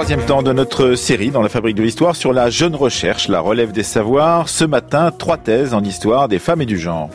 Troisième 0.00 0.24
temps 0.24 0.42
de 0.42 0.54
notre 0.54 0.94
série 0.94 1.30
dans 1.30 1.42
la 1.42 1.50
fabrique 1.50 1.76
de 1.76 1.82
l'histoire 1.82 2.16
sur 2.16 2.32
la 2.32 2.48
jeune 2.48 2.74
recherche, 2.74 3.28
la 3.28 3.38
relève 3.38 3.70
des 3.70 3.82
savoirs. 3.82 4.48
Ce 4.48 4.64
matin, 4.64 5.10
trois 5.10 5.36
thèses 5.36 5.74
en 5.74 5.84
histoire 5.84 6.26
des 6.26 6.38
femmes 6.38 6.62
et 6.62 6.66
du 6.66 6.78
genre. 6.78 7.10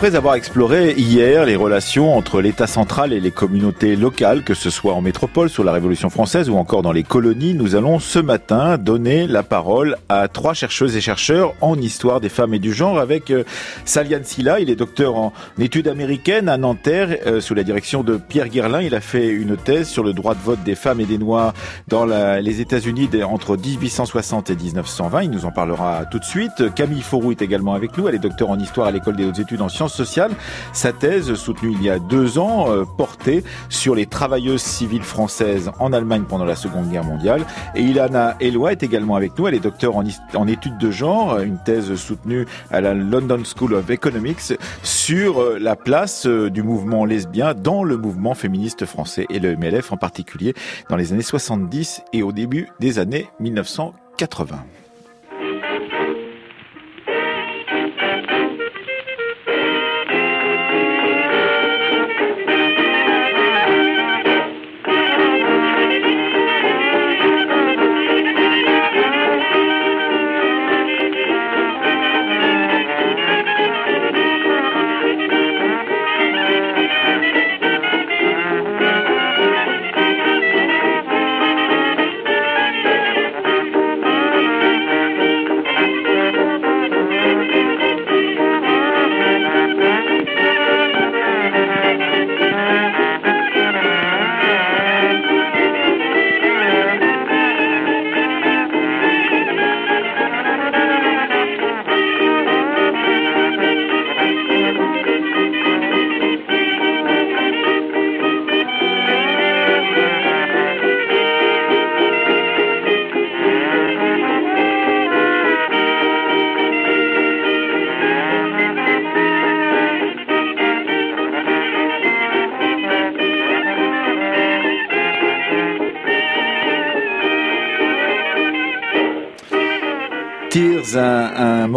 Après 0.00 0.16
avoir 0.16 0.34
exploré 0.34 0.94
hier 0.96 1.44
les 1.44 1.56
relations 1.56 2.16
entre 2.16 2.40
l'État 2.40 2.66
central 2.66 3.12
et 3.12 3.20
les 3.20 3.30
communautés 3.30 3.96
locales, 3.96 4.44
que 4.44 4.54
ce 4.54 4.70
soit 4.70 4.94
en 4.94 5.02
métropole 5.02 5.50
sous 5.50 5.62
la 5.62 5.72
Révolution 5.72 6.08
française 6.08 6.48
ou 6.48 6.56
encore 6.56 6.80
dans 6.80 6.90
les 6.90 7.02
colonies, 7.02 7.52
nous 7.52 7.76
allons 7.76 7.98
ce 7.98 8.18
matin 8.18 8.78
donner 8.78 9.26
la 9.26 9.42
parole 9.42 9.98
à 10.08 10.26
trois 10.28 10.54
chercheuses 10.54 10.96
et 10.96 11.02
chercheurs 11.02 11.52
en 11.60 11.76
histoire 11.76 12.22
des 12.22 12.30
femmes 12.30 12.54
et 12.54 12.58
du 12.58 12.72
genre 12.72 12.98
avec 12.98 13.30
euh, 13.30 13.44
Salian 13.84 14.20
Silla. 14.24 14.58
Il 14.58 14.70
est 14.70 14.74
docteur 14.74 15.16
en 15.16 15.34
études 15.58 15.86
américaines 15.86 16.48
à 16.48 16.56
Nanterre 16.56 17.18
euh, 17.26 17.42
sous 17.42 17.52
la 17.52 17.62
direction 17.62 18.02
de 18.02 18.16
Pierre 18.16 18.48
Guerlin. 18.48 18.80
Il 18.80 18.94
a 18.94 19.02
fait 19.02 19.28
une 19.28 19.58
thèse 19.58 19.86
sur 19.86 20.02
le 20.02 20.14
droit 20.14 20.34
de 20.34 20.40
vote 20.40 20.62
des 20.64 20.76
femmes 20.76 21.00
et 21.00 21.06
des 21.06 21.18
Noirs 21.18 21.52
dans 21.88 22.06
les 22.06 22.60
États-Unis 22.62 23.10
entre 23.22 23.54
1860 23.54 24.48
et 24.48 24.56
1920. 24.56 25.24
Il 25.24 25.30
nous 25.30 25.44
en 25.44 25.52
parlera 25.52 26.06
tout 26.10 26.18
de 26.18 26.24
suite. 26.24 26.74
Camille 26.74 27.02
Forou 27.02 27.32
est 27.32 27.42
également 27.42 27.74
avec 27.74 27.98
nous. 27.98 28.08
Elle 28.08 28.14
est 28.14 28.18
docteur 28.18 28.48
en 28.48 28.58
histoire 28.58 28.86
à 28.86 28.92
l'école 28.92 29.16
des 29.16 29.26
hautes 29.26 29.40
études 29.40 29.60
en 29.60 29.68
sciences 29.68 29.89
sociale. 29.90 30.32
Sa 30.72 30.92
thèse, 30.92 31.34
soutenue 31.34 31.72
il 31.72 31.82
y 31.82 31.90
a 31.90 31.98
deux 31.98 32.38
ans, 32.38 32.70
euh, 32.70 32.84
portait 32.84 33.44
sur 33.68 33.94
les 33.94 34.06
travailleuses 34.06 34.62
civiles 34.62 35.02
françaises 35.02 35.70
en 35.78 35.92
Allemagne 35.92 36.24
pendant 36.28 36.44
la 36.44 36.56
Seconde 36.56 36.90
Guerre 36.90 37.04
mondiale. 37.04 37.44
Et 37.74 37.82
Ilana 37.82 38.36
Eloi 38.40 38.72
est 38.72 38.82
également 38.82 39.16
avec 39.16 39.38
nous. 39.38 39.48
Elle 39.48 39.54
est 39.54 39.60
docteur 39.60 39.96
en, 39.96 40.04
en 40.34 40.48
études 40.48 40.78
de 40.78 40.90
genre, 40.90 41.38
une 41.40 41.58
thèse 41.58 41.94
soutenue 41.94 42.46
à 42.70 42.80
la 42.80 42.94
London 42.94 43.42
School 43.44 43.74
of 43.74 43.90
Economics 43.90 44.54
sur 44.82 45.40
euh, 45.40 45.58
la 45.58 45.76
place 45.76 46.26
euh, 46.26 46.50
du 46.50 46.62
mouvement 46.62 47.04
lesbien 47.04 47.54
dans 47.54 47.84
le 47.84 47.96
mouvement 47.96 48.34
féministe 48.34 48.86
français 48.86 49.26
et 49.30 49.38
le 49.38 49.56
MLF 49.56 49.92
en 49.92 49.96
particulier 49.96 50.54
dans 50.88 50.96
les 50.96 51.12
années 51.12 51.22
70 51.22 52.02
et 52.12 52.22
au 52.22 52.32
début 52.32 52.68
des 52.80 52.98
années 52.98 53.28
1980. 53.40 54.64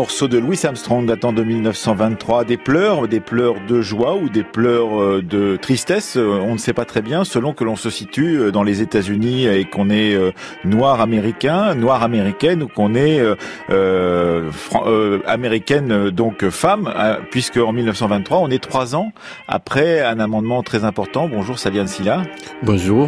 Morceau 0.04 0.28
de 0.28 0.38
Louis 0.38 0.60
Armstrong 0.66 1.06
datant 1.06 1.32
de 1.32 1.44
1923, 1.44 2.44
des 2.44 2.58
pleurs, 2.58 3.08
des 3.08 3.22
pleurs 3.22 3.56
de 3.70 3.82
joie 3.82 4.16
ou 4.16 4.28
des 4.28 4.44
pleurs 4.44 5.02
euh, 5.02 5.22
de 5.22 5.56
tristesse, 5.56 6.18
euh, 6.18 6.42
on 6.42 6.56
ne 6.56 6.58
sait 6.58 6.74
pas 6.74 6.84
très 6.84 7.02
bien, 7.02 7.24
selon 7.24 7.54
que 7.54 7.64
l'on 7.64 7.78
se 7.78 7.90
situe 7.90 8.38
euh, 8.38 8.52
dans 8.52 8.64
les 8.64 8.82
États-Unis 8.82 9.46
et 9.46 9.64
qu'on 9.64 9.90
est 9.90 10.18
noir 10.66 11.00
américain, 11.00 11.74
noire 11.74 12.04
américaine 12.04 12.64
ou 12.64 12.68
qu'on 12.68 12.96
est 12.96 13.22
euh, 13.70 14.50
américaine 15.26 16.10
donc 16.10 16.50
femme, 16.50 16.94
puisque 17.32 17.56
en 17.56 17.72
1923 17.72 18.40
on 18.40 18.50
est 18.50 18.62
trois 18.62 18.98
ans 18.98 19.14
après 19.48 20.02
un 20.02 20.20
amendement 20.20 20.64
très 20.64 20.84
important. 20.84 21.30
Bonjour 21.30 21.58
Salian 21.58 21.88
Silla. 21.88 22.24
Bonjour. 22.62 23.08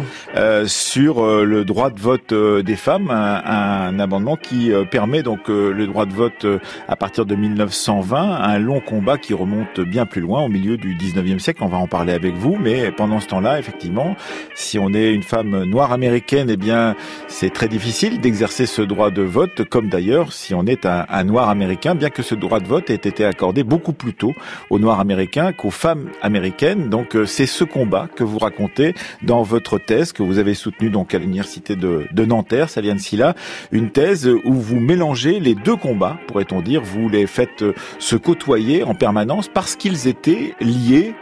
sur 0.64 1.26
le 1.44 1.64
droit 1.66 1.90
de 1.90 2.00
vote 2.00 2.32
des 2.32 2.76
femmes, 2.76 3.10
un, 3.10 3.42
un 3.44 3.98
amendement 3.98 4.36
qui 4.36 4.72
permet 4.90 5.22
donc 5.22 5.48
le 5.48 5.86
droit 5.86 6.06
de 6.06 6.14
vote 6.14 6.46
à 6.88 6.96
partir 6.96 7.26
de 7.26 7.34
1920, 7.34 8.18
un 8.18 8.58
long 8.58 8.80
combat 8.80 9.18
qui 9.18 9.34
remonte 9.34 9.80
bien 9.80 10.06
plus 10.06 10.20
loin, 10.20 10.42
au 10.42 10.48
milieu 10.48 10.76
du 10.76 10.94
19e 10.96 11.38
siècle. 11.38 11.62
On 11.62 11.68
va 11.68 11.78
en 11.78 11.86
parler 11.86 12.12
avec 12.12 12.34
vous, 12.34 12.56
mais 12.60 12.92
pendant 12.92 13.20
ce 13.20 13.26
temps-là, 13.26 13.58
effectivement, 13.58 14.14
si 14.54 14.78
on 14.78 14.92
est 14.92 15.12
une 15.12 15.22
femme 15.22 15.64
noire 15.64 15.92
américaine, 15.92 16.48
eh 16.50 16.56
bien, 16.56 16.94
c'est 17.28 17.52
très 17.52 17.68
difficile 17.68 18.20
d'exercer 18.20 18.66
ce 18.66 18.82
droit 18.82 19.10
de 19.10 19.22
vote, 19.22 19.64
comme 19.68 19.88
d'ailleurs 19.88 20.32
si 20.32 20.54
on 20.54 20.66
est 20.66 20.86
un, 20.86 21.24
noir 21.24 21.48
américain, 21.48 21.94
bien 21.94 22.10
que 22.10 22.22
ce 22.22 22.34
droit 22.34 22.60
de 22.60 22.66
vote 22.66 22.90
ait 22.90 22.94
été 22.94 23.24
accordé 23.24 23.64
beaucoup 23.64 23.92
plus 23.92 24.14
tôt 24.14 24.32
aux 24.70 24.78
noirs 24.78 25.00
américains 25.00 25.52
qu'aux 25.52 25.70
femmes 25.70 26.10
américaines. 26.22 26.88
Donc, 26.88 27.16
euh, 27.16 27.26
c'est 27.26 27.46
ce 27.46 27.64
combat 27.64 28.08
que 28.14 28.22
vous 28.22 28.38
racontez 28.38 28.94
dans 29.22 29.42
votre 29.42 29.78
thèse 29.78 30.12
que 30.12 30.22
vous 30.22 30.38
avez 30.38 30.54
soutenue 30.54 30.90
donc 30.90 31.14
à 31.14 31.18
l'université 31.18 31.74
de, 31.74 32.06
de 32.10 32.24
Nanterre, 32.24 32.70
Saliane 32.70 32.98
Silla, 32.98 33.34
une 33.72 33.90
thèse 33.90 34.28
où 34.44 34.54
vous 34.54 34.78
mélangez 34.78 35.40
les 35.40 35.54
deux 35.54 35.76
combats, 35.76 36.16
pourrait-on 36.28 36.60
dire. 36.60 36.75
Vous 36.82 37.08
les 37.08 37.26
faites 37.26 37.62
euh, 37.62 37.74
se 37.98 38.16
côtoyer 38.16 38.82
en 38.82 38.94
permanence 38.94 39.48
parce 39.48 39.76
qu'ils 39.76 40.08
étaient 40.08 40.54
liés 40.60 41.14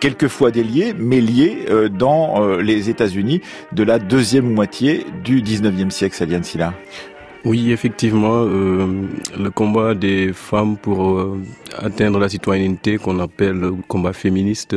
quelquefois 0.00 0.50
déliés, 0.50 0.94
mais 0.96 1.20
liés 1.20 1.64
euh, 1.70 1.88
dans 1.88 2.42
euh, 2.42 2.60
les 2.60 2.90
États-Unis 2.90 3.40
de 3.72 3.82
la 3.82 3.98
deuxième 3.98 4.52
moitié 4.52 5.06
du 5.24 5.42
19e 5.42 5.90
siècle, 5.90 6.14
Salian 6.14 6.42
Silla. 6.42 6.74
Oui, 7.44 7.72
effectivement, 7.72 8.46
le 8.46 9.50
combat 9.50 9.94
des 9.94 10.32
femmes 10.32 10.78
pour 10.78 11.36
atteindre 11.76 12.18
la 12.18 12.30
citoyenneté 12.30 12.96
qu'on 12.96 13.18
appelle 13.18 13.58
le 13.58 13.72
combat 13.86 14.14
féministe, 14.14 14.74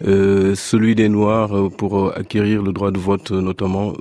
celui 0.00 0.94
des 0.94 1.08
Noirs 1.08 1.50
pour 1.76 2.16
acquérir 2.16 2.62
le 2.62 2.70
droit 2.72 2.92
de 2.92 2.98
vote, 3.00 3.32
notamment 3.32 3.92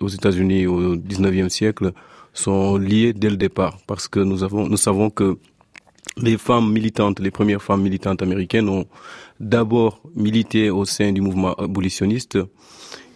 aux 0.00 0.08
États-Unis 0.08 0.66
au 0.66 0.96
19e 0.96 1.50
siècle, 1.50 1.92
sont 2.32 2.76
liés 2.76 3.12
dès 3.12 3.30
le 3.30 3.36
départ. 3.36 3.78
Parce 3.86 4.08
que 4.08 4.20
nous 4.20 4.42
avons, 4.42 4.66
nous 4.66 4.76
savons 4.76 5.10
que 5.10 5.38
les 6.16 6.36
femmes 6.36 6.70
militantes, 6.72 7.20
les 7.20 7.30
premières 7.30 7.62
femmes 7.62 7.82
militantes 7.82 8.22
américaines 8.22 8.68
ont 8.68 8.86
d'abord 9.40 10.02
milité 10.14 10.70
au 10.70 10.84
sein 10.84 11.12
du 11.12 11.20
mouvement 11.20 11.54
abolitionniste 11.54 12.38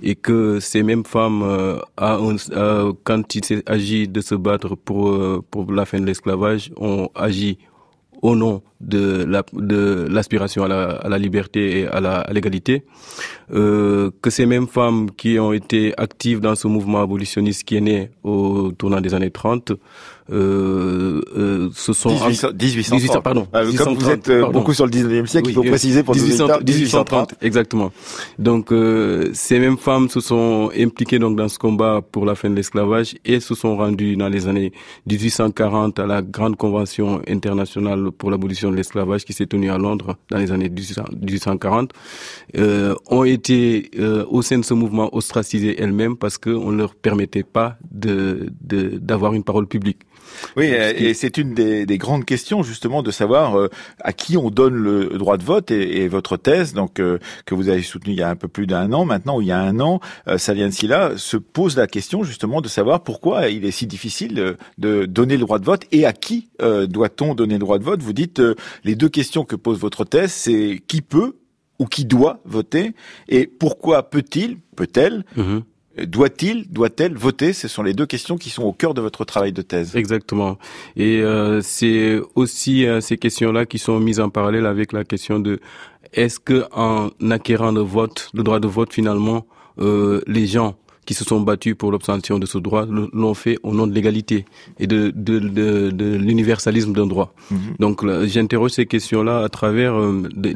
et 0.02 0.14
que 0.14 0.60
ces 0.60 0.82
mêmes 0.82 1.04
femmes, 1.04 1.42
euh, 1.42 2.92
quand 3.04 3.34
il 3.34 3.44
s'agit 3.44 4.08
de 4.08 4.20
se 4.20 4.34
battre 4.34 4.74
pour, 4.74 5.08
euh, 5.08 5.42
pour 5.50 5.70
la 5.72 5.84
fin 5.84 6.00
de 6.00 6.06
l'esclavage, 6.06 6.72
ont 6.76 7.08
agi 7.14 7.58
au 8.22 8.34
nom 8.34 8.62
de 8.80 9.24
la 9.24 9.42
de 9.52 10.06
l'aspiration 10.10 10.64
à 10.64 10.68
la, 10.68 10.84
à 10.90 11.08
la 11.08 11.18
liberté 11.18 11.80
et 11.80 11.86
à 11.86 12.00
la 12.00 12.20
à 12.20 12.32
l'égalité 12.32 12.84
euh, 13.52 14.10
que 14.20 14.30
ces 14.30 14.46
mêmes 14.46 14.66
femmes 14.68 15.10
qui 15.10 15.38
ont 15.38 15.52
été 15.52 15.94
actives 15.96 16.40
dans 16.40 16.54
ce 16.54 16.68
mouvement 16.68 17.00
abolitionniste 17.00 17.64
qui 17.64 17.76
est 17.76 17.80
né 17.80 18.10
au 18.22 18.72
tournant 18.72 19.00
des 19.00 19.14
années 19.14 19.30
30 19.30 19.72
euh, 20.32 21.20
euh, 21.36 21.68
ce 21.72 21.92
sont 21.92 22.10
1800, 22.10 23.20
pardon. 23.22 23.46
Euh, 23.54 23.72
comme 23.76 23.94
vous 23.94 24.10
êtes 24.10 24.28
euh, 24.28 24.48
beaucoup 24.50 24.74
sur 24.74 24.84
le 24.84 24.90
19e 24.90 25.26
siècle, 25.26 25.50
il 25.50 25.54
faut 25.54 25.62
préciser 25.62 26.02
pour 26.02 26.14
1800, 26.16 26.48
1830. 26.66 27.34
Exactement. 27.42 27.92
Donc 28.38 28.72
euh, 28.72 29.30
ces 29.34 29.60
mêmes 29.60 29.78
femmes 29.78 30.08
se 30.08 30.18
sont 30.20 30.70
impliquées 30.76 31.20
donc 31.20 31.36
dans 31.36 31.48
ce 31.48 31.58
combat 31.58 32.00
pour 32.10 32.24
la 32.26 32.34
fin 32.34 32.50
de 32.50 32.56
l'esclavage 32.56 33.14
et 33.24 33.38
se 33.38 33.54
sont 33.54 33.76
rendues 33.76 34.16
dans 34.16 34.28
les 34.28 34.48
années 34.48 34.72
1840 35.06 36.00
à 36.00 36.06
la 36.06 36.22
grande 36.22 36.56
convention 36.56 37.22
internationale 37.28 38.10
pour 38.10 38.30
l'abolition 38.30 38.70
de 38.76 38.80
l'esclavage 38.80 39.24
qui 39.24 39.32
s'est 39.32 39.46
tenu 39.46 39.70
à 39.70 39.78
Londres 39.78 40.16
dans 40.30 40.38
les 40.38 40.52
années 40.52 40.68
1840 40.68 41.92
euh, 42.56 42.94
ont 43.10 43.24
été 43.24 43.90
euh, 43.98 44.24
au 44.28 44.42
sein 44.42 44.58
de 44.58 44.64
ce 44.64 44.74
mouvement 44.74 45.14
ostracisées 45.16 45.80
elles-mêmes 45.80 46.16
parce 46.16 46.36
qu'on 46.38 46.70
ne 46.70 46.76
leur 46.76 46.94
permettait 46.94 47.42
pas 47.42 47.78
de 47.90 48.50
d'avoir 48.60 49.32
une 49.34 49.44
parole 49.44 49.66
publique. 49.66 50.00
Oui, 50.56 50.66
et 50.66 51.14
c'est 51.14 51.38
une 51.38 51.54
des, 51.54 51.86
des, 51.86 51.98
grandes 51.98 52.24
questions 52.24 52.62
justement 52.62 53.02
de 53.02 53.10
savoir 53.10 53.58
euh, 53.58 53.68
à 54.00 54.12
qui 54.12 54.36
on 54.36 54.50
donne 54.50 54.74
le 54.74 55.18
droit 55.18 55.36
de 55.36 55.44
vote 55.44 55.70
et, 55.70 56.02
et 56.02 56.08
votre 56.08 56.36
thèse, 56.36 56.72
donc 56.72 57.00
euh, 57.00 57.18
que 57.44 57.54
vous 57.54 57.68
avez 57.68 57.82
soutenue 57.82 58.14
il 58.14 58.18
y 58.18 58.22
a 58.22 58.28
un 58.28 58.36
peu 58.36 58.48
plus 58.48 58.66
d'un 58.66 58.92
an 58.92 59.04
maintenant, 59.04 59.38
ou 59.38 59.42
il 59.42 59.48
y 59.48 59.52
a 59.52 59.60
un 59.60 59.80
an, 59.80 60.00
euh, 60.28 60.38
Salian 60.38 60.70
Silla 60.70 61.12
se 61.16 61.36
pose 61.36 61.76
la 61.76 61.86
question 61.86 62.24
justement 62.24 62.60
de 62.60 62.68
savoir 62.68 63.02
pourquoi 63.02 63.48
il 63.48 63.64
est 63.64 63.70
si 63.70 63.86
difficile 63.86 64.56
de, 64.78 65.04
donner 65.06 65.36
le 65.36 65.42
droit 65.42 65.58
de 65.58 65.64
vote 65.64 65.84
et 65.92 66.06
à 66.06 66.12
qui 66.12 66.48
doit-on 66.60 67.34
donner 67.34 67.54
le 67.54 67.60
droit 67.60 67.78
de 67.78 67.84
vote. 67.84 68.02
Vous 68.02 68.12
dites 68.12 68.40
les 68.84 68.94
deux 68.94 69.08
questions 69.08 69.44
que 69.44 69.56
pose 69.56 69.78
votre 69.78 70.04
thèse, 70.04 70.32
c'est 70.32 70.80
qui 70.86 71.02
peut 71.02 71.36
ou 71.78 71.86
qui 71.86 72.04
doit 72.04 72.40
voter 72.44 72.94
et 73.28 73.46
pourquoi 73.46 74.10
peut-il, 74.10 74.58
peut-elle 74.76 75.24
mm-hmm. 75.36 75.62
Doit-il, 76.04 76.68
doit-elle 76.70 77.14
voter? 77.14 77.52
Ce 77.52 77.68
sont 77.68 77.82
les 77.82 77.94
deux 77.94 78.04
questions 78.06 78.36
qui 78.36 78.50
sont 78.50 78.64
au 78.64 78.72
cœur 78.72 78.92
de 78.92 79.00
votre 79.00 79.24
travail 79.24 79.52
de 79.52 79.62
thèse. 79.62 79.96
Exactement. 79.96 80.58
Et 80.96 81.20
euh, 81.22 81.60
c'est 81.62 82.20
aussi 82.34 82.86
euh, 82.86 83.00
ces 83.00 83.16
questions-là 83.16 83.64
qui 83.64 83.78
sont 83.78 83.98
mises 83.98 84.20
en 84.20 84.28
parallèle 84.28 84.66
avec 84.66 84.92
la 84.92 85.04
question 85.04 85.38
de 85.38 85.58
est-ce 86.12 86.38
que 86.38 86.64
en 86.72 87.08
acquérant 87.30 87.72
le 87.72 87.80
vote, 87.80 88.30
le 88.34 88.42
droit 88.42 88.60
de 88.60 88.68
vote 88.68 88.92
finalement, 88.92 89.46
euh, 89.78 90.20
les 90.26 90.46
gens 90.46 90.76
qui 91.06 91.14
se 91.14 91.24
sont 91.24 91.40
battus 91.40 91.76
pour 91.76 91.92
l'obtention 91.92 92.38
de 92.38 92.46
ce 92.46 92.58
droit 92.58 92.84
l'ont 92.84 93.34
fait 93.34 93.58
au 93.62 93.72
nom 93.72 93.86
de 93.86 93.94
l'égalité 93.94 94.44
et 94.80 94.88
de, 94.88 95.12
de, 95.14 95.38
de, 95.38 95.90
de 95.90 96.16
l'universalisme 96.16 96.92
d'un 96.92 97.06
droit. 97.06 97.32
Mhm. 97.50 97.58
Donc 97.78 98.04
j'interroge 98.24 98.72
ces 98.72 98.86
questions-là 98.86 99.44
à 99.44 99.48
travers 99.48 99.94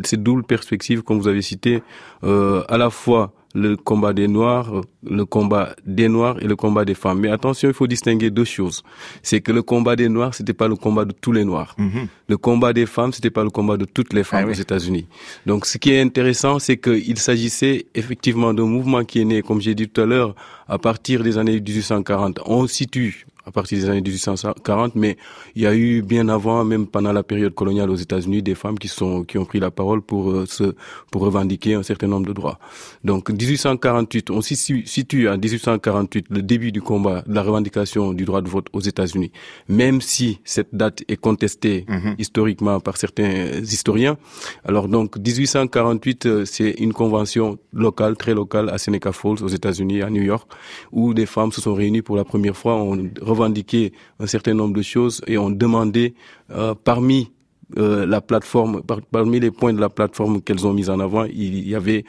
ces 0.04 0.16
doubles 0.16 0.42
perspectives 0.42 1.02
comme 1.02 1.20
vous 1.20 1.28
avez 1.28 1.42
cité, 1.42 1.84
à 2.24 2.76
la 2.78 2.90
fois 2.90 3.32
le 3.54 3.76
combat 3.76 4.12
des 4.12 4.28
Noirs, 4.28 4.82
le 5.02 5.24
combat 5.24 5.74
des 5.84 6.08
Noirs 6.08 6.36
et 6.40 6.46
le 6.46 6.56
combat 6.56 6.84
des 6.84 6.94
femmes. 6.94 7.20
Mais 7.20 7.30
attention, 7.30 7.68
il 7.68 7.74
faut 7.74 7.86
distinguer 7.86 8.30
deux 8.30 8.44
choses. 8.44 8.82
C'est 9.22 9.40
que 9.40 9.52
le 9.52 9.62
combat 9.62 9.96
des 9.96 10.08
Noirs, 10.08 10.34
c'était 10.34 10.52
pas 10.52 10.68
le 10.68 10.76
combat 10.76 11.04
de 11.04 11.12
tous 11.12 11.32
les 11.32 11.44
Noirs. 11.44 11.74
Mhm. 11.78 12.06
Le 12.28 12.36
combat 12.36 12.72
des 12.72 12.86
femmes, 12.86 13.12
c'était 13.12 13.30
pas 13.30 13.42
le 13.42 13.50
combat 13.50 13.76
de 13.76 13.84
toutes 13.84 14.12
les 14.12 14.24
femmes 14.24 14.46
ah 14.46 14.50
aux 14.50 14.54
États-Unis. 14.54 15.06
Donc, 15.46 15.66
ce 15.66 15.78
qui 15.78 15.90
est 15.90 16.00
intéressant, 16.00 16.58
c'est 16.58 16.76
qu'il 16.76 17.18
s'agissait 17.18 17.86
effectivement 17.94 18.54
d'un 18.54 18.66
mouvement 18.66 19.04
qui 19.04 19.20
est 19.20 19.24
né, 19.24 19.42
comme 19.42 19.60
j'ai 19.60 19.74
dit 19.74 19.88
tout 19.88 20.00
à 20.00 20.06
l'heure, 20.06 20.34
à 20.68 20.78
partir 20.78 21.22
des 21.22 21.36
années 21.38 21.60
1840. 21.60 22.40
On 22.46 22.66
situe 22.66 23.26
à 23.46 23.50
partir 23.50 23.78
des 23.78 23.88
années 23.88 24.00
1840, 24.00 24.94
mais 24.94 25.16
il 25.54 25.62
y 25.62 25.66
a 25.66 25.74
eu 25.74 26.02
bien 26.02 26.28
avant, 26.28 26.64
même 26.64 26.86
pendant 26.86 27.12
la 27.12 27.22
période 27.22 27.54
coloniale 27.54 27.90
aux 27.90 27.96
États-Unis, 27.96 28.42
des 28.42 28.54
femmes 28.54 28.78
qui 28.78 28.88
sont 28.88 29.24
qui 29.24 29.38
ont 29.38 29.44
pris 29.44 29.60
la 29.60 29.70
parole 29.70 30.02
pour 30.02 30.30
euh, 30.30 30.46
se 30.46 30.74
pour 31.10 31.22
revendiquer 31.22 31.74
un 31.74 31.82
certain 31.82 32.06
nombre 32.06 32.26
de 32.26 32.32
droits. 32.32 32.58
Donc 33.04 33.30
1848, 33.30 34.30
on 34.30 34.40
situe 34.40 35.28
à 35.28 35.36
1848 35.36 36.26
le 36.30 36.42
début 36.42 36.72
du 36.72 36.82
combat, 36.82 37.22
de 37.26 37.34
la 37.34 37.42
revendication 37.42 38.12
du 38.12 38.24
droit 38.24 38.42
de 38.42 38.48
vote 38.48 38.66
aux 38.72 38.80
États-Unis. 38.80 39.32
Même 39.68 40.00
si 40.00 40.40
cette 40.44 40.74
date 40.74 41.02
est 41.08 41.16
contestée 41.16 41.84
mhm. 41.88 42.14
historiquement 42.18 42.80
par 42.80 42.96
certains 42.96 43.60
historiens, 43.62 44.16
alors 44.64 44.88
donc 44.88 45.16
1848, 45.16 46.26
euh, 46.26 46.44
c'est 46.44 46.70
une 46.78 46.92
convention 46.92 47.58
locale, 47.72 48.16
très 48.16 48.34
locale 48.34 48.68
à 48.70 48.78
Seneca 48.78 49.12
Falls 49.12 49.42
aux 49.42 49.48
États-Unis, 49.48 50.02
à 50.02 50.10
New 50.10 50.22
York, 50.22 50.48
où 50.92 51.14
des 51.14 51.26
femmes 51.26 51.52
se 51.52 51.60
sont 51.60 51.74
réunies 51.74 52.02
pour 52.02 52.16
la 52.16 52.24
première 52.24 52.56
fois. 52.56 52.76
On 52.76 52.96
revendiqué 53.40 53.92
un 54.18 54.26
certain 54.26 54.54
nombre 54.54 54.74
de 54.74 54.82
choses 54.82 55.22
et 55.26 55.38
ont 55.38 55.50
demandé 55.50 56.14
euh, 56.50 56.74
parmi 56.84 57.30
euh, 57.78 58.06
la 58.06 58.20
plateforme, 58.20 58.82
parmi 59.10 59.40
les 59.40 59.50
points 59.50 59.72
de 59.72 59.80
la 59.80 59.88
plateforme 59.88 60.42
qu'elles 60.42 60.66
ont 60.66 60.72
mis 60.72 60.90
en 60.90 61.00
avant, 61.00 61.24
il 61.24 61.68
y 61.68 61.74
avait 61.74 62.04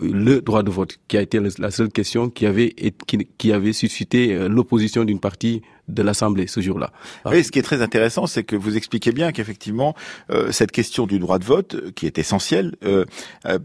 le 0.00 0.40
droit 0.40 0.62
de 0.62 0.70
vote, 0.70 0.98
qui 1.06 1.18
a 1.18 1.22
été 1.22 1.38
la 1.58 1.70
seule 1.70 1.90
question 1.90 2.30
qui 2.30 2.46
avait, 2.46 2.74
qui, 3.06 3.28
qui 3.38 3.52
avait 3.52 3.72
suscité 3.72 4.34
euh, 4.34 4.48
l'opposition 4.48 5.04
d'une 5.04 5.20
partie 5.20 5.62
de 5.88 6.02
l'Assemblée 6.02 6.46
ce 6.46 6.60
jour-là. 6.60 6.90
Oui, 7.26 7.42
ce 7.42 7.50
qui 7.50 7.58
est 7.58 7.62
très 7.62 7.82
intéressant, 7.82 8.26
c'est 8.26 8.44
que 8.44 8.54
vous 8.54 8.76
expliquez 8.76 9.12
bien 9.12 9.32
qu'effectivement, 9.32 9.94
euh, 10.30 10.52
cette 10.52 10.70
question 10.70 11.06
du 11.06 11.18
droit 11.18 11.38
de 11.38 11.44
vote, 11.44 11.74
euh, 11.74 11.90
qui 11.94 12.06
est 12.06 12.18
essentielle, 12.18 12.76
euh, 12.84 13.04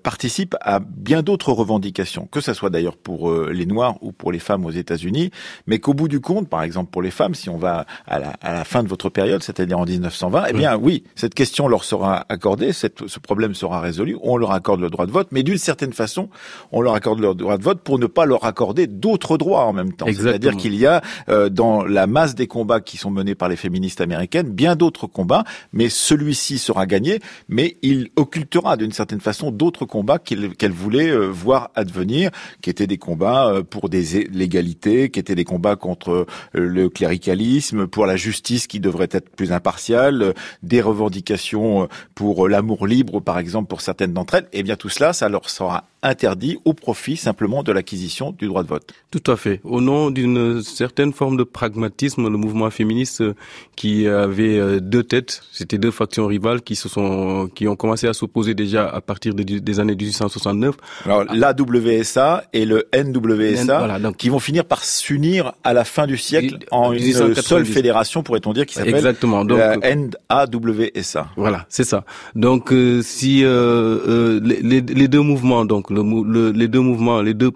participe 0.03 0.55
à 0.61 0.79
bien 0.79 1.21
d'autres 1.21 1.51
revendications, 1.51 2.27
que 2.31 2.41
ce 2.41 2.53
soit 2.53 2.69
d'ailleurs 2.69 2.97
pour 2.97 3.31
les 3.31 3.65
Noirs 3.65 3.95
ou 4.01 4.11
pour 4.11 4.31
les 4.31 4.39
femmes 4.39 4.65
aux 4.65 4.71
États-Unis, 4.71 5.31
mais 5.67 5.79
qu'au 5.79 5.93
bout 5.93 6.07
du 6.07 6.19
compte, 6.19 6.49
par 6.49 6.63
exemple 6.63 6.91
pour 6.91 7.01
les 7.01 7.11
femmes, 7.11 7.35
si 7.35 7.49
on 7.49 7.57
va 7.57 7.85
à 8.05 8.19
la, 8.19 8.29
à 8.41 8.53
la 8.53 8.63
fin 8.63 8.83
de 8.83 8.87
votre 8.87 9.09
période, 9.09 9.43
c'est-à-dire 9.43 9.79
en 9.79 9.85
1920, 9.85 10.45
eh 10.49 10.53
bien 10.53 10.75
oui, 10.75 11.03
cette 11.15 11.35
question 11.35 11.67
leur 11.67 11.83
sera 11.83 12.25
accordée, 12.29 12.73
cette, 12.73 13.07
ce 13.07 13.19
problème 13.19 13.53
sera 13.53 13.79
résolu, 13.79 14.17
on 14.21 14.37
leur 14.37 14.51
accorde 14.51 14.81
le 14.81 14.89
droit 14.89 15.05
de 15.05 15.11
vote, 15.11 15.27
mais 15.31 15.43
d'une 15.43 15.57
certaine 15.57 15.93
façon, 15.93 16.29
on 16.71 16.81
leur 16.81 16.95
accorde 16.95 17.19
le 17.19 17.33
droit 17.33 17.57
de 17.57 17.63
vote 17.63 17.81
pour 17.81 17.99
ne 17.99 18.07
pas 18.07 18.25
leur 18.25 18.45
accorder 18.45 18.87
d'autres 18.87 19.37
droits 19.37 19.65
en 19.65 19.73
même 19.73 19.93
temps. 19.93 20.07
C'est-à-dire 20.07 20.57
qu'il 20.57 20.75
y 20.75 20.85
a 20.85 21.01
dans 21.49 21.83
la 21.83 22.06
masse 22.07 22.35
des 22.35 22.47
combats 22.47 22.81
qui 22.81 22.97
sont 22.97 23.11
menés 23.11 23.35
par 23.35 23.49
les 23.49 23.55
féministes 23.55 24.01
américaines, 24.01 24.49
bien 24.49 24.75
d'autres 24.75 25.07
combats, 25.07 25.43
mais 25.73 25.89
celui-ci 25.89 26.57
sera 26.57 26.85
gagné, 26.85 27.19
mais 27.47 27.77
il 27.81 28.09
occultera 28.15 28.77
d'une 28.77 28.91
certaine 28.91 29.19
façon 29.19 29.51
d'autres 29.51 29.85
combats 29.85 30.19
qu'elle 30.19 30.71
voulait 30.71 31.09
euh, 31.09 31.27
voir 31.27 31.71
advenir, 31.75 32.31
qui 32.61 32.69
étaient 32.69 32.87
des 32.87 32.97
combats 32.97 33.49
euh, 33.49 33.63
pour 33.63 33.89
des 33.89 34.25
l'égalité, 34.31 35.09
qui 35.09 35.19
étaient 35.19 35.35
des 35.35 35.43
combats 35.43 35.75
contre 35.75 36.09
euh, 36.11 36.25
le 36.53 36.89
cléricalisme, 36.89 37.87
pour 37.87 38.05
la 38.05 38.15
justice 38.15 38.67
qui 38.67 38.79
devrait 38.79 39.09
être 39.11 39.29
plus 39.29 39.51
impartiale, 39.51 40.33
des 40.63 40.81
revendications 40.81 41.87
pour 42.15 42.47
l'amour 42.47 42.87
libre, 42.87 43.19
par 43.19 43.39
exemple, 43.39 43.67
pour 43.67 43.81
certaines 43.81 44.13
d'entre 44.13 44.35
elles. 44.35 44.47
Et 44.53 44.59
eh 44.59 44.63
bien 44.63 44.75
tout 44.75 44.89
cela, 44.89 45.13
ça 45.13 45.29
leur 45.29 45.49
sera 45.49 45.85
interdit 46.03 46.57
au 46.65 46.73
profit 46.73 47.17
simplement 47.17 47.63
de 47.63 47.71
l'acquisition 47.71 48.31
du 48.31 48.47
droit 48.47 48.63
de 48.63 48.67
vote. 48.67 48.93
Tout 49.11 49.31
à 49.31 49.35
fait. 49.35 49.61
Au 49.63 49.81
nom 49.81 50.11
d'une 50.11 50.61
certaine 50.61 51.11
forme 51.11 51.37
de 51.37 51.43
pragmatisme, 51.43 52.23
le 52.29 52.37
mouvement 52.37 52.69
féministe 52.69 53.21
euh, 53.21 53.33
qui 53.75 54.07
avait 54.07 54.57
euh, 54.57 54.79
deux 54.79 55.03
têtes, 55.03 55.41
c'était 55.51 55.77
deux 55.77 55.91
factions 55.91 56.27
rivales 56.27 56.61
qui 56.61 56.75
se 56.75 56.87
sont, 56.87 57.49
qui 57.53 57.67
ont 57.67 57.75
commencé 57.75 58.07
à 58.07 58.13
s'opposer 58.13 58.53
déjà 58.53 58.87
à 58.87 59.01
partir 59.01 59.33
des, 59.33 59.79
années 59.79 59.95
1869. 59.95 60.75
Alors 61.05 61.23
l'AWSA 61.33 62.43
et 62.53 62.65
le 62.65 62.87
NWSA, 62.93 63.99
qui 64.17 64.29
vont 64.29 64.39
finir 64.39 64.65
par 64.65 64.83
s'unir 64.83 65.53
à 65.63 65.73
la 65.73 65.83
fin 65.83 66.05
du 66.05 66.17
siècle 66.17 66.59
en 66.71 66.91
une 66.93 67.33
seule 67.35 67.65
fédération, 67.65 68.23
pourrait-on 68.23 68.53
dire, 68.53 68.65
qui 68.65 68.75
s'appelle 68.75 68.95
Exactement. 68.95 69.45
Donc, 69.45 69.59
la 69.59 69.77
NAWSA. 69.77 71.27
Voilà, 71.35 71.65
c'est 71.69 71.83
ça. 71.83 72.03
Donc 72.35 72.71
euh, 72.71 73.01
si 73.01 73.39
les, 73.41 74.81
les, 74.81 75.07
deux 75.07 75.21
mouvements, 75.21 75.65
donc 75.65 75.86
le, 75.89 76.51
les 76.51 76.67
deux 76.67 76.81
mouvements, 76.81 77.21
les 77.21 77.33
deux 77.33 77.51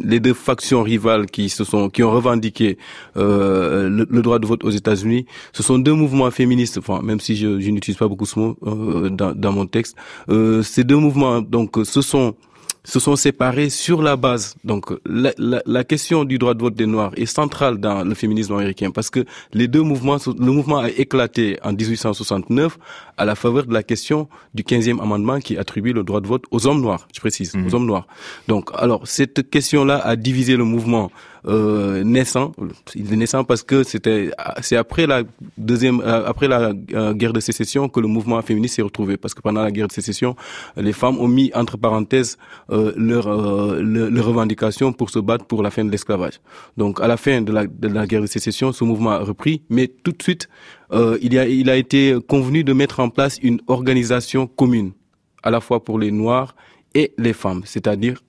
les 0.00 0.20
deux 0.20 0.34
factions 0.34 0.82
rivales 0.82 1.26
qui 1.26 1.48
se 1.48 1.64
sont 1.64 1.90
qui 1.90 2.02
ont 2.02 2.10
revendiqué 2.10 2.78
euh, 3.16 3.88
le, 3.88 4.22
droit 4.22 4.38
de 4.38 4.46
vote 4.46 4.64
aux 4.64 4.70
États-Unis, 4.70 5.26
ce 5.52 5.62
sont 5.62 5.78
deux 5.78 5.92
mouvements 5.92 6.30
féministes. 6.30 6.78
Enfin, 6.78 7.00
même 7.02 7.20
si 7.20 7.36
je, 7.36 7.58
je 7.60 7.70
n'utilise 7.70 7.98
pas 7.98 8.08
beaucoup 8.08 8.26
ce 8.26 8.38
mot 8.38 8.56
euh, 8.62 9.10
dans, 9.10 9.32
dans, 9.32 9.52
mon 9.52 9.66
texte, 9.66 9.96
euh, 10.28 10.62
ces 10.62 10.84
deux 10.84 10.96
mouvements 10.96 11.40
donc 11.40 11.76
ce 11.84 12.02
sont 12.02 12.34
se 12.88 13.00
sont 13.00 13.16
séparés 13.16 13.68
sur 13.68 14.00
la 14.00 14.16
base. 14.16 14.54
Donc 14.64 14.90
la, 15.04 15.32
la, 15.36 15.62
la, 15.66 15.84
question 15.84 16.24
du 16.24 16.38
droit 16.38 16.54
de 16.54 16.62
vote 16.62 16.74
des 16.74 16.86
Noirs 16.86 17.12
est 17.16 17.26
centrale 17.26 17.78
dans 17.78 18.02
le 18.02 18.14
féminisme 18.14 18.54
américain 18.54 18.90
parce 18.90 19.10
que 19.10 19.26
les 19.52 19.68
deux 19.68 19.82
mouvements, 19.82 20.16
le 20.26 20.52
mouvement 20.52 20.78
a 20.78 20.88
éclaté 20.88 21.58
en 21.62 21.72
1869 21.72 22.78
à 23.18 23.26
la 23.26 23.34
faveur 23.34 23.66
de 23.66 23.74
la 23.74 23.82
question 23.82 24.26
du 24.54 24.62
15e 24.62 25.02
amendement 25.02 25.38
qui 25.38 25.58
attribue 25.58 25.92
le 25.92 26.02
droit 26.02 26.22
de 26.22 26.26
vote 26.26 26.44
aux 26.50 26.66
hommes 26.66 26.80
noirs, 26.80 27.06
je 27.14 27.20
précise, 27.20 27.54
aux 27.54 27.58
mmh. 27.58 27.74
hommes 27.74 27.86
noirs. 27.86 28.06
Donc 28.48 28.70
alors 28.74 29.06
cette 29.06 29.50
question-là 29.50 29.98
a 29.98 30.16
divisé 30.16 30.56
le 30.56 30.64
mouvement 30.64 31.10
euh, 31.46 32.04
naissant. 32.04 32.52
Il 32.94 33.12
est 33.12 33.16
naissant 33.16 33.44
parce 33.44 33.62
que 33.62 33.82
c'était 33.82 34.30
c'est 34.60 34.76
après 34.76 35.06
la 35.06 35.22
deuxième 35.56 36.00
euh, 36.00 36.26
après 36.26 36.48
la 36.48 36.72
euh, 36.94 37.14
guerre 37.14 37.32
de 37.32 37.40
sécession 37.40 37.88
que 37.88 38.00
le 38.00 38.08
mouvement 38.08 38.40
féministe 38.42 38.76
s'est 38.76 38.82
retrouvé 38.82 39.16
parce 39.16 39.34
que 39.34 39.40
pendant 39.40 39.62
la 39.62 39.70
guerre 39.70 39.88
de 39.88 39.92
sécession, 39.92 40.36
les 40.76 40.92
femmes 40.92 41.18
ont 41.18 41.28
mis 41.28 41.50
entre 41.54 41.76
parenthèses 41.76 42.38
euh, 42.70 42.92
leur, 42.96 43.28
leur, 43.80 44.26
revendication 44.26 44.92
pour 44.92 45.10
se 45.10 45.18
battre 45.18 45.44
pour 45.44 45.62
la 45.62 45.70
fin 45.70 45.84
de 45.84 45.90
l'esclavage. 45.90 46.40
Donc 46.76 47.00
à 47.00 47.06
la 47.06 47.16
fin 47.16 47.40
de 47.40 47.52
la, 47.52 47.66
de 47.66 47.88
la 47.88 48.06
guerre 48.06 48.22
de 48.22 48.26
sécession, 48.26 48.72
ce 48.72 48.84
mouvement 48.84 49.10
a 49.10 49.18
repris, 49.18 49.62
mais 49.70 49.88
tout 49.88 50.12
de 50.12 50.22
suite 50.22 50.48
il 51.20 51.38
a 51.38 51.46
il 51.46 51.68
a 51.70 51.76
été 51.76 52.16
convenu 52.26 52.64
de 52.64 52.72
mettre 52.72 53.00
en 53.00 53.10
place 53.10 53.38
une 53.42 53.60
organisation 53.66 54.46
commune 54.46 54.92
à 55.42 55.50
la 55.50 55.60
fois 55.60 55.84
pour 55.84 55.98
les 55.98 56.10
noirs 56.10 56.54
et 56.94 57.12
les 57.18 57.32
femmes, 57.32 57.62
c'est-à-dire 57.64 58.22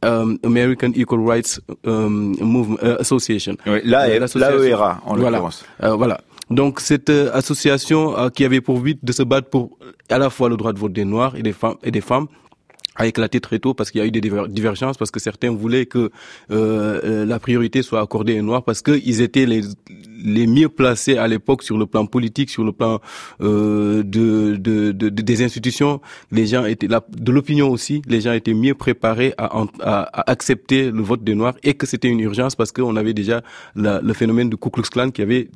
Um, 0.00 0.38
American 0.44 0.92
Equal 0.94 1.26
Rights 1.26 1.60
um, 1.84 2.36
Movement, 2.40 2.78
uh, 2.82 3.00
Association. 3.00 3.56
Oui, 3.66 3.80
l'AERA, 3.82 5.00
en 5.04 5.16
l'occurrence. 5.16 5.64
Voilà. 5.80 5.92
Euh, 5.92 5.96
voilà. 5.96 6.20
Donc 6.50 6.80
cette 6.80 7.10
euh, 7.10 7.30
association 7.34 8.16
euh, 8.16 8.28
qui 8.30 8.44
avait 8.44 8.60
pour 8.60 8.78
but 8.80 8.98
de 9.02 9.12
se 9.12 9.24
battre 9.24 9.50
pour 9.50 9.76
à 10.08 10.18
la 10.18 10.30
fois 10.30 10.48
le 10.48 10.56
droit 10.56 10.72
de 10.72 10.78
vote 10.78 10.92
des 10.92 11.04
Noirs 11.04 11.34
et 11.36 11.42
des 11.42 11.52
femmes 11.52 11.74
et 11.82 11.90
des 11.90 12.00
femmes 12.00 12.28
a 12.98 13.06
éclaté 13.06 13.40
très 13.40 13.58
tôt 13.58 13.74
parce 13.74 13.90
qu'il 13.90 14.00
y 14.00 14.04
a 14.04 14.06
eu 14.06 14.10
des 14.10 14.20
divergences 14.20 14.98
parce 14.98 15.10
que 15.10 15.20
certains 15.20 15.50
voulaient 15.50 15.86
que 15.86 16.10
euh, 16.50 17.24
la 17.24 17.38
priorité 17.38 17.82
soit 17.82 18.00
accordée 18.00 18.38
aux 18.38 18.42
Noirs 18.42 18.64
parce 18.64 18.82
qu'ils 18.82 19.22
étaient 19.22 19.46
les 19.46 19.62
les 20.22 20.48
mieux 20.48 20.68
placés 20.68 21.16
à 21.16 21.28
l'époque 21.28 21.62
sur 21.62 21.78
le 21.78 21.86
plan 21.86 22.04
politique, 22.06 22.50
sur 22.50 22.64
le 22.64 22.72
plan 22.72 23.00
euh, 23.40 24.02
de, 24.02 24.56
de, 24.56 24.90
de, 24.90 25.08
des 25.10 25.42
institutions. 25.44 26.00
Les 26.32 26.46
gens 26.46 26.64
étaient 26.64 26.88
de 26.88 27.32
l'opinion 27.32 27.70
aussi. 27.70 28.02
Les 28.06 28.20
gens 28.20 28.32
étaient 28.32 28.52
mieux 28.52 28.74
préparés 28.74 29.32
à, 29.38 29.62
à, 29.80 30.30
accepter 30.30 30.90
le 30.90 31.02
vote 31.02 31.22
des 31.22 31.36
Noirs 31.36 31.54
et 31.62 31.74
que 31.74 31.86
c'était 31.86 32.08
une 32.08 32.18
urgence 32.18 32.56
parce 32.56 32.72
qu'on 32.72 32.96
avait 32.96 33.14
déjà 33.14 33.42
le 33.76 34.12
phénomène 34.12 34.50
de 34.50 34.56
Ku 34.56 34.70
Klux 34.70 34.90
Klan 34.90 35.10
qui 35.10 35.22
avait 35.22 35.50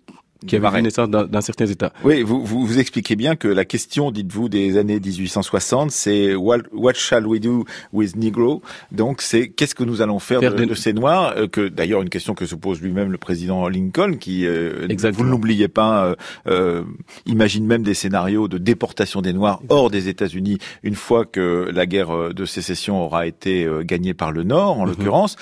qui 0.46 0.56
avait 0.56 0.70
vu 0.70 0.82
naissance 0.82 1.08
dans, 1.08 1.40
certains 1.40 1.66
États. 1.66 1.92
Oui, 2.04 2.22
vous, 2.22 2.44
vous, 2.44 2.66
vous 2.66 2.78
expliquez 2.78 3.16
bien 3.16 3.36
que 3.36 3.48
la 3.48 3.64
question, 3.64 4.10
dites-vous, 4.10 4.48
des 4.48 4.78
années 4.78 5.00
1860, 5.00 5.90
c'est 5.90 6.34
what, 6.34 6.58
what, 6.72 6.94
shall 6.94 7.26
we 7.26 7.40
do 7.40 7.64
with 7.92 8.16
Negro? 8.16 8.62
Donc, 8.90 9.22
c'est 9.22 9.48
qu'est-ce 9.48 9.74
que 9.74 9.84
nous 9.84 10.02
allons 10.02 10.18
faire, 10.18 10.40
de, 10.40 10.74
ces 10.74 10.92
Noirs? 10.92 11.34
Euh, 11.36 11.46
Que 11.46 11.68
d'ailleurs 11.68 12.02
une 12.02 12.08
question 12.08 12.34
que 12.34 12.46
se 12.46 12.54
pose 12.54 12.80
lui-même 12.80 13.10
le 13.10 13.18
président 13.18 13.68
Lincoln, 13.68 14.16
qui, 14.18 14.46
euh, 14.46 14.86
vous 15.12 15.24
ne 15.24 15.30
l'oubliez 15.30 15.68
pas, 15.68 16.06
euh, 16.06 16.14
euh, 16.46 16.82
imagine 17.26 17.66
même 17.66 17.82
des 17.82 17.94
scénarios 17.94 18.48
de 18.48 18.58
déportation 18.58 19.22
des 19.22 19.32
Noirs 19.32 19.60
hors 19.68 19.90
des 19.90 20.08
États-Unis 20.08 20.58
une 20.82 20.94
fois 20.94 21.24
que 21.24 21.70
la 21.72 21.86
guerre 21.86 22.34
de 22.34 22.44
sécession 22.44 23.02
aura 23.02 23.26
été 23.26 23.68
gagnée 23.82 24.14
par 24.14 24.32
le 24.32 24.42
Nord, 24.42 24.78
en 24.78 24.84
mhm. 24.84 24.90
l'occurrence. 24.90 25.36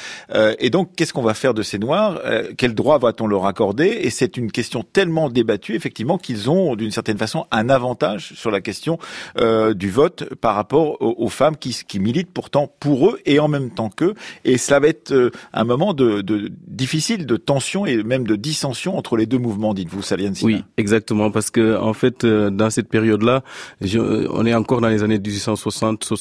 et 0.58 0.70
donc, 0.70 0.90
qu'est-ce 0.96 1.12
qu'on 1.12 1.22
va 1.22 1.34
faire 1.34 1.54
de 1.54 1.62
ces 1.62 1.78
Noirs? 1.78 2.20
Quel 2.56 2.74
droit 2.74 2.98
va-t-on 2.98 3.26
leur 3.26 3.46
accorder? 3.46 3.86
Et 4.02 4.10
c'est 4.10 4.36
une 4.36 4.50
question 4.50 4.84
tellement 4.92 5.30
débattu 5.30 5.74
effectivement 5.74 6.18
qu'ils 6.18 6.50
ont 6.50 6.76
d'une 6.76 6.90
certaine 6.90 7.18
façon 7.18 7.46
un 7.50 7.68
avantage 7.68 8.32
sur 8.34 8.50
la 8.50 8.60
question 8.60 8.98
euh, 9.38 9.74
du 9.74 9.90
vote 9.90 10.34
par 10.40 10.54
rapport 10.54 11.00
aux, 11.00 11.28
femmes 11.28 11.56
qui, 11.56 11.76
qui, 11.86 12.00
militent 12.00 12.32
pourtant 12.32 12.72
pour 12.80 13.10
eux 13.10 13.20
et 13.26 13.38
en 13.38 13.48
même 13.48 13.70
temps 13.70 13.88
qu'eux. 13.88 14.14
Et 14.44 14.58
ça 14.58 14.80
va 14.80 14.88
être 14.88 15.12
euh, 15.12 15.30
un 15.52 15.64
moment 15.64 15.94
de, 15.94 16.20
de, 16.20 16.50
difficile, 16.66 17.26
de 17.26 17.36
tension 17.36 17.86
et 17.86 18.02
même 18.02 18.26
de 18.26 18.36
dissension 18.36 18.96
entre 18.96 19.16
les 19.16 19.26
deux 19.26 19.38
mouvements, 19.38 19.74
dites-vous, 19.74 20.02
Salian 20.02 20.32
Oui, 20.42 20.64
exactement, 20.76 21.30
parce 21.30 21.50
que 21.50 21.76
en 21.76 21.92
fait, 21.92 22.24
euh, 22.24 22.50
dans 22.50 22.70
cette 22.70 22.88
période-là, 22.88 23.42
on 23.80 24.46
est 24.46 24.54
encore 24.54 24.80
dans 24.80 24.88
les 24.88 25.02
années 25.02 25.18
1860, 25.18 26.12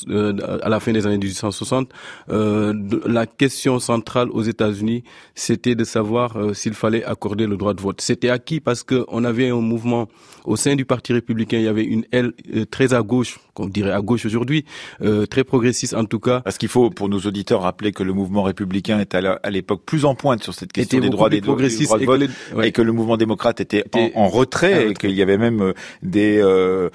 à 0.62 0.70
la 0.70 0.80
fin 0.80 0.92
des 0.92 1.06
années 1.08 1.18
1860. 1.18 1.90
la 2.28 3.26
question 3.26 3.80
centrale 3.80 4.30
aux 4.32 4.44
États-Unis, 4.44 5.04
c'était 5.36 5.76
de 5.76 5.84
savoir 5.84 6.38
s'il 6.54 6.74
fallait 6.74 7.04
accorder 7.04 7.48
le 7.48 7.58
droit 7.58 7.74
de 7.74 7.82
vote. 7.82 8.02
C'était 8.02 8.30
acquis 8.30 8.59
parce 8.60 8.84
qu'on 8.84 9.24
avait 9.24 9.50
un 9.50 9.62
mouvement 9.62 10.08
au 10.46 10.56
sein 10.56 10.76
du 10.76 10.86
Parti 10.86 11.14
républicain, 11.14 11.58
il 11.58 11.64
y 11.64 11.68
avait 11.68 11.84
une 11.84 12.06
aile 12.12 12.34
euh, 12.56 12.66
très 12.66 12.94
à 12.94 13.02
gauche, 13.02 13.40
qu'on 13.54 13.68
dirait 13.68 13.92
à 13.92 14.02
gauche 14.02 14.26
aujourd'hui, 14.26 14.66
euh, 15.02 15.26
très 15.26 15.44
progressiste 15.44 15.94
en 15.94 16.06
tout 16.06 16.20
cas. 16.20 16.40
Parce 16.42 16.58
qu'il 16.58 16.70
faut, 16.70 16.90
pour 16.90 17.10
nos 17.10 17.20
auditeurs, 17.20 17.62
rappeler 17.62 17.92
que 17.92 18.04
le 18.04 18.14
mouvement 18.14 18.44
républicain 18.44 19.00
était 19.00 19.18
à 19.18 19.50
l'époque 19.50 19.84
plus 19.86 20.06
en 20.06 20.16
pointe 20.16 20.44
sur 20.44 20.54
cette 20.54 20.72
question 20.72 21.00
des 21.00 21.10
droits 21.10 21.30
des 21.30 21.42
progressistes 21.42 21.98
de 21.98 22.06
vote, 22.06 22.22
et, 22.64 22.72
que 22.72 22.82
le 22.82 22.92
mouvement 22.92 23.18
démocrate 23.18 23.60
était, 23.62 23.84
en, 24.16 24.28
retrait, 24.28 24.90
et 24.90 24.94
qu'il 24.94 25.12
y 25.12 25.22
avait 25.22 25.38
même 25.38 25.62
euh, 25.62 25.74
des 26.04 26.40
euh, 26.40 26.90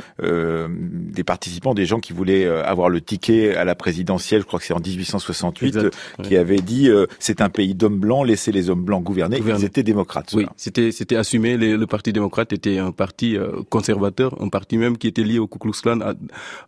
des 0.68 1.24
participants, 1.24 1.74
des 1.74 1.86
gens 1.86 2.00
qui 2.00 2.12
voulaient 2.12 2.46
avoir 2.46 2.88
le 2.88 3.00
ticket 3.00 3.54
à 3.54 3.64
la 3.64 3.74
présidentielle, 3.74 4.40
je 4.40 4.46
crois 4.46 4.58
que 4.58 4.66
c'est 4.66 4.74
en 4.74 4.80
1868, 4.80 5.78
qui 6.22 6.36
avaient 6.36 6.56
dit 6.56 6.90
c'est 7.18 7.40
un 7.40 7.48
pays 7.48 7.74
d'hommes 7.74 7.98
blancs, 7.98 8.26
laissez 8.26 8.52
les 8.52 8.70
hommes 8.70 8.84
blancs 8.84 9.02
gouverner. 9.02 9.40
Ils 9.46 9.64
étaient 9.64 9.82
démocrates. 9.82 10.32
Oui, 10.34 10.46
c'était 10.56 10.92
c'était 10.92 11.16
assumé 11.16 11.53
le 11.56 11.86
Parti 11.86 12.12
démocrate 12.12 12.52
était 12.52 12.78
un 12.78 12.92
parti 12.92 13.36
euh, 13.36 13.62
conservateur, 13.70 14.40
un 14.40 14.48
parti 14.48 14.78
même 14.78 14.96
qui 14.98 15.08
était 15.08 15.22
lié 15.22 15.38
au 15.38 15.46
Ku 15.46 15.58
Klux 15.58 15.80
Klan 15.82 16.00
à, 16.00 16.14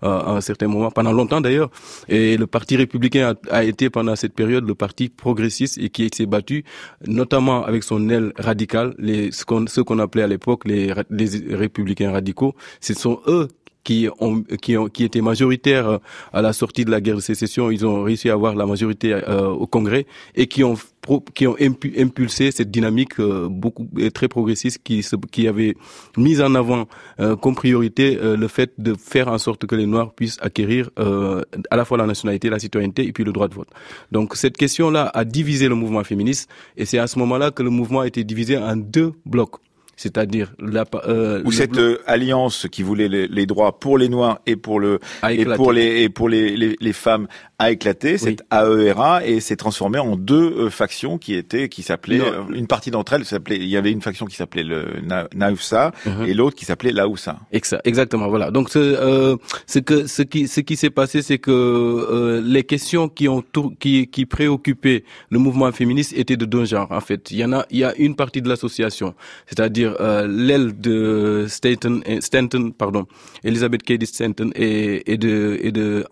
un 0.03 0.41
certain 0.41 0.69
moment, 0.69 0.91
pendant 0.91 1.13
longtemps 1.13 1.41
d'ailleurs. 1.41 1.71
Et 2.09 2.37
le 2.37 2.47
Parti 2.47 2.77
républicain 2.77 3.35
a, 3.51 3.65
été 3.65 3.91
pendant 3.91 4.17
cette 4.17 4.35
période 4.35 4.67
le 4.67 4.75
parti 4.75 5.09
progressiste 5.09 5.79
et 5.79 5.89
qui 5.89 6.09
s'est 6.15 6.27
battu, 6.27 6.65
notamment 7.07 7.65
avec 7.65 7.83
son 7.83 8.09
aile 8.09 8.33
radicale, 8.39 8.95
ce 8.99 9.81
qu'on 9.81 9.99
appelait 9.99 10.23
à 10.23 10.27
l'époque 10.27 10.65
les, 10.65 10.93
les 11.11 11.55
républicains 11.55 12.13
radicaux. 12.13 12.55
Ce 12.81 12.95
sont 12.95 13.21
eux 13.27 13.49
qui 13.87 14.09
ont 14.19 14.43
qui 14.61 14.77
ont 14.77 14.89
qui 14.89 15.05
étaient 15.05 15.21
majoritaires 15.21 15.89
euh, 15.89 15.99
à 16.33 16.43
la 16.43 16.53
sortie 16.53 16.85
de 16.85 16.91
la 16.91 17.01
guerre 17.01 17.17
de 17.17 17.21
sécession, 17.21 17.71
ils 17.71 17.87
ont 17.87 18.03
réussi 18.03 18.29
à 18.29 18.33
avoir 18.33 18.57
la 18.57 18.67
majorité 18.67 19.15
euh, 19.15 19.49
au 19.49 19.69
Congrès 19.69 20.07
et 20.35 20.49
qui 20.49 20.65
ont 20.65 20.77
qui 21.35 21.47
ont 21.47 21.57
impulsé 21.59 22.51
cette 22.51 22.71
dynamique 22.71 23.19
euh, 23.21 23.49
beaucoup 23.49 23.89
très 24.15 24.29
progressiste 24.29 24.81
qui 24.83 25.05
qui 25.31 25.49
avait 25.49 25.75
mis 26.17 26.41
en 26.41 26.55
avant 26.55 26.87
comme 27.41 27.55
priorité 27.55 28.19
le 28.23 28.49
fait 28.49 28.73
de 28.79 28.95
faire 28.95 29.29
en 29.29 29.39
sorte 29.39 29.67
que 29.67 29.75
les 29.75 29.87
Noirs 29.87 30.13
puissent 30.13 30.39
acquérir 30.41 30.91
à 30.97 31.77
la 31.77 31.85
fois 31.85 31.99
la 31.99 32.07
nationalité, 32.07 32.51
la 32.51 32.59
citoyenneté 32.59 33.07
et 33.07 33.13
puis 33.13 33.25
le 33.25 33.33
droit 33.33 33.49
de 33.49 33.55
vote. 33.55 33.69
Donc 34.13 34.37
cette 34.37 34.57
question-là 34.57 35.11
a 35.13 35.25
divisé 35.25 35.69
le 35.69 35.75
mouvement 35.75 36.05
féministe 36.05 36.51
et 36.77 36.85
c'est 36.85 36.99
à 36.99 37.07
ce 37.07 37.19
moment-là 37.19 37.51
que 37.51 37.63
le 37.63 37.71
mouvement 37.71 38.01
a 38.01 38.07
été 38.07 38.25
divisé 38.25 38.57
en 38.59 38.77
deux 38.77 39.13
blocs 39.25 39.57
c'est-à-dire 39.97 40.53
la 40.59 40.85
euh, 41.07 41.43
ou 41.45 41.53
cette 41.53 41.79
euh, 41.79 41.99
alliance 42.07 42.67
qui 42.71 42.83
voulait 42.83 43.09
les, 43.09 43.47
droits 43.47 43.79
pour 43.81 43.97
les 43.97 44.09
noirs 44.09 44.41
et 44.47 44.57
pour 44.57 44.79
le 44.79 45.01
et 45.29 45.45
pour 45.45 45.73
les 45.73 46.03
et 46.03 46.09
pour 46.11 46.29
les, 46.29 46.57
les, 46.57 46.77
les 46.79 46.93
femmes 46.93 47.27
a 47.59 47.71
éclaté, 47.71 48.19
cette 48.19 48.43
AERA 48.51 49.25
et 49.25 49.41
s'est 49.41 49.57
transformée 49.57 49.99
en 49.99 50.17
deux 50.17 50.53
euh, 50.67 50.71
factions 50.71 51.17
qui 51.17 51.35
étaient 51.35 51.71
qui 51.71 51.83
s'appelaient 51.83 52.21
euh, 52.21 52.43
une 52.53 52.67
partie 52.67 52.91
d'entre 52.91 53.15
elles 53.15 53.25
s'appelait 53.25 53.57
il 53.57 53.69
y 53.69 53.79
avait 53.79 53.91
une 53.91 54.03
faction 54.03 54.27
qui 54.27 54.37
s'appelait 54.37 54.63
le 54.63 54.85
Naoussa 55.35 55.93
uh-huh. 56.05 56.27
et 56.27 56.35
l'autre 56.35 56.57
qui 56.57 56.67
s'appelait 56.67 56.93
Laoussa. 56.93 57.39
Exactement, 57.51 58.29
voilà. 58.29 58.51
Donc 58.51 58.69
ce, 58.69 59.37
ce 59.67 59.79
que 59.79 60.07
ce 60.07 60.23
qui 60.23 60.47
ce 60.47 60.61
qui 60.61 60.77
s'est 60.77 60.91
passé 60.91 61.23
c'est 61.23 61.39
que 61.39 62.43
les 62.45 62.65
questions 62.65 63.09
qui 63.09 63.29
ont 63.29 63.43
qui 63.79 64.09
qui 64.09 64.27
préoccupaient 64.27 65.05
le 65.31 65.39
mouvement 65.39 65.73
féministe 65.73 66.13
étaient 66.15 66.37
de 66.37 66.45
deux 66.45 66.67
genres 66.67 66.93
en 66.93 67.01
fait. 67.01 67.31
Il 67.31 67.39
y 67.39 67.45
en 67.45 67.53
a 67.55 67.65
il 67.71 67.79
y 67.79 67.85
a 67.85 67.95
une 67.97 68.17
partie 68.17 68.43
de 68.43 68.49
l'association, 68.49 69.15
c'est-à-dire 69.47 69.86
euh, 70.01 70.27
l'aile 70.27 70.79
de 70.79 71.47
Stanton, 71.49 72.01
Stanton, 72.21 72.73
pardon, 72.77 73.07
Elizabeth 73.45 73.83
Cady 73.83 74.07
Stanton 74.07 74.51
et, 74.55 75.03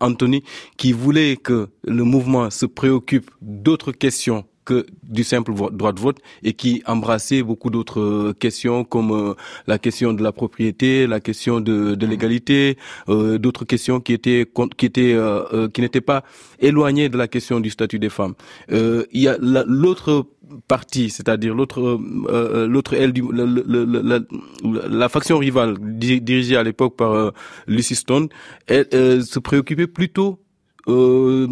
Anthony, 0.01 0.43
qui 0.77 0.93
voulait 0.93 1.37
que 1.37 1.69
le 1.85 2.05
mouvement 2.05 2.51
se 2.51 2.67
préoccupe 2.67 3.31
d'autres 3.41 3.93
questions 3.93 4.45
que 4.65 4.87
du 5.03 5.25
simple 5.25 5.53
droit 5.73 5.93
de 5.93 6.01
vote 6.01 6.19
et 6.43 6.53
qui 6.55 6.83
embrassait 6.87 7.43
beaucoup 7.43 7.71
d'autres 7.71 8.01
euh, 8.01 8.33
questions 8.33 8.85
comme 8.85 9.13
euh, 9.13 9.35
la 9.67 9.79
question 9.79 10.13
de 10.13 10.23
la 10.23 10.33
propriété, 10.33 11.07
la 11.07 11.21
question 11.21 11.61
de, 11.61 11.97
l'égalité, 12.07 12.77
euh, 13.09 13.39
d'autres 13.39 13.65
questions 13.65 14.01
qui 14.01 14.13
étaient 14.13 14.47
qui 14.77 14.87
étaient 14.87 15.17
qui 15.73 15.81
n'étaient 15.81 16.01
pas 16.01 16.25
éloignées 16.59 17.09
de 17.09 17.17
la 17.17 17.29
question 17.29 17.61
du 17.61 17.71
statut 17.71 17.99
des 17.99 18.09
femmes. 18.09 18.35
il 18.71 19.07
y 19.13 19.29
a 19.29 19.37
l'autre 19.39 20.27
partie, 20.69 21.11
c'est-à-dire 21.11 21.55
l'autre 21.55 21.81
euh, 21.81 21.99
euh, 22.29 22.67
l'autre 22.67 22.95
aile 22.95 23.13
du 23.13 23.23
la, 23.33 24.21
la, 24.89 25.09
faction 25.09 25.39
rivale 25.39 25.77
dirigée 25.81 26.57
à 26.57 26.63
l'époque 26.63 26.97
par 26.97 27.13
euh, 27.13 27.31
Lucy 27.67 27.95
Stone, 27.95 28.29
elle, 28.67 29.25
se 29.25 29.39
préoccupait 29.39 29.87
plutôt 29.87 30.41
euh, 30.89 31.49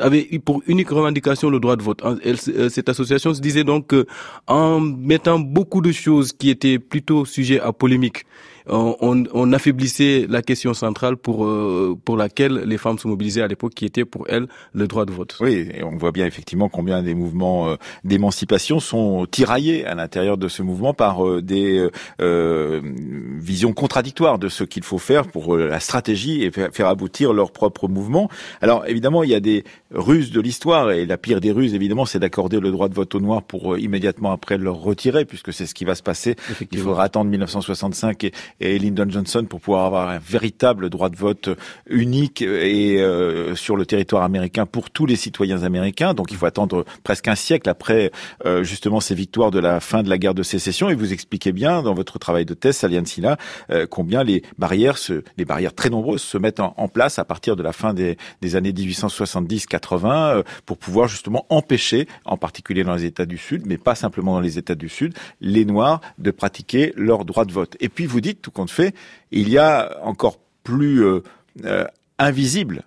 avait 0.00 0.24
pour 0.44 0.62
unique 0.66 0.90
revendication 0.90 1.50
le 1.50 1.60
droit 1.60 1.76
de 1.76 1.82
vote. 1.82 2.02
Elle, 2.24 2.38
cette 2.38 2.88
association 2.88 3.34
se 3.34 3.40
disait 3.40 3.64
donc 3.64 3.88
que 3.88 4.06
en 4.46 4.80
mettant 4.80 5.38
beaucoup 5.38 5.80
de 5.80 5.92
choses 5.92 6.32
qui 6.32 6.50
étaient 6.50 6.78
plutôt 6.78 7.24
sujets 7.24 7.60
à 7.60 7.72
polémique 7.72 8.24
on, 8.66 9.24
on, 9.32 9.52
affaiblissait 9.52 10.26
la 10.28 10.42
question 10.42 10.74
centrale 10.74 11.16
pour 11.16 11.44
euh, 11.44 11.96
pour 12.04 12.16
laquelle 12.16 12.62
les 12.66 12.78
femmes 12.78 12.98
se 12.98 13.08
mobilisaient 13.08 13.42
à 13.42 13.48
l'époque, 13.48 13.74
qui 13.74 13.84
était 13.84 14.04
pour 14.04 14.26
elles 14.28 14.46
le 14.72 14.86
droit 14.86 15.04
de 15.04 15.12
vote. 15.12 15.36
Oui, 15.40 15.68
et 15.74 15.82
on 15.82 15.96
voit 15.96 16.12
bien 16.12 16.26
effectivement 16.26 16.68
combien 16.68 17.02
des 17.02 17.14
mouvements 17.14 17.70
euh, 17.70 17.76
d'émancipation 18.04 18.80
sont 18.80 19.26
tiraillés 19.30 19.84
à 19.86 19.94
l'intérieur 19.94 20.36
de 20.38 20.48
ce 20.48 20.62
mouvement 20.62 20.94
par 20.94 21.26
euh, 21.26 21.42
des 21.42 21.88
visions 22.20 23.72
contradictoires 23.72 24.38
de 24.38 24.48
ce 24.48 24.64
qu'il 24.64 24.82
faut 24.82 24.98
faire 24.98 25.26
pour 25.26 25.56
la 25.56 25.80
stratégie 25.80 26.42
et 26.42 26.50
faire 26.50 26.86
aboutir 26.86 27.32
leur 27.32 27.52
propre 27.52 27.88
mouvement. 27.88 28.28
Alors 28.60 28.86
évidemment, 28.86 29.22
il 29.22 29.30
y 29.30 29.34
a 29.34 29.40
des 29.40 29.64
ruses 29.92 30.30
de 30.30 30.40
l'histoire 30.40 30.90
et 30.90 31.06
la 31.06 31.16
pire 31.16 31.40
des 31.40 31.50
ruses, 31.50 31.74
évidemment, 31.74 32.04
c'est 32.04 32.18
d'accorder 32.18 32.60
le 32.60 32.70
droit 32.70 32.88
de 32.88 32.94
vote 32.94 33.14
aux 33.14 33.20
Noirs 33.20 33.42
pour 33.42 33.78
immédiatement 33.78 34.32
après 34.32 34.58
le 34.58 34.70
retirer, 34.70 35.24
puisque 35.24 35.52
c'est 35.52 35.66
ce 35.66 35.74
qui 35.74 35.84
va 35.84 35.94
se 35.94 36.02
passer. 36.02 36.36
Il 36.70 36.78
faudra 36.78 37.04
attendre 37.04 37.30
1965 37.30 38.24
et, 38.24 38.32
et 38.60 38.78
Lyndon 38.78 39.08
Johnson 39.08 39.44
pour 39.48 39.60
pouvoir 39.60 39.86
avoir 39.86 40.08
un 40.08 40.18
véritable 40.18 40.90
droit 40.90 41.08
de 41.08 41.16
vote 41.16 41.50
unique 41.88 42.42
et 42.42 43.00
euh, 43.00 43.54
sur 43.54 43.76
le 43.76 43.86
territoire 43.86 44.22
américain 44.22 44.66
pour 44.66 44.90
tous 44.90 45.06
les 45.06 45.16
citoyens 45.16 45.62
américains. 45.62 46.14
Donc 46.14 46.30
il 46.30 46.36
faut 46.36 46.46
attendre 46.46 46.84
presque 47.04 47.28
un 47.28 47.34
siècle 47.34 47.68
après 47.68 48.10
euh, 48.46 48.62
justement 48.62 49.00
ces 49.00 49.14
victoires 49.14 49.50
de 49.50 49.58
la 49.58 49.80
fin 49.80 50.02
de 50.02 50.08
la 50.08 50.18
guerre 50.18 50.34
de 50.34 50.42
sécession. 50.42 50.90
Et 50.90 50.94
vous 50.94 51.12
expliquez 51.12 51.52
bien 51.52 51.82
dans 51.82 51.94
votre 51.94 52.18
travail 52.18 52.44
de 52.44 52.54
thèse, 52.54 52.82
Aliane 52.84 53.06
Silla, 53.06 53.36
euh, 53.70 53.86
combien 53.88 54.24
les 54.24 54.42
barrières, 54.58 54.98
se, 54.98 55.22
les 55.36 55.44
barrières 55.44 55.74
très 55.74 55.90
nombreuses 55.90 56.22
se 56.22 56.38
mettent 56.38 56.60
en, 56.60 56.88
place 56.88 57.20
à 57.20 57.24
partir 57.24 57.54
de 57.54 57.62
la 57.62 57.72
fin 57.72 57.94
des, 57.94 58.16
des 58.40 58.56
années 58.56 58.72
1870-80 58.72 60.42
pour 60.66 60.76
pouvoir 60.76 61.06
justement 61.06 61.46
empêcher, 61.48 62.08
en 62.24 62.36
particulier 62.36 62.82
dans 62.82 62.94
les 62.94 63.04
États 63.04 63.26
du 63.26 63.38
Sud, 63.38 63.64
mais 63.66 63.78
pas 63.78 63.94
simplement 63.94 64.34
dans 64.34 64.40
les 64.40 64.58
États 64.58 64.74
du 64.74 64.88
Sud, 64.88 65.14
les 65.40 65.64
Noirs 65.64 66.00
de 66.18 66.30
pratiquer 66.30 66.92
leur 66.96 67.24
droit 67.24 67.44
de 67.44 67.52
vote. 67.52 67.76
Et 67.80 67.88
puis 67.88 68.06
vous 68.06 68.20
dites 68.20 68.39
tout 68.40 68.50
compte 68.50 68.70
fait, 68.70 68.94
il 69.30 69.48
y 69.48 69.58
a 69.58 69.98
encore 70.02 70.38
plus 70.62 71.04
euh, 71.04 71.20
euh, 71.64 71.84
invisible 72.18 72.84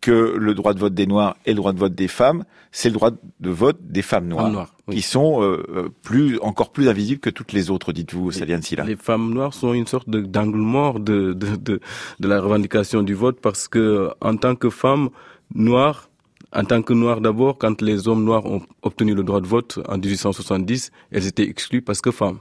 que 0.00 0.36
le 0.36 0.54
droit 0.54 0.72
de 0.72 0.78
vote 0.78 0.94
des 0.94 1.06
Noirs 1.06 1.36
et 1.46 1.50
le 1.50 1.56
droit 1.56 1.72
de 1.72 1.78
vote 1.78 1.94
des 1.94 2.06
femmes, 2.06 2.44
c'est 2.70 2.88
le 2.88 2.94
droit 2.94 3.10
de 3.10 3.50
vote 3.50 3.78
des 3.80 4.02
femmes 4.02 4.28
noires, 4.28 4.72
qui 4.88 5.02
sont 5.02 5.42
euh, 5.42 5.88
plus 6.02 6.38
encore 6.40 6.70
plus 6.70 6.88
invisibles 6.88 7.20
que 7.20 7.30
toutes 7.30 7.52
les 7.52 7.70
autres, 7.70 7.92
dites-vous, 7.92 8.30
Saliane 8.30 8.62
Silla. 8.62 8.84
Les 8.84 8.94
femmes 8.94 9.34
noires 9.34 9.52
sont 9.52 9.74
une 9.74 9.88
sorte 9.88 10.08
d'angle 10.08 10.58
mort 10.58 11.00
de, 11.00 11.32
de, 11.32 11.56
de, 11.56 11.80
de 12.20 12.28
la 12.28 12.40
revendication 12.40 13.02
du 13.02 13.14
vote 13.14 13.40
parce 13.40 13.66
que 13.66 14.10
en 14.20 14.36
tant 14.36 14.54
que 14.54 14.70
femmes 14.70 15.08
noires, 15.54 16.08
en 16.52 16.64
tant 16.64 16.82
que 16.82 16.92
noires 16.92 17.20
d'abord, 17.20 17.58
quand 17.58 17.82
les 17.82 18.06
hommes 18.06 18.24
noirs 18.24 18.46
ont 18.46 18.62
obtenu 18.82 19.14
le 19.14 19.24
droit 19.24 19.40
de 19.40 19.46
vote 19.46 19.80
en 19.88 19.98
1870, 19.98 20.92
elles 21.10 21.26
étaient 21.26 21.48
exclues 21.48 21.82
parce 21.82 22.00
que 22.00 22.10
femmes. 22.10 22.38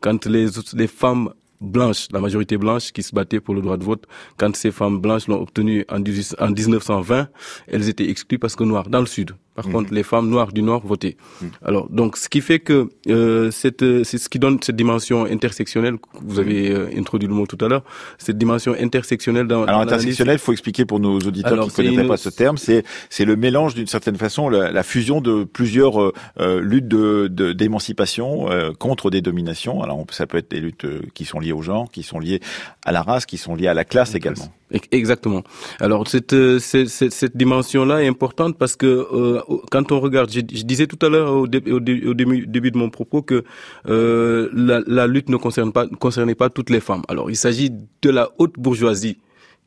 Quand 0.00 0.26
les, 0.26 0.48
les 0.74 0.86
femmes 0.88 1.32
blanches, 1.64 2.08
la 2.12 2.20
majorité 2.20 2.56
blanche 2.56 2.92
qui 2.92 3.02
se 3.02 3.14
battait 3.14 3.40
pour 3.40 3.54
le 3.54 3.62
droit 3.62 3.76
de 3.76 3.84
vote, 3.84 4.06
quand 4.36 4.54
ces 4.56 4.70
femmes 4.70 4.98
blanches 4.98 5.28
l'ont 5.28 5.40
obtenu 5.40 5.84
en, 5.88 6.00
1920, 6.00 7.28
elles 7.66 7.88
étaient 7.88 8.08
exclues 8.08 8.38
parce 8.38 8.56
que 8.56 8.64
noires, 8.64 8.88
dans 8.88 9.00
le 9.00 9.06
sud. 9.06 9.32
Par 9.54 9.66
contre, 9.66 9.90
mhm. 9.90 9.96
les 9.96 10.02
femmes 10.02 10.28
noires 10.28 10.52
du 10.52 10.62
Nord 10.62 10.84
votaient. 10.84 11.16
Mhm. 11.40 11.50
Alors, 11.64 11.88
donc, 11.88 12.16
ce 12.16 12.28
qui 12.28 12.40
fait 12.40 12.58
que 12.58 12.88
euh, 13.08 13.50
c'est 13.52 13.80
ce 13.80 14.28
qui 14.28 14.38
donne 14.38 14.58
cette 14.62 14.76
dimension 14.76 15.24
intersectionnelle. 15.24 15.96
Vous 16.22 16.38
avez 16.38 16.70
mhm. 16.70 16.76
euh, 16.76 16.98
introduit 16.98 17.28
le 17.28 17.34
mot 17.34 17.46
tout 17.46 17.62
à 17.64 17.68
l'heure. 17.68 17.82
Cette 18.18 18.38
dimension 18.38 18.74
intersectionnelle. 18.78 19.46
Dans, 19.46 19.64
Alors, 19.64 19.80
intersectionnelle, 19.80 20.38
faut 20.38 20.52
expliquer 20.52 20.84
pour 20.84 20.98
nos 20.98 21.18
auditeurs 21.18 21.60
qui 21.64 21.70
ne 21.70 21.88
connaîtraient 21.88 22.06
pas 22.06 22.16
ce 22.16 22.30
terme. 22.30 22.58
C'est 22.58 22.84
c'est 23.10 23.24
le 23.24 23.36
mélange 23.36 23.74
d'une 23.74 23.86
certaine 23.86 24.16
façon, 24.16 24.48
la, 24.48 24.72
la, 24.72 24.82
fusion 24.82 25.20
de 25.20 25.44
plusieurs 25.44 26.02
euh, 26.02 26.12
euh 26.40 26.60
luttes 26.60 26.88
de 26.88 27.28
d'émancipation 27.52 28.50
euh, 28.50 28.72
contre 28.72 29.10
des 29.10 29.20
dominations. 29.20 29.82
Alors, 29.82 30.04
ça 30.10 30.26
peut 30.26 30.38
être 30.38 30.50
des 30.50 30.60
luttes 30.60 30.86
qui 31.14 31.24
sont 31.24 31.38
liées 31.38 31.52
au 31.52 31.62
genre, 31.62 31.90
qui 31.90 32.02
sont 32.02 32.18
liées 32.18 32.40
à 32.84 32.92
la 32.92 33.02
race, 33.02 33.26
qui 33.26 33.38
sont 33.38 33.54
liées 33.54 33.68
à 33.68 33.74
la 33.74 33.84
classe 33.84 34.14
également. 34.14 34.52
Exactement. 34.90 35.42
Alors 35.78 36.08
cette, 36.08 36.32
euh, 36.32 36.58
cette, 36.58 36.88
cette 36.88 37.36
dimension-là 37.36 38.02
est 38.02 38.08
importante 38.08 38.58
parce 38.58 38.76
que 38.76 38.86
euh, 38.86 39.42
quand 39.70 39.92
on 39.92 40.00
regarde, 40.00 40.30
je, 40.30 40.40
disais 40.40 40.86
tout 40.86 40.98
à 41.04 41.08
l'heure 41.08 41.32
au, 41.32 41.46
début, 41.46 42.70
de 42.70 42.78
mon 42.78 42.90
propos 42.90 43.22
que 43.22 43.44
euh, 43.88 44.48
la, 44.52 45.06
lutte 45.06 45.28
ne 45.28 45.36
concernait 45.36 46.34
pas 46.34 46.50
toutes 46.50 46.70
les 46.70 46.80
femmes. 46.80 47.02
Alors 47.08 47.30
il 47.30 47.36
s'agit 47.36 47.70
de 47.70 48.10
la 48.10 48.30
haute 48.38 48.54
bourgeoisie 48.58 49.18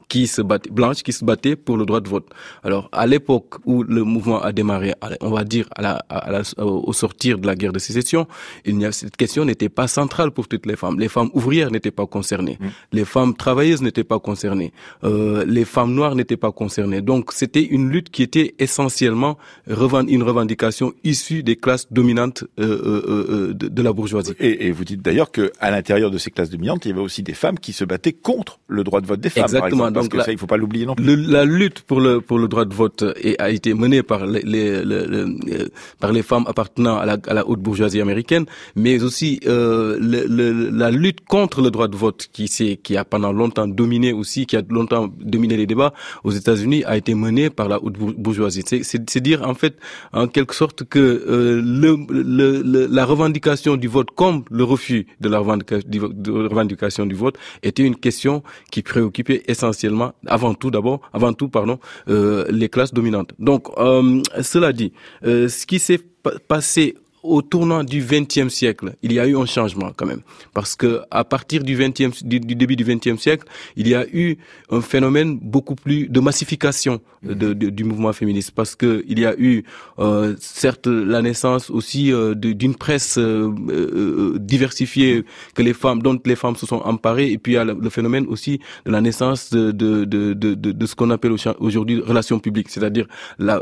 qui 0.08 0.28
se 0.28 0.42
battait, 0.42 0.70
blanche 0.70 1.04
qui 1.04 1.14
se 1.14 1.26
battait 1.26 1.56
pour 1.56 1.78
le 1.78 1.86
droit 1.86 2.00
de 2.00 2.10
vote. 2.10 2.28
Alors, 2.64 2.90
à 2.92 3.08
l'époque 3.08 3.56
où 3.66 3.84
le 3.84 4.04
mouvement 4.04 4.42
a 4.42 4.52
démarré, 4.52 4.94
on 5.22 5.30
va 5.30 5.44
dire 5.44 5.68
à 5.76 5.82
la, 5.82 5.94
à 6.10 6.32
la, 6.32 6.42
au 6.64 6.94
sortir 6.94 7.38
de 7.40 7.48
la 7.48 7.56
guerre 7.56 7.74
de 7.74 7.80
sécession, 7.80 8.28
il 8.66 8.78
n'y 8.78 8.86
a, 8.86 8.92
cette 8.92 9.18
question 9.18 9.46
n'était 9.46 9.70
pas 9.70 9.88
centrale 9.88 10.32
pour 10.32 10.48
toutes 10.48 10.66
les 10.66 10.76
femmes. 10.76 11.00
Les 11.00 11.10
femmes 11.10 11.30
ouvrières 11.34 11.72
n'étaient 11.72 11.92
pas 11.92 12.06
concernées, 12.06 12.58
mmh. 12.60 12.68
les 12.94 13.06
femmes 13.06 13.36
travailleuses 13.36 13.82
n'étaient 13.82 14.04
pas 14.04 14.20
concernées, 14.20 14.72
euh, 15.04 15.46
les 15.46 15.66
femmes 15.66 15.94
noires 15.94 16.16
n'étaient 16.16 16.38
pas 16.38 16.52
concernées. 16.52 17.02
Donc, 17.02 17.32
c'était 17.34 17.64
une 17.64 17.90
lutte 17.90 18.10
qui 18.10 18.24
était 18.24 18.56
essentiellement 18.60 19.38
une 19.68 20.24
revendication 20.24 20.94
issue 21.04 21.44
des 21.44 21.56
classes 21.56 21.92
dominantes 21.92 22.44
euh, 22.60 22.64
euh, 22.64 23.26
euh 23.30 23.54
de, 23.54 23.68
de, 23.68 23.82
la 23.82 23.94
bourgeoisie. 23.94 24.34
Et, 24.40 24.68
et 24.68 24.72
vous 24.72 24.84
dites 24.84 25.02
d'ailleurs 25.02 25.32
que 25.32 25.52
à 25.60 25.72
l'intérieur 25.72 26.12
de 26.12 26.18
ces 26.18 26.32
classes 26.32 26.50
dominantes, 26.50 26.86
il 26.86 26.90
y 26.90 26.92
avait 26.92 27.02
aussi 27.02 27.24
des 27.24 27.34
femmes 27.34 27.60
qui 27.60 27.74
se 27.74 27.84
battaient 27.86 28.14
contre 28.14 28.60
le 28.68 28.84
droit 28.84 29.02
de 29.02 29.08
vote 29.08 29.20
des 29.20 29.30
femmes. 29.30 29.44
Exactement 29.44 29.92
donc 30.02 30.12
que 30.12 30.22
ça, 30.22 30.32
il 30.32 30.38
faut 30.38 30.48
pas 30.48 30.58
l'oublier 30.58 30.86
non 30.86 30.96
plus. 30.96 31.16
la 31.16 31.46
lutte 31.46 31.82
pour 31.82 32.00
le 32.00 32.22
pour 32.22 32.38
le 32.40 32.48
droit 32.48 32.66
de 32.66 32.74
vote 32.74 33.04
a 33.40 33.50
été 33.50 33.74
menée 33.74 34.04
par 34.04 34.26
les, 34.26 34.42
les, 34.42 34.84
les, 34.86 35.06
par 36.00 36.12
les 36.12 36.24
femmes 36.24 36.46
appartenant 36.48 36.98
à 36.98 37.06
la, 37.06 37.18
à 37.28 37.34
la 37.34 37.48
haute 37.48 37.60
bourgeoisie 37.60 38.02
américaine, 38.02 38.46
mais 38.76 39.04
aussi 39.04 39.40
euh, 39.48 39.98
la 40.72 40.92
lutte 40.92 41.22
contre 41.26 41.62
le 41.62 41.72
droit 41.72 41.88
de 41.88 41.96
vote 41.96 42.28
qui 42.32 42.48
s'est 42.48 42.78
qui 42.82 42.98
a 42.98 43.04
pendant 43.06 43.32
longtemps 43.32 43.68
dominé 43.68 44.14
aussi, 44.14 44.46
qui 44.46 44.56
a 44.56 44.62
longtemps 44.70 45.10
dominé 45.20 45.58
les 45.58 45.66
débats 45.66 45.94
aux 46.24 46.32
États-Unis, 46.32 46.84
a 46.86 46.98
été 46.98 47.14
menée 47.16 47.50
par 47.50 47.68
la 47.68 47.82
haute 47.84 47.98
bourgeoisie. 47.98 48.64
C'est 48.66 49.22
dire 49.22 49.42
en 49.48 49.54
fait 49.54 49.76
en 50.14 50.28
quelque 50.28 50.54
sorte 50.56 50.84
que 50.84 51.00
euh, 51.00 51.62
le, 51.64 51.98
le, 52.10 52.88
la 52.88 53.06
revendication 53.06 53.76
du 53.78 53.88
vote 53.88 54.10
comme 54.16 54.44
le 54.50 54.64
refus 54.64 55.08
de 55.22 55.30
la 55.30 55.40
revendication 55.40 57.06
du 57.06 57.16
vote 57.16 57.38
était 57.64 57.84
une 57.84 57.96
question 57.96 58.44
qui 58.72 58.82
préoccupait 58.82 59.44
essentiellement 59.48 59.87
avant 60.26 60.54
tout 60.54 60.72
d'abord, 60.72 61.02
avant 61.14 61.34
tout, 61.34 61.50
pardon, 61.50 61.80
euh, 62.10 62.46
les 62.50 62.70
classes 62.70 62.94
dominantes. 62.94 63.34
Donc, 63.40 63.68
euh, 63.78 64.22
cela 64.42 64.74
dit, 64.74 64.94
euh, 65.26 65.48
ce 65.48 65.66
qui 65.66 65.80
s'est 65.80 66.02
passé 66.48 66.96
au 67.28 67.42
tournant 67.42 67.84
du 67.84 68.02
XXe 68.02 68.50
siècle, 68.50 68.96
il 69.02 69.14
y 69.14 69.20
a 69.20 69.28
eu 69.28 69.38
un 69.38 69.46
changement 69.46 69.92
quand 69.96 70.06
même, 70.06 70.22
parce 70.54 70.76
que 70.76 71.02
à 71.12 71.24
partir 71.24 71.64
du, 71.64 71.78
20e, 71.78 72.24
du, 72.24 72.40
début 72.40 72.76
du 72.76 72.84
XXe 72.84 73.22
siècle, 73.22 73.48
il 73.76 73.88
y 73.88 73.96
a 73.96 74.06
eu 74.12 74.38
un 74.70 74.82
phénomène 74.82 75.38
beaucoup 75.42 75.76
plus 75.76 76.08
de 76.08 76.20
massification 76.20 77.02
de, 77.24 77.54
du 77.54 77.84
mouvement 77.84 78.14
féministe, 78.14 78.52
parce 78.52 78.76
que 78.76 79.04
il 79.08 79.20
y 79.20 79.26
a 79.26 79.36
eu 79.38 79.64
euh, 80.00 80.36
certes 80.40 80.88
la 80.88 81.22
naissance 81.22 81.70
aussi 81.70 82.12
euh, 82.14 82.34
d'une 82.36 82.76
presse 82.76 83.18
euh, 83.18 83.50
euh, 83.70 84.38
diversifiée 84.40 85.24
que 85.56 85.62
les 85.62 85.74
femmes, 85.74 86.02
dont 86.02 86.20
les 86.26 86.36
femmes 86.36 86.56
se 86.56 86.66
sont 86.66 86.82
emparées, 86.84 87.32
et 87.32 87.38
puis 87.38 87.54
il 87.54 87.56
y 87.56 87.60
a 87.60 87.66
le, 87.66 87.90
phénomène 87.90 88.26
aussi 88.28 88.60
de 88.86 88.92
la 88.92 89.02
naissance 89.02 89.50
de, 89.52 89.72
de, 89.72 90.06
de, 90.06 90.34
de, 90.34 90.54
de 90.54 90.86
ce 90.86 90.96
qu'on 90.96 91.10
appelle 91.10 91.32
aujourd'hui 91.60 92.02
relations 92.02 92.40
publiques, 92.40 92.70
c'est-à-dire 92.70 93.08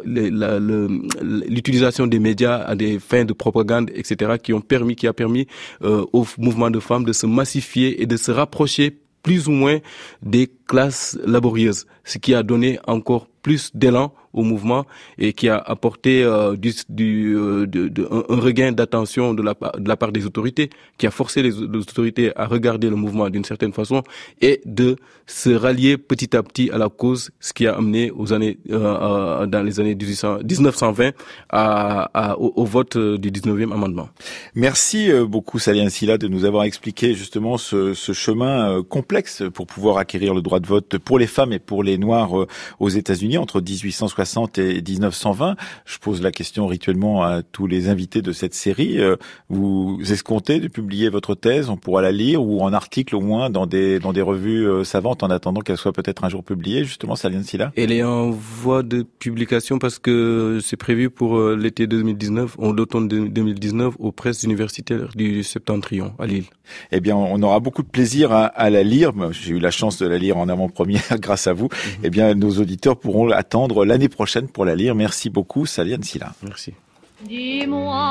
l'utilisation 0.06 2.04
la, 2.06 2.10
des 2.10 2.20
médias 2.20 2.58
à 2.58 2.76
des 2.76 3.00
fins 3.00 3.26
de 3.26 3.34
propagande, 3.34 3.55
etc., 3.62 4.34
qui 4.42 4.54
ont 4.54 4.62
permis, 4.62 4.96
qui 4.96 5.08
a 5.08 5.14
permis 5.14 5.48
euh, 5.84 6.06
au 6.14 6.26
mouvement 6.38 6.70
de 6.70 6.80
femmes 6.80 7.06
de 7.06 7.14
se 7.14 7.26
massifier 7.26 8.02
et 8.02 8.06
de 8.06 8.18
se 8.18 8.32
rapprocher 8.32 8.98
plus 9.24 9.48
ou 9.48 9.52
moins 9.52 9.80
des 10.22 10.52
classes 10.68 11.18
laborieuses, 11.26 11.88
ce 12.04 12.20
qui 12.20 12.36
a 12.36 12.44
donné 12.44 12.80
encore 12.86 13.28
plus 13.42 13.72
d'élan 13.74 14.14
au 14.36 14.44
mouvement 14.44 14.86
et 15.18 15.34
qui 15.34 15.50
a 15.50 15.58
apporté 15.58 16.24
euh, 16.24 16.56
du, 16.56 16.74
du 16.90 17.36
euh, 17.36 17.66
de, 17.66 17.88
de, 17.88 18.08
un, 18.12 18.40
regain 18.40 18.72
d'attention 18.72 19.34
de 19.34 19.42
la, 19.42 19.56
de 19.78 19.88
la 19.88 19.98
part 19.98 20.12
des 20.12 20.26
autorités, 20.26 20.70
qui 20.98 21.08
a 21.08 21.12
forcé 21.12 21.42
les, 21.42 21.58
autorités 21.58 22.36
à 22.36 22.46
regarder 22.46 22.90
le 22.90 22.98
mouvement 22.98 23.30
d'une 23.30 23.46
certaine 23.46 23.74
façon 23.74 24.04
et 24.42 24.62
de 24.66 24.98
se 25.26 25.50
rallier 25.50 25.98
petit 25.98 26.36
à 26.36 26.44
petit 26.44 26.70
à 26.70 26.78
la 26.78 26.90
cause, 26.90 27.32
ce 27.40 27.54
qui 27.54 27.66
a 27.66 27.76
amené 27.76 28.12
aux 28.12 28.34
années 28.34 28.60
euh, 28.70 29.46
dans 29.48 29.64
les 29.64 29.80
années 29.80 29.96
1800, 29.96 30.40
1920 30.48 31.12
à, 31.50 32.10
à, 32.14 32.38
au, 32.38 32.66
vote 32.66 32.98
du 32.98 33.32
19e 33.32 33.72
amendement. 33.72 34.10
Merci 34.54 35.10
beaucoup 35.28 35.60
Salien 35.60 35.90
Silla 35.90 36.18
de 36.18 36.28
nous 36.28 36.46
avoir 36.46 36.64
expliqué 36.66 37.14
justement 37.14 37.58
ce, 37.58 37.94
ce 37.94 38.12
chemin 38.12 38.84
complexe 38.84 39.44
pour 39.54 39.66
pouvoir 39.66 39.98
acquérir 39.98 40.34
le 40.34 40.42
droit 40.42 40.60
de 40.60 40.68
vote 40.68 40.98
pour 40.98 41.18
les 41.18 41.28
femmes 41.28 41.54
et 41.54 41.60
pour 41.60 41.84
les 41.84 41.98
noirs 41.98 42.32
aux 42.80 42.90
États-Unis 42.90 43.38
entre 43.38 43.62
1860 43.62 44.25
et 44.58 44.82
1920. 44.82 45.56
Je 45.86 45.98
pose 46.00 46.22
la 46.22 46.32
question 46.32 46.68
rituellement 46.68 47.24
à 47.24 47.44
tous 47.44 47.68
les 47.68 47.90
invités 47.90 48.22
de 48.22 48.32
cette 48.32 48.54
série. 48.54 49.00
Euh, 49.00 49.16
vous 49.50 50.00
escomptez 50.10 50.60
de 50.60 50.68
publier 50.68 51.10
votre 51.10 51.36
thèse 51.36 51.70
On 51.70 51.78
pourra 51.78 52.02
la 52.02 52.12
lire 52.12 52.44
ou 52.44 52.62
en 52.62 52.74
article 52.74 53.16
au 53.16 53.22
moins 53.22 53.50
dans 53.50 53.66
des 53.66 54.00
dans 54.00 54.14
des 54.14 54.22
revues 54.22 54.68
euh, 54.68 54.84
savantes 54.84 55.24
en 55.24 55.30
attendant 55.30 55.62
qu'elle 55.62 55.78
soit 55.78 55.94
peut-être 55.94 56.24
un 56.24 56.30
jour 56.30 56.44
publiée. 56.44 56.84
Justement, 56.84 57.16
Salien 57.16 57.44
Silla? 57.44 57.72
Elle 57.76 57.92
est 57.92 58.04
en 58.04 58.32
voie 58.32 58.84
de 58.84 59.04
publication 59.04 59.80
parce 59.80 60.00
que 60.00 60.60
c'est 60.62 60.78
prévu 60.78 61.10
pour 61.10 61.38
euh, 61.38 61.56
l'été 61.56 61.88
2019, 61.88 62.58
en 62.60 62.72
l'automne 62.72 63.08
2019, 63.08 63.96
aux 64.00 64.12
presses 64.12 64.44
universitaires 64.44 65.10
du 65.16 65.44
Septentrion 65.44 66.14
à 66.20 66.26
Lille. 66.26 66.46
Eh 66.92 67.00
bien, 67.00 67.16
on 67.16 67.42
aura 67.44 67.60
beaucoup 67.60 67.84
de 67.84 67.88
plaisir 67.88 68.32
à, 68.32 68.46
à 68.46 68.70
la 68.70 68.84
lire. 68.84 69.12
J'ai 69.32 69.52
eu 69.52 69.60
la 69.60 69.72
chance 69.72 70.00
de 70.00 70.08
la 70.08 70.18
lire 70.18 70.38
en 70.38 70.50
avant-première 70.50 71.02
grâce 71.20 71.48
à 71.48 71.54
vous. 71.54 71.66
Mhm. 71.66 72.02
Eh 72.04 72.10
bien, 72.10 72.34
nos 72.34 72.60
auditeurs 72.60 72.98
pourront 72.98 73.30
attendre 73.30 73.86
l'année 73.86 74.10
prochaine 74.20 74.48
pour 74.48 74.66
la 74.66 74.76
lire. 74.76 74.96
Merci 74.96 75.30
beaucoup, 75.30 75.66
Saliane 75.66 76.04
Silla. 76.04 76.30
Merci. 76.42 76.74
Dis-moi 77.22 78.08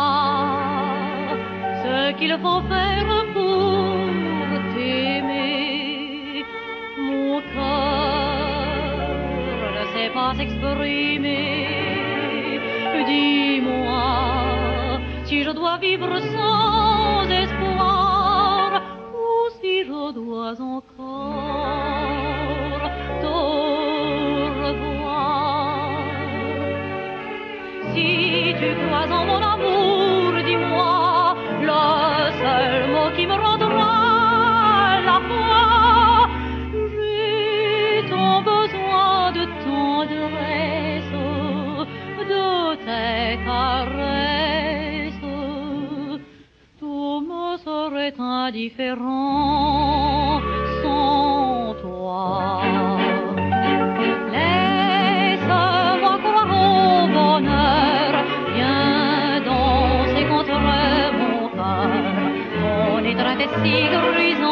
ce 1.85 2.13
qu'il 2.19 2.35
faut 2.45 2.63
faire 2.73 3.11
pour 3.35 4.47
t'aimer. 4.75 6.45
Mon 7.09 7.41
cœur 7.55 8.85
ne 9.77 9.85
sait 9.95 10.11
pas 10.19 10.31
s'exprimer. 10.39 11.53
Dis-moi 13.11 14.25
si 15.27 15.43
je 15.43 15.51
dois 15.51 15.79
vivre 15.79 16.15
sans 16.35 17.29
espoir 17.45 18.67
ou 19.21 19.27
si 19.61 19.75
je 19.89 20.13
dois 20.13 20.55
encore 20.61 22.24
tu 28.59 28.69
crois 28.87 29.11
en 29.19 29.25
mon 29.27 29.43
amour, 29.55 30.33
dis-moi 30.45 31.37
le 31.63 31.85
seul 32.41 32.91
mot 32.93 33.11
qui 33.17 33.25
me 33.27 33.35
rendra 33.35 35.01
la 35.09 35.19
foi. 35.29 36.29
J'ai 36.93 38.09
ton 38.11 38.31
besoin 38.43 39.33
de 39.33 39.45
tendresse, 39.65 41.17
de 42.33 42.49
tes 42.87 43.29
caresses. 43.45 45.29
Tout 46.79 47.17
me 47.29 47.47
serait 47.59 48.15
indifférent 48.19 49.53
sans 50.83 51.75
toi. 51.83 53.14
Était 63.67 63.89
si 63.89 64.13
grisante. 64.13 64.44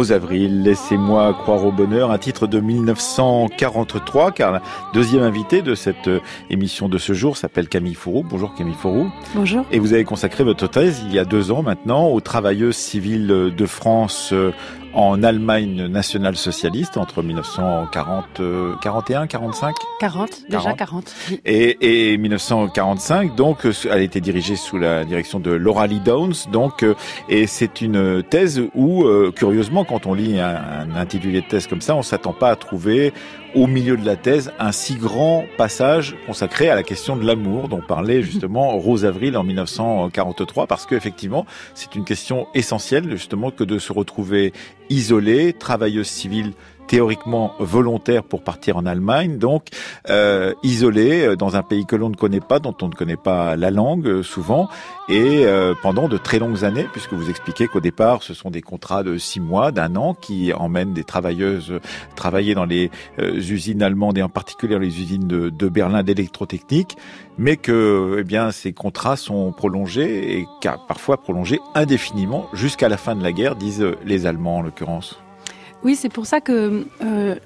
Rose 0.00 0.12
Avril, 0.12 0.62
laissez-moi 0.62 1.34
croire 1.34 1.62
au 1.62 1.72
bonheur, 1.72 2.10
un 2.10 2.16
titre 2.16 2.46
de 2.46 2.58
1943, 2.58 4.32
car 4.32 4.50
la 4.50 4.62
deuxième 4.94 5.22
invitée 5.22 5.60
de 5.60 5.74
cette 5.74 6.08
euh, 6.08 6.20
émission 6.48 6.88
de 6.88 6.96
ce 6.96 7.12
jour 7.12 7.36
s'appelle 7.36 7.68
Camille 7.68 7.92
Fourou. 7.92 8.24
Bonjour 8.26 8.54
Camille 8.54 8.76
Fourou. 8.80 9.10
Bonjour. 9.34 9.66
Et 9.70 9.78
vous 9.78 9.92
avez 9.92 10.04
consacré 10.04 10.42
votre 10.42 10.68
thèse 10.68 11.02
il 11.04 11.12
y 11.12 11.18
a 11.18 11.26
deux 11.26 11.50
ans 11.50 11.62
maintenant 11.62 12.08
aux 12.08 12.22
travailleuses 12.22 12.76
civiles 12.76 13.26
de 13.54 13.66
France 13.66 14.30
euh, 14.32 14.52
en 14.92 15.22
Allemagne 15.22 15.86
nationale 15.86 16.36
socialiste 16.36 16.96
entre 16.96 17.22
1940, 17.22 18.40
euh, 18.40 18.74
41, 18.82 19.26
45 19.26 19.74
40, 20.00 20.42
déjà 20.48 20.72
40. 20.72 20.76
40. 20.78 21.14
Oui. 21.30 21.40
et, 21.44 22.12
et 22.12 22.18
1945. 22.18 23.34
Donc, 23.36 23.66
euh, 23.66 23.72
elle 23.84 23.90
a 23.92 24.00
été 24.00 24.20
dirigée 24.20 24.56
sous 24.56 24.78
la 24.78 25.04
direction 25.04 25.38
de 25.38 25.50
Laura 25.52 25.86
Lee 25.86 26.00
Downs. 26.00 26.34
Donc, 26.50 26.82
euh, 26.82 26.94
et 27.28 27.46
c'est 27.46 27.80
une 27.80 28.22
thèse 28.22 28.62
où, 28.74 29.04
euh, 29.04 29.32
curieusement, 29.34 29.84
quand 29.84 30.06
on 30.06 30.14
lit 30.14 30.40
un, 30.40 30.56
un 30.56 30.96
intitulé 30.96 31.40
de 31.40 31.46
thèse 31.46 31.66
comme 31.66 31.80
ça, 31.80 31.94
on 31.94 32.02
s'attend 32.02 32.32
pas 32.32 32.50
à 32.50 32.56
trouver 32.56 33.12
au 33.54 33.66
milieu 33.66 33.96
de 33.96 34.04
la 34.04 34.16
thèse 34.16 34.52
un 34.58 34.72
si 34.72 34.94
grand 34.94 35.44
passage 35.56 36.16
consacré 36.26 36.70
à 36.70 36.74
la 36.74 36.82
question 36.82 37.16
de 37.16 37.26
l'amour 37.26 37.68
dont 37.68 37.80
parlait 37.80 38.22
justement 38.22 38.70
Rose 38.78 39.04
Avril 39.04 39.36
en 39.36 39.42
1943 39.42 40.66
parce 40.66 40.86
qu'effectivement 40.86 41.46
c'est 41.74 41.94
une 41.94 42.04
question 42.04 42.46
essentielle 42.54 43.10
justement 43.10 43.50
que 43.50 43.64
de 43.64 43.78
se 43.78 43.92
retrouver 43.92 44.52
isolée, 44.90 45.52
travailleuse 45.52 46.08
civile 46.08 46.52
théoriquement 46.90 47.54
volontaire 47.60 48.24
pour 48.24 48.42
partir 48.42 48.76
en 48.76 48.84
Allemagne, 48.84 49.38
donc 49.38 49.68
euh, 50.08 50.54
isolée 50.64 51.24
euh, 51.24 51.36
dans 51.36 51.54
un 51.54 51.62
pays 51.62 51.86
que 51.86 51.94
l'on 51.94 52.08
ne 52.08 52.16
connaît 52.16 52.40
pas, 52.40 52.58
dont 52.58 52.74
on 52.82 52.88
ne 52.88 52.94
connaît 52.94 53.14
pas 53.14 53.54
la 53.54 53.70
langue 53.70 54.08
euh, 54.08 54.22
souvent, 54.24 54.68
et 55.08 55.46
euh, 55.46 55.72
pendant 55.80 56.08
de 56.08 56.18
très 56.18 56.40
longues 56.40 56.64
années, 56.64 56.88
puisque 56.90 57.12
vous 57.12 57.30
expliquez 57.30 57.68
qu'au 57.68 57.78
départ 57.78 58.24
ce 58.24 58.34
sont 58.34 58.50
des 58.50 58.60
contrats 58.60 59.04
de 59.04 59.18
six 59.18 59.38
mois, 59.38 59.70
d'un 59.70 59.94
an, 59.94 60.14
qui 60.14 60.52
emmènent 60.52 60.92
des 60.92 61.04
travailleuses 61.04 61.78
travailler 62.16 62.56
dans 62.56 62.64
les 62.64 62.90
euh, 63.20 63.34
usines 63.36 63.84
allemandes 63.84 64.18
et 64.18 64.22
en 64.22 64.28
particulier 64.28 64.76
les 64.80 65.00
usines 65.00 65.28
de, 65.28 65.48
de 65.48 65.68
Berlin 65.68 66.02
d'électrotechnique, 66.02 66.96
mais 67.38 67.56
que 67.56 68.16
eh 68.18 68.24
bien 68.24 68.50
ces 68.50 68.72
contrats 68.72 69.16
sont 69.16 69.52
prolongés 69.52 70.40
et 70.40 70.48
parfois 70.88 71.18
prolongés 71.18 71.60
indéfiniment 71.76 72.48
jusqu'à 72.52 72.88
la 72.88 72.96
fin 72.96 73.14
de 73.14 73.22
la 73.22 73.30
guerre, 73.30 73.54
disent 73.54 73.86
les 74.04 74.26
Allemands 74.26 74.56
en 74.56 74.62
l'occurrence. 74.62 75.20
Oui, 75.82 75.96
c'est 75.96 76.10
pour 76.10 76.26
ça 76.26 76.42
que 76.42 76.84
euh, 77.02 77.36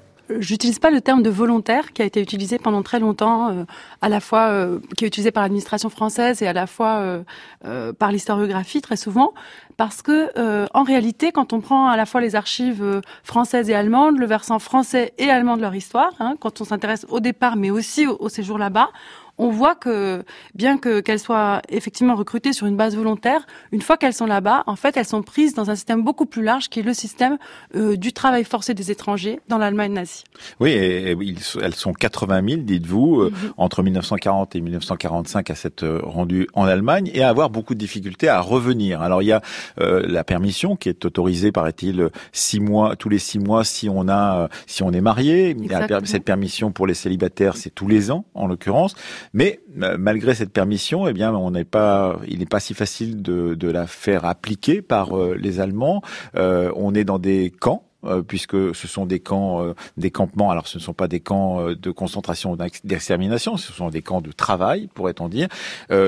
j'utilise 0.40 0.80
pas 0.80 0.90
le 0.90 1.00
terme 1.00 1.22
de 1.22 1.30
volontaire 1.30 1.92
qui 1.92 2.02
a 2.02 2.04
été 2.04 2.20
utilisé 2.20 2.58
pendant 2.58 2.82
très 2.82 2.98
longtemps, 2.98 3.50
euh, 3.50 3.64
à 4.02 4.08
la 4.08 4.18
fois 4.18 4.48
euh, 4.48 4.80
qui 4.96 5.04
est 5.04 5.08
utilisé 5.08 5.30
par 5.30 5.44
l'administration 5.44 5.88
française 5.88 6.42
et 6.42 6.48
à 6.48 6.52
la 6.52 6.66
fois 6.66 6.96
euh, 6.96 7.22
euh, 7.64 7.92
par 7.92 8.10
l'historiographie 8.10 8.80
très 8.80 8.96
souvent, 8.96 9.34
parce 9.76 10.02
que 10.02 10.30
euh, 10.36 10.66
en 10.74 10.82
réalité, 10.82 11.30
quand 11.30 11.52
on 11.52 11.60
prend 11.60 11.86
à 11.86 11.96
la 11.96 12.06
fois 12.06 12.20
les 12.20 12.34
archives 12.34 13.02
françaises 13.22 13.70
et 13.70 13.74
allemandes, 13.74 14.18
le 14.18 14.26
versant 14.26 14.58
français 14.58 15.12
et 15.18 15.30
allemand 15.30 15.56
de 15.56 15.62
leur 15.62 15.74
histoire, 15.76 16.10
hein, 16.18 16.34
quand 16.40 16.60
on 16.60 16.64
s'intéresse 16.64 17.06
au 17.10 17.20
départ, 17.20 17.54
mais 17.54 17.70
aussi 17.70 18.08
au, 18.08 18.16
au 18.18 18.28
séjour 18.28 18.58
là-bas, 18.58 18.90
on 19.38 19.50
voit 19.50 19.74
que 19.74 20.24
bien 20.54 20.78
que 20.78 21.00
qu'elles 21.00 21.18
soient 21.18 21.60
effectivement 21.68 22.14
recrutées 22.14 22.52
sur 22.52 22.66
une 22.66 22.76
base 22.76 22.96
volontaire, 22.96 23.46
une 23.72 23.82
fois 23.82 23.96
qu'elles 23.96 24.14
sont 24.14 24.26
là-bas, 24.26 24.64
en 24.66 24.76
fait, 24.76 24.96
elles 24.96 25.04
sont 25.04 25.22
prises 25.22 25.54
dans 25.54 25.70
un 25.70 25.74
système 25.74 26.02
beaucoup 26.02 26.26
plus 26.26 26.42
large 26.42 26.68
qui 26.68 26.80
est 26.80 26.82
le 26.82 26.94
système 26.94 27.38
euh, 27.74 27.96
du 27.96 28.12
travail 28.12 28.44
forcé 28.44 28.74
des 28.74 28.90
étrangers 28.90 29.40
dans 29.48 29.58
l'Allemagne 29.58 29.92
nazie. 29.92 30.24
Oui, 30.60 30.70
et, 30.70 31.16
elles 31.62 31.74
sont 31.74 31.92
80 31.92 32.48
000, 32.48 32.60
dites-vous, 32.62 33.20
euh, 33.20 33.30
Mhm. 33.30 33.52
entre 33.56 33.82
1940 33.82 34.56
et 34.56 34.60
1945 34.60 35.50
à 35.50 35.54
s'être 35.54 35.82
euh, 35.82 36.00
rendues 36.02 36.48
en 36.54 36.64
Allemagne 36.64 37.10
et 37.12 37.22
à 37.22 37.28
avoir 37.28 37.50
beaucoup 37.50 37.74
de 37.74 37.78
difficultés 37.78 38.28
à 38.28 38.40
revenir. 38.40 39.02
Alors 39.02 39.22
il 39.22 39.26
y 39.26 39.32
a 39.32 39.40
euh, 39.80 40.02
la 40.06 40.24
permission 40.24 40.76
qui 40.76 40.88
est 40.88 41.04
autorisée, 41.04 41.52
paraît-il, 41.52 42.10
six 42.32 42.60
mois, 42.60 42.96
tous 42.96 43.08
les 43.08 43.18
six 43.18 43.38
mois 43.38 43.64
si 43.64 43.88
on 43.88 44.08
a, 44.08 44.48
si 44.66 44.82
on 44.82 44.92
est 44.92 45.00
marié. 45.00 45.50
Exactement. 45.50 46.00
Cette 46.04 46.24
permission 46.24 46.70
pour 46.72 46.86
les 46.86 46.94
célibataires, 46.94 47.56
c'est 47.56 47.70
tous 47.70 47.88
les 47.88 48.10
ans 48.10 48.24
en 48.34 48.46
l'occurrence. 48.46 48.94
Mais 49.34 49.60
euh, 49.82 49.96
malgré 49.98 50.34
cette 50.34 50.52
permission, 50.52 51.06
eh 51.08 51.12
bien, 51.12 51.34
on 51.34 51.50
n'est 51.50 51.64
pas, 51.64 52.20
il 52.26 52.38
n'est 52.38 52.46
pas 52.46 52.60
si 52.60 52.72
facile 52.72 53.20
de, 53.20 53.68
la 53.68 53.86
faire 53.86 54.24
appliquer 54.24 54.80
par 54.80 55.18
euh, 55.18 55.36
les 55.36 55.58
Allemands. 55.58 56.02
Euh, 56.36 56.72
on 56.76 56.94
est 56.94 57.04
dans 57.04 57.18
des 57.18 57.50
camps. 57.50 57.84
Euh, 58.06 58.22
puisque 58.22 58.74
ce 58.74 58.88
sont 58.88 59.06
des 59.06 59.20
camps, 59.20 59.62
euh, 59.62 59.74
des 59.96 60.10
campements. 60.10 60.50
Alors, 60.50 60.66
ce 60.66 60.78
ne 60.78 60.82
sont 60.82 60.92
pas 60.92 61.08
des 61.08 61.20
camps 61.20 61.60
euh, 61.60 61.74
de 61.74 61.90
concentration 61.90 62.52
ou 62.52 62.56
d'ex- 62.56 62.84
d'extermination, 62.84 63.56
ce 63.56 63.72
sont 63.72 63.90
des 63.90 64.02
camps 64.02 64.20
de 64.20 64.32
travail, 64.32 64.88
pourrait-on 64.94 65.28
dire, 65.28 65.48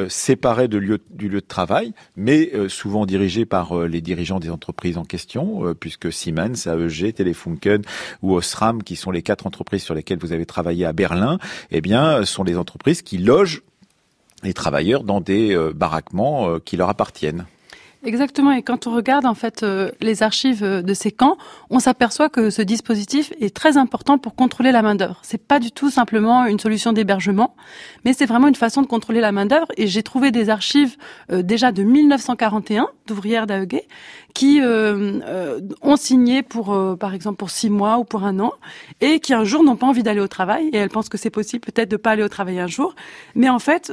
séparés 0.09 0.68
du 0.68 0.80
lieu 0.80 0.98
de 1.18 1.40
travail, 1.40 1.92
mais 2.16 2.50
souvent 2.68 3.06
dirigés 3.06 3.44
par 3.46 3.74
les 3.87 4.00
dirigeants 4.00 4.40
des 4.40 4.50
entreprises 4.50 4.98
en 4.98 5.04
question, 5.04 5.74
puisque 5.78 6.12
Siemens, 6.12 6.66
AEG, 6.66 7.14
Telefunken 7.14 7.82
ou 8.22 8.35
Osram, 8.35 8.82
qui 8.82 8.96
sont 8.96 9.11
les 9.11 9.22
quatre 9.22 9.46
entreprises 9.46 9.82
sur 9.82 9.94
lesquelles 9.94 10.18
vous 10.18 10.32
avez 10.32 10.46
travaillé 10.46 10.85
à 10.85 10.92
Berlin, 10.92 11.38
eh 11.70 11.80
bien, 11.80 12.24
sont 12.24 12.44
les 12.44 12.56
entreprises 12.56 13.02
qui 13.02 13.18
logent 13.18 13.62
les 14.42 14.54
travailleurs 14.54 15.02
dans 15.04 15.20
des 15.20 15.56
baraquements 15.74 16.59
qui 16.61 16.76
leur 16.76 16.88
appartiennent. 16.88 17.46
Exactement. 18.06 18.52
Et 18.52 18.62
quand 18.62 18.86
on 18.86 18.94
regarde 18.94 19.26
en 19.26 19.34
fait 19.34 19.64
euh, 19.64 19.90
les 20.00 20.22
archives 20.22 20.62
euh, 20.62 20.80
de 20.80 20.94
ces 20.94 21.10
camps, 21.10 21.36
on 21.70 21.80
s'aperçoit 21.80 22.28
que 22.28 22.50
ce 22.50 22.62
dispositif 22.62 23.32
est 23.40 23.54
très 23.54 23.76
important 23.76 24.16
pour 24.16 24.36
contrôler 24.36 24.70
la 24.70 24.80
main 24.80 24.94
d'œuvre. 24.94 25.18
C'est 25.22 25.44
pas 25.44 25.58
du 25.58 25.72
tout 25.72 25.90
simplement 25.90 26.46
une 26.46 26.60
solution 26.60 26.92
d'hébergement, 26.92 27.56
mais 28.04 28.12
c'est 28.12 28.26
vraiment 28.26 28.46
une 28.46 28.54
façon 28.54 28.80
de 28.80 28.86
contrôler 28.86 29.20
la 29.20 29.32
main 29.32 29.44
d'œuvre. 29.44 29.66
Et 29.76 29.88
j'ai 29.88 30.04
trouvé 30.04 30.30
des 30.30 30.50
archives 30.50 30.96
euh, 31.32 31.42
déjà 31.42 31.72
de 31.72 31.82
1941 31.82 32.86
d'ouvrières 33.08 33.48
d'AEG 33.48 33.82
qui 34.34 34.60
ont 34.60 35.96
signé 35.96 36.42
pour, 36.42 36.76
par 36.98 37.14
exemple, 37.14 37.38
pour 37.38 37.48
six 37.48 37.70
mois 37.70 37.96
ou 37.96 38.04
pour 38.04 38.24
un 38.24 38.38
an, 38.38 38.52
et 39.00 39.18
qui 39.18 39.32
un 39.32 39.44
jour 39.44 39.64
n'ont 39.64 39.76
pas 39.76 39.86
envie 39.86 40.02
d'aller 40.02 40.20
au 40.20 40.28
travail. 40.28 40.68
Et 40.74 40.76
elles 40.76 40.90
pensent 40.90 41.08
que 41.08 41.16
c'est 41.16 41.30
possible 41.30 41.64
peut-être 41.64 41.88
de 41.88 41.96
pas 41.96 42.10
aller 42.10 42.22
au 42.22 42.28
travail 42.28 42.58
un 42.60 42.66
jour, 42.66 42.94
mais 43.34 43.48
en 43.48 43.58
fait, 43.58 43.90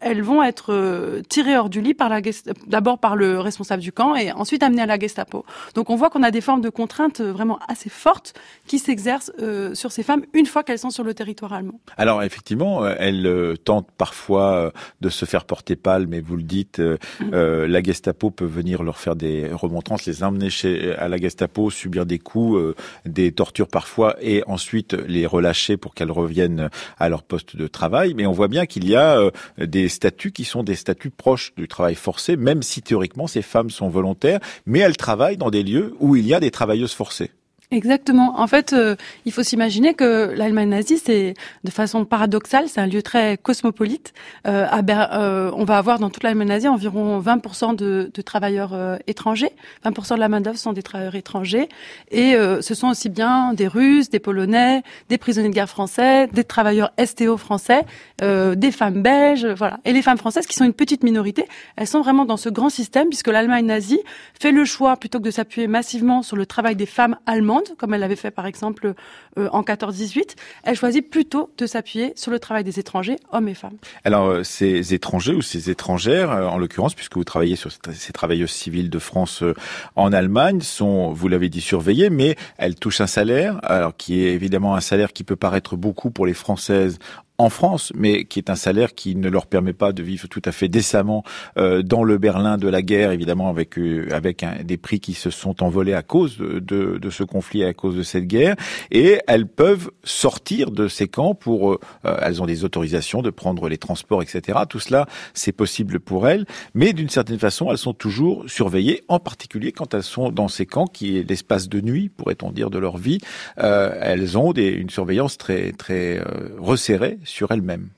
elles 0.00 0.22
vont 0.22 0.42
être 0.42 1.22
tirées 1.28 1.56
hors 1.56 1.68
du 1.68 1.80
lit 1.80 1.94
par 1.94 2.08
la 2.08 2.20
d'abord 2.66 2.98
par 2.98 3.14
le 3.14 3.21
responsable 3.24 3.82
du 3.82 3.92
camp 3.92 4.14
et 4.14 4.32
ensuite 4.32 4.62
amenées 4.62 4.82
à 4.82 4.86
la 4.86 4.98
Gestapo. 4.98 5.44
Donc 5.74 5.90
on 5.90 5.96
voit 5.96 6.10
qu'on 6.10 6.22
a 6.22 6.30
des 6.30 6.40
formes 6.40 6.60
de 6.60 6.70
contraintes 6.70 7.20
euh, 7.20 7.32
vraiment 7.32 7.58
assez 7.68 7.90
fortes 7.90 8.34
qui 8.66 8.78
s'exercent 8.78 9.32
euh, 9.40 9.74
sur 9.74 9.92
ces 9.92 10.02
femmes 10.02 10.24
une 10.32 10.46
fois 10.46 10.62
qu'elles 10.62 10.78
sont 10.78 10.90
sur 10.90 11.04
le 11.04 11.14
territoire 11.14 11.52
allemand. 11.52 11.80
Alors 11.96 12.22
effectivement, 12.22 12.84
euh, 12.84 12.94
elles 12.98 13.56
tentent 13.64 13.90
parfois 13.96 14.72
de 15.00 15.08
se 15.08 15.24
faire 15.24 15.44
porter 15.44 15.76
pâle, 15.76 16.06
mais 16.06 16.20
vous 16.20 16.36
le 16.36 16.42
dites, 16.42 16.78
euh, 16.78 16.96
euh, 17.32 17.66
la 17.66 17.82
Gestapo 17.82 18.30
peut 18.30 18.46
venir 18.46 18.82
leur 18.82 18.98
faire 18.98 19.16
des 19.16 19.48
remontrances, 19.52 20.06
les 20.06 20.22
emmener 20.22 20.50
chez 20.50 20.94
à 20.94 21.08
la 21.08 21.16
Gestapo, 21.16 21.70
subir 21.70 22.06
des 22.06 22.18
coups, 22.18 22.58
euh, 22.58 22.74
des 23.06 23.32
tortures 23.32 23.68
parfois, 23.68 24.16
et 24.20 24.42
ensuite 24.46 24.94
les 24.94 25.26
relâcher 25.26 25.76
pour 25.76 25.94
qu'elles 25.94 26.10
reviennent 26.10 26.70
à 26.98 27.08
leur 27.08 27.22
poste 27.22 27.56
de 27.56 27.66
travail. 27.66 28.14
Mais 28.14 28.26
on 28.26 28.32
voit 28.32 28.48
bien 28.48 28.66
qu'il 28.66 28.88
y 28.88 28.96
a 28.96 29.30
des 29.58 29.88
statuts 29.88 30.32
qui 30.32 30.44
sont 30.44 30.62
des 30.62 30.74
statuts 30.74 31.10
proches 31.10 31.54
du 31.56 31.68
travail 31.68 31.94
forcé, 31.94 32.36
même 32.36 32.62
si 32.62 32.82
théoriquement 32.82 33.11
ces 33.26 33.42
femmes 33.42 33.70
sont 33.70 33.88
volontaires, 33.88 34.40
mais 34.66 34.80
elles 34.80 34.96
travaillent 34.96 35.36
dans 35.36 35.50
des 35.50 35.62
lieux 35.62 35.94
où 36.00 36.16
il 36.16 36.26
y 36.26 36.34
a 36.34 36.40
des 36.40 36.50
travailleuses 36.50 36.94
forcées. 36.94 37.30
Exactement. 37.72 38.38
En 38.38 38.46
fait, 38.46 38.74
euh, 38.74 38.96
il 39.24 39.32
faut 39.32 39.42
s'imaginer 39.42 39.94
que 39.94 40.30
l'Allemagne 40.36 40.68
nazie, 40.68 40.98
c'est 40.98 41.32
de 41.64 41.70
façon 41.70 42.04
paradoxale, 42.04 42.68
c'est 42.68 42.82
un 42.82 42.86
lieu 42.86 43.00
très 43.02 43.38
cosmopolite. 43.38 44.12
Euh, 44.46 44.66
à 44.70 44.82
Ber- 44.82 45.08
euh, 45.14 45.50
on 45.56 45.64
va 45.64 45.78
avoir 45.78 45.98
dans 45.98 46.10
toute 46.10 46.22
l'Allemagne 46.22 46.48
nazie 46.48 46.68
environ 46.68 47.18
20% 47.18 47.74
de, 47.74 48.10
de 48.12 48.22
travailleurs 48.22 48.74
euh, 48.74 48.98
étrangers. 49.06 49.52
20% 49.86 50.16
de 50.16 50.20
la 50.20 50.28
main 50.28 50.42
d'œuvre 50.42 50.58
sont 50.58 50.74
des 50.74 50.82
travailleurs 50.82 51.14
étrangers, 51.14 51.70
et 52.10 52.34
euh, 52.34 52.60
ce 52.60 52.74
sont 52.74 52.88
aussi 52.88 53.08
bien 53.08 53.54
des 53.54 53.68
Russes, 53.68 54.10
des 54.10 54.20
Polonais, 54.20 54.82
des 55.08 55.16
prisonniers 55.16 55.48
de 55.48 55.54
guerre 55.54 55.70
français, 55.70 56.26
des 56.26 56.44
travailleurs 56.44 56.90
STO 57.02 57.38
français, 57.38 57.86
euh, 58.20 58.54
des 58.54 58.70
femmes 58.70 59.00
belges, 59.02 59.46
voilà. 59.46 59.80
Et 59.86 59.94
les 59.94 60.02
femmes 60.02 60.18
françaises, 60.18 60.46
qui 60.46 60.56
sont 60.56 60.66
une 60.66 60.74
petite 60.74 61.02
minorité, 61.04 61.46
elles 61.76 61.86
sont 61.86 62.02
vraiment 62.02 62.26
dans 62.26 62.36
ce 62.36 62.50
grand 62.50 62.68
système, 62.68 63.08
puisque 63.08 63.28
l'Allemagne 63.28 63.64
nazie 63.64 64.00
fait 64.38 64.52
le 64.52 64.66
choix 64.66 64.98
plutôt 64.98 65.20
que 65.20 65.24
de 65.24 65.30
s'appuyer 65.30 65.68
massivement 65.68 66.22
sur 66.22 66.36
le 66.36 66.44
travail 66.44 66.76
des 66.76 66.84
femmes 66.84 67.16
allemandes 67.24 67.61
comme 67.78 67.94
elle 67.94 68.00
l'avait 68.00 68.16
fait 68.16 68.30
par 68.30 68.46
exemple 68.46 68.94
euh, 69.38 69.48
en 69.52 69.62
14-18. 69.62 70.36
Elle 70.64 70.76
choisit 70.76 71.08
plutôt 71.08 71.50
de 71.58 71.66
s'appuyer 71.66 72.12
sur 72.16 72.30
le 72.30 72.38
travail 72.38 72.64
des 72.64 72.78
étrangers, 72.78 73.16
hommes 73.32 73.48
et 73.48 73.54
femmes. 73.54 73.76
Alors, 74.04 74.26
euh, 74.26 74.42
ces 74.42 74.94
étrangers 74.94 75.34
ou 75.34 75.42
ces 75.42 75.70
étrangères, 75.70 76.30
euh, 76.30 76.46
en 76.46 76.58
l'occurrence, 76.58 76.94
puisque 76.94 77.16
vous 77.16 77.24
travaillez 77.24 77.56
sur 77.56 77.70
ces 77.92 78.12
travailleuses 78.12 78.50
civiles 78.50 78.90
de 78.90 78.98
France 78.98 79.42
en 79.96 80.12
Allemagne, 80.12 80.60
sont, 80.60 81.12
vous 81.12 81.28
l'avez 81.28 81.48
dit, 81.48 81.60
surveillées, 81.60 82.10
mais 82.10 82.36
elles 82.58 82.74
touchent 82.74 83.00
un 83.00 83.06
salaire, 83.06 83.60
alors 83.62 83.96
qui 83.96 84.24
est 84.24 84.32
évidemment 84.32 84.74
un 84.74 84.80
salaire 84.80 85.12
qui 85.12 85.24
peut 85.24 85.36
paraître 85.36 85.76
beaucoup 85.76 86.10
pour 86.10 86.26
les 86.26 86.34
Françaises 86.34 86.98
en 87.42 87.50
France, 87.50 87.92
mais 87.96 88.24
qui 88.24 88.38
est 88.38 88.50
un 88.50 88.54
salaire 88.54 88.94
qui 88.94 89.16
ne 89.16 89.28
leur 89.28 89.46
permet 89.46 89.72
pas 89.72 89.92
de 89.92 90.02
vivre 90.02 90.28
tout 90.28 90.42
à 90.44 90.52
fait 90.52 90.68
décemment 90.68 91.24
euh, 91.58 91.82
dans 91.82 92.04
le 92.04 92.16
Berlin 92.18 92.56
de 92.56 92.68
la 92.68 92.82
guerre, 92.82 93.10
évidemment 93.10 93.48
avec 93.48 93.78
euh, 93.78 94.08
avec 94.12 94.44
des 94.64 94.76
prix 94.76 95.00
qui 95.00 95.14
se 95.14 95.30
sont 95.30 95.62
envolés 95.62 95.94
à 95.94 96.02
cause 96.02 96.38
de, 96.38 96.60
de, 96.60 97.10
ce 97.10 97.24
conflit, 97.24 97.64
à 97.64 97.74
cause 97.74 97.96
de 97.96 98.02
cette 98.02 98.26
guerre, 98.26 98.54
et 98.90 99.18
elles 99.26 99.46
peuvent 99.46 99.90
sortir 100.04 100.70
de 100.70 100.86
ces 100.86 101.08
camps 101.08 101.34
pour, 101.34 101.72
euh, 101.72 101.78
elles 102.04 102.40
ont 102.40 102.46
des 102.46 102.64
autorisations 102.64 103.22
de 103.22 103.30
prendre 103.30 103.68
les 103.68 103.78
transports, 103.78 104.22
etc. 104.22 104.60
Tout 104.68 104.78
cela, 104.78 105.06
c'est 105.34 105.52
possible 105.52 105.98
pour 105.98 106.28
elles, 106.28 106.46
mais 106.74 106.92
d'une 106.92 107.08
certaine 107.08 107.38
façon, 107.38 107.70
elles 107.70 107.78
sont 107.78 107.94
toujours 107.94 108.44
surveillées, 108.46 109.02
en 109.08 109.18
particulier 109.18 109.72
quand 109.72 109.94
elles 109.94 110.02
sont 110.02 110.30
dans 110.30 110.48
ces 110.48 110.66
camps 110.66 110.86
qui 110.86 111.18
est 111.18 111.28
l'espace 111.28 111.68
de 111.68 111.80
nuit, 111.80 112.08
pourrait-on 112.08 112.52
dire, 112.52 112.70
de 112.70 112.78
leur 112.78 112.98
vie. 112.98 113.18
elles 113.56 114.38
ont 114.38 114.52
des, 114.52 114.68
une 114.68 114.90
surveillance 114.90 115.38
très 115.38 115.72
très 115.72 116.22
resserrée 116.58 117.18
sur 117.32 117.50
elle-même. 117.50 117.88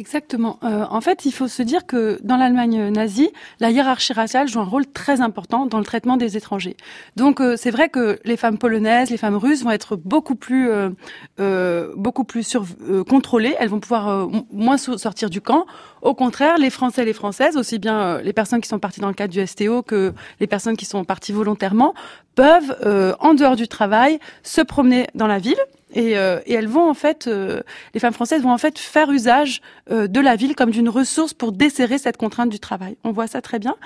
Exactement. 0.00 0.58
Euh, 0.64 0.86
en 0.88 1.02
fait, 1.02 1.26
il 1.26 1.32
faut 1.32 1.46
se 1.46 1.62
dire 1.62 1.84
que 1.84 2.18
dans 2.22 2.38
l'Allemagne 2.38 2.88
nazie, 2.88 3.30
la 3.58 3.70
hiérarchie 3.70 4.14
raciale 4.14 4.48
joue 4.48 4.60
un 4.60 4.64
rôle 4.64 4.86
très 4.86 5.20
important 5.20 5.66
dans 5.66 5.76
le 5.76 5.84
traitement 5.84 6.16
des 6.16 6.38
étrangers. 6.38 6.76
Donc, 7.16 7.40
euh, 7.40 7.56
c'est 7.58 7.70
vrai 7.70 7.90
que 7.90 8.18
les 8.24 8.38
femmes 8.38 8.56
polonaises, 8.56 9.10
les 9.10 9.18
femmes 9.18 9.36
russes 9.36 9.62
vont 9.62 9.72
être 9.72 9.96
beaucoup 9.96 10.36
plus, 10.36 10.70
euh, 11.38 11.92
beaucoup 11.96 12.24
plus 12.24 12.56
contrôlées. 13.06 13.54
Elles 13.58 13.68
vont 13.68 13.80
pouvoir 13.80 14.26
moins 14.50 14.78
sortir 14.78 15.28
du 15.28 15.42
camp. 15.42 15.66
Au 16.00 16.14
contraire, 16.14 16.56
les 16.56 16.70
Français 16.70 17.02
et 17.02 17.04
les 17.04 17.12
Françaises, 17.12 17.58
aussi 17.58 17.78
bien 17.78 18.22
les 18.22 18.32
personnes 18.32 18.62
qui 18.62 18.68
sont 18.68 18.78
parties 18.78 19.00
dans 19.00 19.08
le 19.08 19.14
cadre 19.14 19.34
du 19.34 19.46
STO 19.46 19.82
que 19.82 20.14
les 20.38 20.46
personnes 20.46 20.78
qui 20.78 20.86
sont 20.86 21.04
parties 21.04 21.32
volontairement, 21.32 21.92
peuvent, 22.36 22.74
en 23.20 23.34
dehors 23.34 23.56
du 23.56 23.68
travail, 23.68 24.18
se 24.42 24.62
promener 24.62 25.08
dans 25.14 25.26
la 25.26 25.38
ville 25.38 25.60
et, 25.92 26.16
euh, 26.16 26.40
et, 26.46 26.54
elles 26.54 26.68
vont 26.68 26.88
en 26.88 26.94
fait, 26.94 27.26
euh, 27.26 27.62
les 27.94 28.00
femmes 28.00 28.12
françaises 28.12 28.42
vont 28.42 28.52
en 28.52 28.58
fait 28.58 28.78
faire 28.78 29.10
usage 29.10 29.60
euh, 29.90 30.06
de 30.06 30.20
la 30.20 30.36
ville 30.36 30.54
comme 30.54 30.70
d'une 30.70 30.88
ressource 30.88 31.34
pour 31.34 31.52
desserrer 31.52 31.98
cette 31.98 32.16
contrainte 32.16 32.50
du 32.50 32.60
travail. 32.60 32.96
On 33.04 33.12
voit 33.12 33.26
ça 33.26 33.40
très 33.40 33.58
bien. 33.58 33.76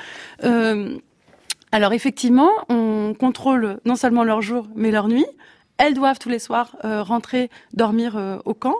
alors 1.72 1.92
effectivement, 1.92 2.50
on 2.68 3.14
contrôle 3.18 3.78
non 3.84 3.96
seulement 3.96 4.24
leur 4.24 4.42
jour, 4.42 4.68
mais 4.74 4.90
leur 4.90 5.08
nuit. 5.08 5.26
Elles 5.76 5.94
doivent 5.94 6.20
tous 6.20 6.28
les 6.28 6.38
soirs 6.38 6.76
rentrer 6.82 7.50
dormir 7.72 8.40
au 8.44 8.54
camp 8.54 8.76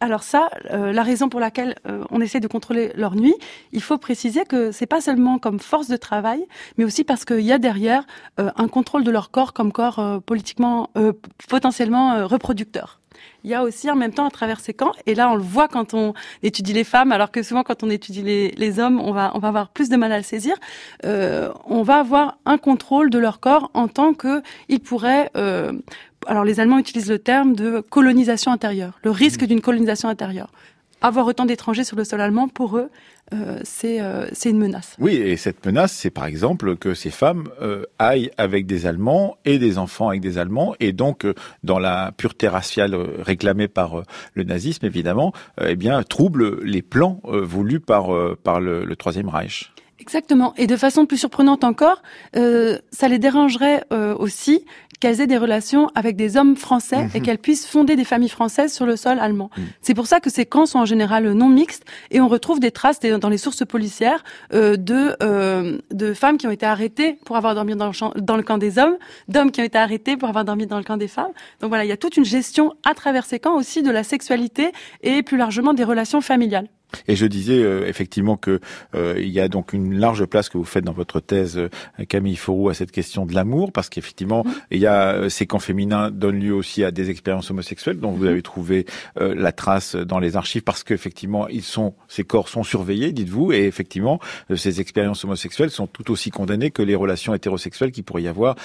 alors 0.00 0.22
ça, 0.22 0.50
euh, 0.70 0.92
la 0.92 1.02
raison 1.02 1.28
pour 1.28 1.40
laquelle 1.40 1.76
euh, 1.88 2.04
on 2.10 2.20
essaie 2.20 2.40
de 2.40 2.48
contrôler 2.48 2.92
leur 2.94 3.14
nuit, 3.14 3.34
il 3.72 3.82
faut 3.82 3.96
préciser 3.96 4.44
que 4.44 4.70
c'est 4.70 4.86
pas 4.86 5.00
seulement 5.00 5.38
comme 5.38 5.60
force 5.60 5.88
de 5.88 5.96
travail, 5.96 6.46
mais 6.76 6.84
aussi 6.84 7.04
parce 7.04 7.24
qu'il 7.24 7.40
y 7.40 7.52
a 7.52 7.58
derrière 7.58 8.04
euh, 8.38 8.50
un 8.56 8.68
contrôle 8.68 9.04
de 9.04 9.10
leur 9.10 9.30
corps 9.30 9.52
comme 9.54 9.72
corps 9.72 10.20
politiquement 10.26 10.90
potentiellement 11.48 12.26
reproducteur. 12.26 13.00
Il 13.44 13.50
y 13.50 13.54
a 13.54 13.62
aussi 13.62 13.90
en 13.90 13.96
même 13.96 14.12
temps 14.12 14.26
à 14.26 14.30
travers 14.30 14.60
ces 14.60 14.74
camps, 14.74 14.92
et 15.06 15.14
là 15.14 15.30
on 15.30 15.36
le 15.36 15.42
voit 15.42 15.68
quand 15.68 15.94
on 15.94 16.12
étudie 16.42 16.72
les 16.72 16.84
femmes, 16.84 17.12
alors 17.12 17.30
que 17.30 17.42
souvent 17.42 17.62
quand 17.62 17.82
on 17.82 17.88
étudie 17.88 18.22
les, 18.22 18.50
les 18.50 18.78
hommes, 18.78 19.00
on 19.00 19.12
va 19.12 19.32
on 19.34 19.38
va 19.38 19.48
avoir 19.48 19.68
plus 19.68 19.88
de 19.88 19.96
mal 19.96 20.12
à 20.12 20.18
le 20.18 20.22
saisir. 20.22 20.54
on 21.04 21.82
va 21.82 21.96
avoir 21.96 22.38
un 22.44 22.58
contrôle 22.58 23.08
de 23.08 23.18
leur 23.18 23.40
corps 23.40 23.70
en 23.72 23.88
tant 23.88 24.12
que 24.12 24.42
ils 24.68 24.80
pourraient 24.80 25.30
alors 26.26 26.44
les 26.44 26.60
Allemands 26.60 26.78
utilisent 26.78 27.10
le 27.10 27.18
terme 27.18 27.54
de 27.54 27.80
colonisation 27.80 28.52
intérieure, 28.52 28.98
le 29.04 29.10
risque 29.10 29.42
mmh. 29.42 29.46
d'une 29.46 29.60
colonisation 29.60 30.08
intérieure. 30.08 30.50
Avoir 31.02 31.26
autant 31.26 31.44
d'étrangers 31.44 31.84
sur 31.84 31.96
le 31.96 32.04
sol 32.04 32.22
allemand, 32.22 32.48
pour 32.48 32.78
eux, 32.78 32.88
euh, 33.34 33.60
euh, 33.84 34.26
c'est 34.32 34.50
une 34.50 34.58
menace. 34.58 34.96
Oui, 34.98 35.14
et 35.14 35.36
cette 35.36 35.64
menace, 35.66 35.92
c'est 35.92 36.10
par 36.10 36.24
exemple 36.24 36.76
que 36.76 36.94
ces 36.94 37.10
femmes 37.10 37.48
euh, 37.60 37.84
aillent 37.98 38.30
avec 38.38 38.66
des 38.66 38.86
Allemands 38.86 39.36
et 39.44 39.58
des 39.58 39.76
enfants 39.76 40.08
avec 40.08 40.22
des 40.22 40.38
Allemands, 40.38 40.74
et 40.80 40.92
donc 40.92 41.26
dans 41.62 41.78
la 41.78 42.12
pureté 42.16 42.48
raciale 42.48 42.94
réclamée 42.94 43.68
par 43.68 44.04
le 44.32 44.44
nazisme, 44.44 44.86
évidemment, 44.86 45.32
eh 45.60 45.76
bien 45.76 46.02
troublent 46.02 46.64
les 46.64 46.82
plans 46.82 47.20
voulus 47.24 47.80
par 47.80 48.08
par 48.42 48.60
le, 48.60 48.84
le 48.84 48.96
Troisième 48.96 49.28
Reich. 49.28 49.72
Exactement. 49.98 50.54
Et 50.56 50.66
de 50.66 50.76
façon 50.76 51.06
plus 51.06 51.16
surprenante 51.16 51.64
encore, 51.64 52.02
euh, 52.36 52.78
ça 52.90 53.08
les 53.08 53.18
dérangerait 53.18 53.84
euh, 53.92 54.14
aussi 54.14 54.64
qu'elles 54.98 55.20
aient 55.20 55.26
des 55.26 55.38
relations 55.38 55.88
avec 55.94 56.16
des 56.16 56.36
hommes 56.36 56.56
français 56.56 57.08
et 57.14 57.18
mhm. 57.18 57.24
qu'elles 57.24 57.38
puissent 57.38 57.66
fonder 57.66 57.96
des 57.96 58.04
familles 58.04 58.28
françaises 58.28 58.72
sur 58.72 58.86
le 58.86 58.96
sol 58.96 59.18
allemand. 59.18 59.50
Mhm. 59.56 59.66
C'est 59.82 59.94
pour 59.94 60.06
ça 60.06 60.20
que 60.20 60.30
ces 60.30 60.46
camps 60.46 60.66
sont 60.66 60.78
en 60.78 60.84
général 60.84 61.30
non 61.32 61.48
mixtes 61.48 61.84
et 62.10 62.20
on 62.20 62.28
retrouve 62.28 62.60
des 62.60 62.70
traces 62.70 63.00
dans 63.00 63.28
les 63.28 63.38
sources 63.38 63.64
policières 63.64 64.24
euh, 64.52 64.76
de 64.76 65.16
euh, 65.22 65.78
de 65.90 66.14
femmes 66.14 66.38
qui 66.38 66.46
ont 66.46 66.50
été 66.50 66.66
arrêtées 66.66 67.18
pour 67.24 67.36
avoir 67.36 67.54
dormi 67.54 67.74
dans 67.76 67.88
le, 67.88 68.20
dans 68.20 68.36
le 68.36 68.42
camp 68.42 68.58
des 68.58 68.78
hommes, 68.78 68.96
d'hommes 69.28 69.50
qui 69.50 69.60
ont 69.60 69.64
été 69.64 69.78
arrêtés 69.78 70.16
pour 70.16 70.28
avoir 70.28 70.44
dormi 70.44 70.66
dans 70.66 70.78
le 70.78 70.84
camp 70.84 70.96
des 70.96 71.08
femmes. 71.08 71.32
Donc 71.60 71.68
voilà, 71.68 71.84
il 71.84 71.88
y 71.88 71.92
a 71.92 71.96
toute 71.96 72.16
une 72.16 72.24
gestion 72.24 72.74
à 72.84 72.94
travers 72.94 73.24
ces 73.24 73.38
camps 73.38 73.56
aussi 73.56 73.82
de 73.82 73.90
la 73.90 74.02
sexualité 74.02 74.72
et 75.02 75.22
plus 75.22 75.36
largement 75.36 75.74
des 75.74 75.84
relations 75.84 76.20
familiales. 76.20 76.68
Et 77.08 77.16
je 77.16 77.26
disais 77.26 77.62
euh, 77.62 77.86
effectivement 77.86 78.36
que 78.36 78.60
euh, 78.94 79.14
il 79.18 79.28
y 79.28 79.40
a 79.40 79.48
donc 79.48 79.72
une 79.72 79.98
large 79.98 80.24
place 80.26 80.48
que 80.48 80.58
vous 80.58 80.64
faites 80.64 80.84
dans 80.84 80.92
votre 80.92 81.20
thèse, 81.20 81.58
euh, 81.58 81.68
Camille 82.08 82.36
Forou, 82.36 82.68
à 82.68 82.74
cette 82.74 82.92
question 82.92 83.26
de 83.26 83.34
l'amour, 83.34 83.72
parce 83.72 83.88
qu'effectivement, 83.88 84.44
il 84.70 84.78
y 84.78 84.86
a 84.86 85.28
ces 85.28 85.46
camps 85.46 85.58
féminins 85.58 86.10
donnent 86.10 86.40
lieu 86.40 86.54
aussi 86.54 86.84
à 86.84 86.90
des 86.90 87.10
expériences 87.10 87.50
homosexuelles, 87.50 87.98
dont 87.98 88.10
vous 88.10 88.24
mm. 88.24 88.28
avez 88.28 88.42
trouvé 88.42 88.86
la 89.16 89.52
trace 89.52 89.96
dans 89.96 90.18
les 90.18 90.36
archives, 90.36 90.62
parce 90.62 90.84
qu'effectivement, 90.84 91.48
ils 91.48 91.62
sont, 91.62 91.94
ces 92.08 92.24
corps 92.24 92.48
sont 92.48 92.62
surveillés, 92.62 93.12
dites-vous, 93.12 93.52
et 93.52 93.64
effectivement, 93.64 94.20
ces 94.54 94.80
expériences 94.80 95.24
homosexuelles 95.24 95.70
sont 95.70 95.86
tout 95.86 96.10
aussi 96.10 96.30
condamnées 96.30 96.70
que 96.70 96.82
les 96.82 96.94
relations 96.94 97.34
hétérosexuelles 97.34 97.92
qui 97.92 98.02
pourrait 98.02 98.22
y 98.22 98.28
avoir 98.28 98.56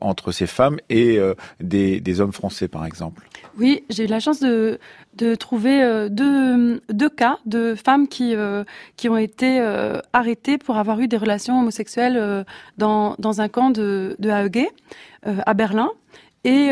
entre 0.00 0.32
ces 0.32 0.46
femmes 0.46 0.78
et 0.88 1.18
des, 1.60 2.00
des 2.00 2.20
hommes 2.20 2.32
français, 2.32 2.68
par 2.68 2.84
exemple. 2.86 3.26
Oui, 3.58 3.84
j'ai 3.90 4.04
eu 4.04 4.06
la 4.06 4.20
chance 4.20 4.40
de 4.40 4.78
de 5.14 5.34
trouver 5.34 5.82
euh, 5.82 6.08
deux, 6.08 6.80
deux 6.88 7.08
cas 7.08 7.38
de 7.44 7.74
femmes 7.74 8.08
qui, 8.08 8.34
euh, 8.34 8.64
qui 8.96 9.08
ont 9.08 9.16
été 9.16 9.60
euh, 9.60 9.98
arrêtées 10.12 10.58
pour 10.58 10.76
avoir 10.76 11.00
eu 11.00 11.08
des 11.08 11.16
relations 11.16 11.60
homosexuelles 11.60 12.44
dans, 12.78 13.14
dans 13.18 13.40
un 13.40 13.48
camp 13.48 13.70
de, 13.70 14.16
de 14.18 14.30
AEG 14.30 14.68
à 15.24 15.54
Berlin. 15.54 15.90
Et 16.44 16.70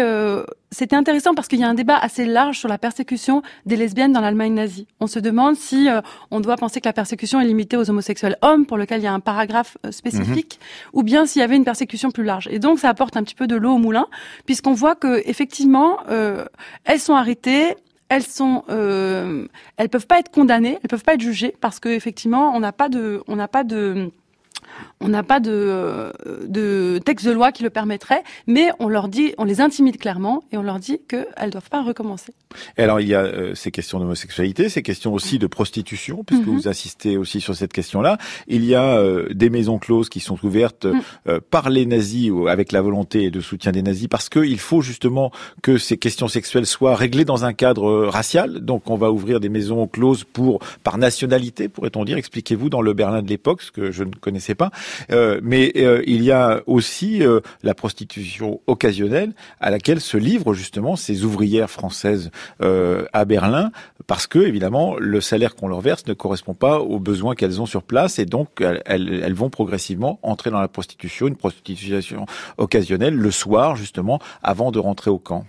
c'était 0.70 0.96
intéressant 0.96 1.35
parce 1.35 1.48
qu'il 1.48 1.59
y 1.59 1.64
a 1.64 1.68
un 1.68 1.74
débat 1.74 1.96
assez 1.96 2.24
large 2.24 2.59
sur 2.59 2.68
la 2.68 2.78
persécution 2.78 3.42
des 3.66 3.76
lesbiennes 3.76 4.12
dans 4.12 4.20
l'Allemagne 4.20 4.54
nazie. 4.54 4.87
On 5.00 5.06
se 5.06 5.18
demande 5.18 5.56
si 5.56 5.88
on 6.30 6.40
doit 6.40 6.56
penser 6.56 6.80
que 6.80 6.88
la 6.88 6.92
persécution 6.92 7.40
est 7.40 7.44
limitée 7.44 7.76
aux 7.76 7.90
homosexuels 7.90 8.37
hommes, 8.42 8.66
pour 8.66 8.76
lequel 8.76 9.00
il 9.00 9.04
y 9.04 9.09
a 9.09 9.12
un 9.12 9.20
paragraphe 9.20 9.76
spécifique, 9.90 10.61
mhm. 10.61 11.00
ou 11.00 11.02
bien 11.02 11.26
s'il 11.26 11.40
y 11.40 11.42
avait 11.42 11.56
une 11.56 11.64
persécution 11.64 12.11
plus 12.11 12.24
large. 12.24 12.48
Et 12.50 12.59
donc 12.59 12.78
ça 12.78 12.88
apporte 12.88 13.16
un 13.16 13.24
petit 13.24 13.35
peu 13.35 13.46
de 13.46 13.56
l'eau 13.56 13.72
au 13.72 13.78
moulin, 13.78 14.06
puisqu'on 14.46 14.74
voit 14.74 14.94
que 14.94 15.22
effectivement 15.28 15.98
elles 16.85 17.00
sont 17.00 17.14
arrêtées, 17.14 17.76
elles 18.11 18.26
sont, 18.26 18.64
euh, 18.68 19.46
elles 19.76 19.88
peuvent 19.88 20.09
pas 20.09 20.18
être 20.18 20.30
condamnées, 20.30 20.78
elles 20.83 20.88
peuvent 20.88 21.04
pas 21.04 21.14
être 21.14 21.20
jugées 21.20 21.54
parce 21.61 21.78
que 21.78 21.88
effectivement, 21.88 22.52
on 22.54 22.61
n'a 22.61 22.72
pas 22.72 22.88
de, 22.88 23.22
on 23.28 23.37
n'a 23.37 23.48
pas 23.48 23.64
de 23.64 24.11
on 25.01 25.09
n'a 25.09 25.23
pas 25.23 25.41
de, 25.41 26.13
de 26.47 27.01
texte 27.05 27.27
de 27.27 27.33
loi 27.33 27.53
qui 27.53 27.63
le 27.63 27.71
permettrait, 27.71 28.23
mais 28.47 28.69
on 28.79 28.89
leur 28.89 29.09
dit, 29.09 29.35
on 29.39 29.45
les 29.45 29.61
intimide 29.61 29.97
clairement 29.97 30.43
et 30.53 30.59
on 30.59 30.63
leur 30.63 30.79
dit 30.79 31.01
qu'elles 31.09 31.27
ne 31.43 31.51
doivent 31.51 31.71
pas 31.71 31.83
recommencer. 31.83 32.33
Et 32.77 32.83
alors 32.83 33.01
il 33.01 33.09
y 33.09 33.15
a 33.15 33.23
euh, 33.23 33.55
ces 33.55 33.71
questions 33.71 33.99
d'homosexualité, 33.99 34.69
ces 34.69 34.83
questions 34.83 35.15
aussi 35.15 35.39
de 35.39 35.47
prostitution, 35.47 36.25
puisque 36.25 36.47
mhm. 36.47 36.55
vous 36.55 36.69
insistez 36.69 37.17
aussi 37.17 37.41
sur 37.41 37.55
cette 37.55 37.73
question-là. 37.73 38.19
Il 38.49 38.65
y 38.65 38.75
a 38.75 38.99
euh, 38.99 39.29
des 39.33 39.51
maisons 39.51 39.79
closes 39.79 40.09
qui 40.09 40.21
sont 40.21 40.39
ouvertes 40.45 40.85
mhm. 40.85 41.01
euh, 41.29 41.41
par 41.51 41.71
les 41.71 41.87
nazis 41.87 42.31
ou 42.31 42.49
avec 42.49 42.73
la 42.73 42.83
volonté 42.83 43.25
et 43.25 43.31
de 43.31 43.41
soutien 43.41 43.73
des 43.73 43.83
nazis, 43.83 44.09
parce 44.09 44.29
qu'il 44.29 44.59
faut 44.59 44.83
justement 44.83 45.31
que 45.63 45.79
ces 45.79 45.97
questions 45.97 46.29
sexuelles 46.29 46.67
soient 46.67 46.97
réglées 46.97 47.25
dans 47.25 47.45
un 47.45 47.53
cadre 47.53 48.07
racial. 48.07 48.61
Donc 48.61 48.91
on 48.91 48.97
va 48.97 49.11
ouvrir 49.11 49.41
des 49.41 49.49
maisons 49.49 49.87
closes 49.87 50.25
pour 50.25 50.61
par 50.83 50.99
nationalité, 50.99 51.69
pourrait-on 51.69 52.05
dire. 52.05 52.19
Expliquez-vous 52.19 52.69
dans 52.69 52.83
le 52.83 52.93
Berlin 52.93 53.23
de 53.23 53.29
l'époque, 53.29 53.63
ce 53.63 53.71
que 53.71 53.91
je 53.91 54.05
ne 54.05 54.13
connaissais 54.13 54.55
pas. 54.55 54.71
Euh, 55.11 55.40
mais 55.42 55.72
euh, 55.76 56.03
il 56.07 56.22
y 56.22 56.33
a 56.33 56.62
aussi 56.66 57.22
euh, 57.22 57.40
la 57.62 57.74
prostitution 57.74 58.61
occasionnelle 58.66 59.33
à 59.61 59.70
laquelle 59.70 60.00
se 60.00 60.16
livrent 60.16 60.55
justement 60.55 60.96
ces 60.96 61.24
ouvrières 61.24 61.70
françaises 61.70 62.31
à 62.61 63.24
Berlin, 63.24 63.70
parce 64.07 64.26
que 64.26 64.38
évidemment 64.38 64.96
le 64.96 65.20
salaire 65.20 65.55
qu'on 65.55 65.68
leur 65.68 65.81
verse 65.81 66.07
ne 66.07 66.14
correspond 66.14 66.55
pas 66.55 66.81
aux 66.81 66.98
besoins 66.98 67.35
qu'elles 67.35 67.61
ont 67.61 67.66
sur 67.66 67.83
place, 67.83 68.18
et 68.18 68.26
donc 68.26 68.61
elles, 68.61 68.83
elles, 68.87 69.35
vont 69.35 69.50
progressivement 69.50 70.18
entrer 70.22 70.50
dans 70.50 70.61
la 70.61 70.68
prostitution, 70.68 71.29
une 71.29 71.37
prostitution 71.37 72.26
occasionnelle 72.59 73.14
le 73.14 73.31
soir 73.31 73.76
justement 73.76 74.20
avant 74.42 74.70
de 74.70 74.79
rentrer 74.79 75.11
au 75.11 75.18
camp. 75.18 75.44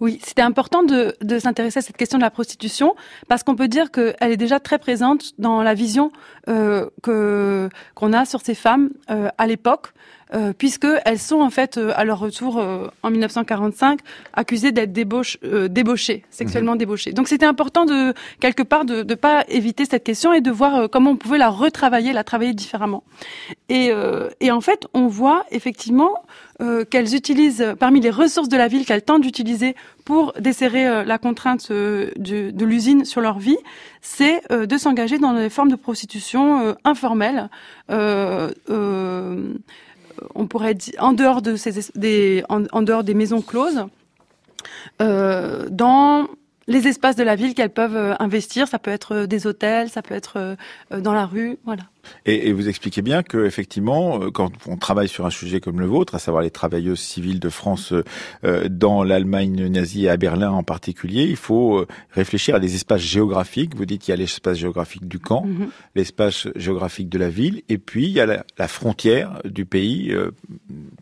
Oui, 0.00 0.20
c'était 0.24 0.42
important 0.42 0.82
de, 0.82 1.14
s'intéresser 1.38 1.78
à 1.78 1.82
cette 1.82 1.96
question 1.96 2.18
de 2.18 2.22
la 2.22 2.30
prostitution 2.30 2.94
parce 3.28 3.42
qu'on 3.42 3.54
peut 3.54 3.68
dire 3.68 3.90
qu'elle 3.90 4.14
est 4.20 4.36
déjà 4.36 4.60
très 4.60 4.78
présente 4.78 5.32
dans 5.38 5.62
la 5.62 5.74
vision 5.74 6.10
euh, 6.48 6.88
que 7.02 7.68
qu'on 7.94 8.12
a 8.12 8.24
sur 8.24 8.40
ces 8.40 8.54
femmes 8.54 8.90
euh, 9.10 9.28
à 9.38 9.46
l'époque. 9.46 9.92
Euh, 10.32 10.52
puisqu'elles 10.56 11.18
sont 11.18 11.40
en 11.42 11.50
fait 11.50 11.76
euh, 11.76 11.92
à 11.96 12.04
leur 12.04 12.18
retour 12.18 12.58
euh, 12.58 12.88
en 13.02 13.10
1945 13.10 14.00
accusées 14.32 14.72
d'être 14.72 14.92
débauche, 14.92 15.36
euh, 15.44 15.68
débauchées, 15.68 16.24
sexuellement 16.30 16.72
Mhm. 16.72 16.78
débauchées. 16.78 17.12
Donc 17.12 17.28
c'était 17.28 17.44
important 17.44 17.84
de 17.84 18.14
quelque 18.40 18.62
part 18.62 18.86
de 18.86 19.02
ne 19.02 19.14
pas 19.14 19.44
éviter 19.48 19.84
cette 19.84 20.02
question 20.02 20.32
et 20.32 20.40
de 20.40 20.50
voir 20.50 20.74
euh, 20.76 20.88
comment 20.88 21.10
on 21.10 21.16
pouvait 21.16 21.36
la 21.38 21.50
retravailler, 21.50 22.12
la 22.14 22.24
travailler 22.24 22.54
différemment. 22.54 23.04
Et, 23.68 23.90
euh, 23.90 24.30
et 24.40 24.50
en 24.50 24.62
fait, 24.62 24.86
on 24.94 25.08
voit 25.08 25.44
effectivement 25.50 26.24
euh, 26.62 26.84
qu'elles 26.84 27.14
utilisent 27.14 27.74
parmi 27.78 28.00
les 28.00 28.10
ressources 28.10 28.48
de 28.48 28.56
la 28.56 28.68
ville 28.68 28.86
qu'elles 28.86 29.02
tentent 29.02 29.22
d'utiliser 29.22 29.76
pour 30.04 30.32
desserrer 30.40 31.04
la 31.04 31.18
contrainte 31.18 31.68
euh, 31.70 32.10
de, 32.16 32.50
de 32.50 32.64
l'usine 32.64 33.04
sur 33.04 33.20
leur 33.20 33.38
vie, 33.38 33.58
c'est 34.00 34.40
euh, 34.52 34.64
de 34.66 34.76
s'engager 34.78 35.18
dans 35.18 35.34
des 35.34 35.50
formes 35.50 35.70
de 35.70 35.76
prostitution 35.76 36.60
euh, 36.60 36.72
informelles. 36.84 37.48
Euh, 37.90 38.50
euh, 38.70 39.54
on 40.34 40.46
pourrait 40.46 40.74
dire 40.74 40.94
en 40.98 41.12
dehors 41.12 41.42
des 41.42 43.14
maisons 43.14 43.42
closes, 43.42 43.86
euh, 45.02 45.68
dans 45.70 46.28
les 46.66 46.88
espaces 46.88 47.16
de 47.16 47.22
la 47.22 47.36
ville 47.36 47.54
qu'elles 47.54 47.72
peuvent 47.72 47.96
euh, 47.96 48.14
investir. 48.18 48.68
Ça 48.68 48.78
peut 48.78 48.90
être 48.90 49.14
euh, 49.14 49.26
des 49.26 49.46
hôtels, 49.46 49.90
ça 49.90 50.02
peut 50.02 50.14
être 50.14 50.38
euh, 50.38 50.56
euh, 50.92 51.00
dans 51.00 51.12
la 51.12 51.26
rue, 51.26 51.58
voilà. 51.64 51.82
Et, 52.26 52.48
et 52.48 52.52
vous 52.52 52.68
expliquez 52.68 53.02
bien 53.02 53.22
que 53.22 53.44
effectivement, 53.44 54.20
euh, 54.22 54.30
quand 54.30 54.50
on 54.66 54.76
travaille 54.76 55.08
sur 55.08 55.26
un 55.26 55.30
sujet 55.30 55.60
comme 55.60 55.80
le 55.80 55.86
vôtre, 55.86 56.14
à 56.14 56.18
savoir 56.18 56.42
les 56.42 56.50
travailleuses 56.50 57.00
civiles 57.00 57.40
de 57.40 57.48
France 57.48 57.92
euh, 58.44 58.68
dans 58.68 59.04
l'Allemagne 59.04 59.66
nazie 59.68 60.06
et 60.06 60.08
à 60.08 60.16
Berlin 60.16 60.50
en 60.50 60.62
particulier, 60.62 61.24
il 61.24 61.36
faut 61.36 61.78
euh, 61.78 61.86
réfléchir 62.12 62.54
à 62.54 62.60
des 62.60 62.74
espaces 62.74 63.00
géographiques. 63.02 63.74
Vous 63.76 63.86
dites 63.86 64.02
qu'il 64.02 64.12
y 64.12 64.14
a 64.14 64.16
l'espace 64.16 64.58
géographique 64.58 65.06
du 65.08 65.18
camp, 65.18 65.44
Mhm. 65.44 65.68
l'espace 65.94 66.48
géographique 66.56 67.08
de 67.08 67.18
la 67.18 67.28
ville, 67.28 67.62
et 67.68 67.78
puis 67.78 68.04
il 68.04 68.12
y 68.12 68.20
a 68.20 68.26
la, 68.26 68.44
la 68.58 68.68
frontière 68.68 69.40
du 69.44 69.64
pays 69.66 70.10
euh, 70.12 70.30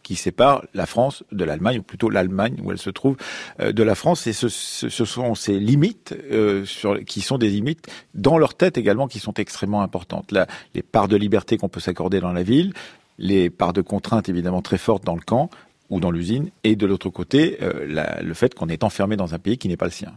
qui 0.02 0.16
sépare 0.16 0.64
la 0.74 0.86
France 0.86 1.22
de 1.32 1.44
l'Allemagne, 1.44 1.78
ou 1.78 1.82
plutôt 1.82 2.10
l'Allemagne 2.10 2.56
où 2.62 2.70
elle 2.72 2.78
se 2.78 2.90
trouve 2.90 3.16
euh, 3.60 3.72
de 3.72 3.82
la 3.82 3.94
France. 3.94 4.26
Et 4.26 4.32
ce, 4.32 4.48
ce, 4.48 4.88
ce 4.88 5.04
sont 5.04 5.34
ces 5.34 5.58
limites 5.58 6.14
euh, 6.30 6.64
sur, 6.64 7.02
qui 7.04 7.20
sont 7.20 7.38
des 7.38 7.48
limites 7.48 7.86
dans 8.14 8.38
leur 8.38 8.54
tête 8.54 8.78
également 8.78 9.06
qui 9.08 9.18
sont 9.18 9.34
extrêmement 9.34 9.82
importantes. 9.82 10.32
La, 10.32 10.46
les 10.74 10.82
parts 10.92 11.08
de 11.08 11.16
liberté 11.16 11.56
qu'on 11.56 11.68
peut 11.68 11.80
s'accorder 11.80 12.20
dans 12.20 12.32
la 12.32 12.42
ville, 12.42 12.72
les 13.18 13.50
parts 13.50 13.72
de 13.72 13.80
contraintes 13.80 14.28
évidemment 14.28 14.62
très 14.62 14.78
fortes 14.78 15.04
dans 15.04 15.14
le 15.14 15.20
camp 15.20 15.50
ou 15.90 16.00
dans 16.00 16.10
l'usine, 16.10 16.50
et 16.64 16.76
de 16.76 16.86
l'autre 16.86 17.10
côté, 17.10 17.58
euh, 17.60 18.20
le 18.22 18.34
fait 18.34 18.54
qu'on 18.54 18.68
est 18.68 18.84
enfermé 18.84 19.16
dans 19.16 19.34
un 19.34 19.38
pays 19.38 19.58
qui 19.58 19.68
n'est 19.68 19.76
pas 19.76 19.84
le 19.86 19.90
sien. 19.90 20.12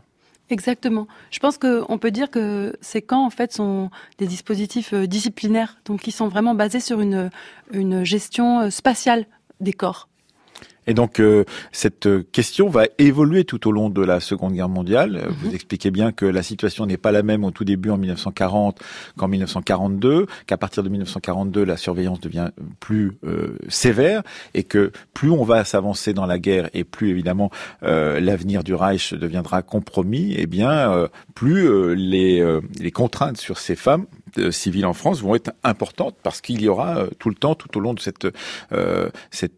Exactement. 0.49 1.07
Je 1.31 1.39
pense 1.39 1.57
qu'on 1.57 1.97
peut 1.97 2.11
dire 2.11 2.29
que 2.29 2.75
ces 2.79 3.01
camps, 3.01 3.25
en 3.25 3.29
fait, 3.29 3.51
sont 3.51 3.89
des 4.19 4.27
dispositifs 4.27 4.93
euh, 4.93 5.07
disciplinaires, 5.07 5.77
donc 5.85 6.01
qui 6.01 6.11
sont 6.11 6.27
vraiment 6.27 6.53
basés 6.53 6.79
sur 6.79 7.01
une, 7.01 7.31
une 7.71 8.03
gestion 8.03 8.61
euh, 8.61 8.69
spatiale 8.69 9.25
des 9.59 9.73
corps. 9.73 10.07
Et 10.87 10.93
donc 10.93 11.19
euh, 11.19 11.45
cette 11.71 12.07
question 12.31 12.69
va 12.69 12.85
évoluer 12.97 13.43
tout 13.43 13.67
au 13.67 13.71
long 13.71 13.89
de 13.89 14.01
la 14.03 14.19
Seconde 14.19 14.53
Guerre 14.53 14.69
mondiale. 14.69 15.17
Euh, 15.17 15.29
Vous 15.41 15.53
expliquez 15.53 15.91
bien 15.91 16.11
que 16.11 16.25
la 16.25 16.43
situation 16.43 16.85
n'est 16.85 16.97
pas 16.97 17.11
la 17.11 17.23
même 17.23 17.43
au 17.43 17.51
tout 17.51 17.65
début 17.65 17.89
en 17.89 17.97
1940 17.97 18.79
qu'en 19.17 19.27
1942, 19.27 20.27
qu'à 20.47 20.57
partir 20.57 20.83
de 20.83 20.89
1942 20.89 21.63
la 21.63 21.77
surveillance 21.77 22.19
devient 22.19 22.49
plus 22.79 23.13
euh, 23.25 23.57
sévère 23.67 24.21
et 24.53 24.63
que 24.63 24.91
plus 25.13 25.31
on 25.31 25.43
va 25.43 25.63
s'avancer 25.63 26.13
dans 26.13 26.25
la 26.25 26.39
guerre 26.39 26.69
et 26.73 26.83
plus 26.83 27.09
évidemment 27.09 27.49
euh, 27.83 28.19
l'avenir 28.19 28.63
du 28.63 28.73
Reich 28.73 29.13
deviendra 29.13 29.61
compromis, 29.61 30.33
et 30.35 30.47
bien 30.47 30.91
euh, 30.91 31.07
plus 31.33 31.67
euh, 31.67 31.93
les, 31.93 32.39
euh, 32.41 32.61
les 32.79 32.91
contraintes 32.91 33.37
sur 33.37 33.57
ces 33.57 33.75
femmes 33.75 34.05
euh, 34.37 34.51
civiles 34.51 34.85
en 34.85 34.93
France 34.93 35.21
vont 35.21 35.35
être 35.35 35.51
importantes 35.63 36.15
parce 36.23 36.41
qu'il 36.41 36.61
y 36.61 36.67
aura 36.67 36.97
euh, 36.97 37.09
tout 37.19 37.29
le 37.29 37.35
temps, 37.35 37.55
tout 37.55 37.77
au 37.77 37.79
long 37.79 37.93
de 37.93 37.99
cette 37.99 38.27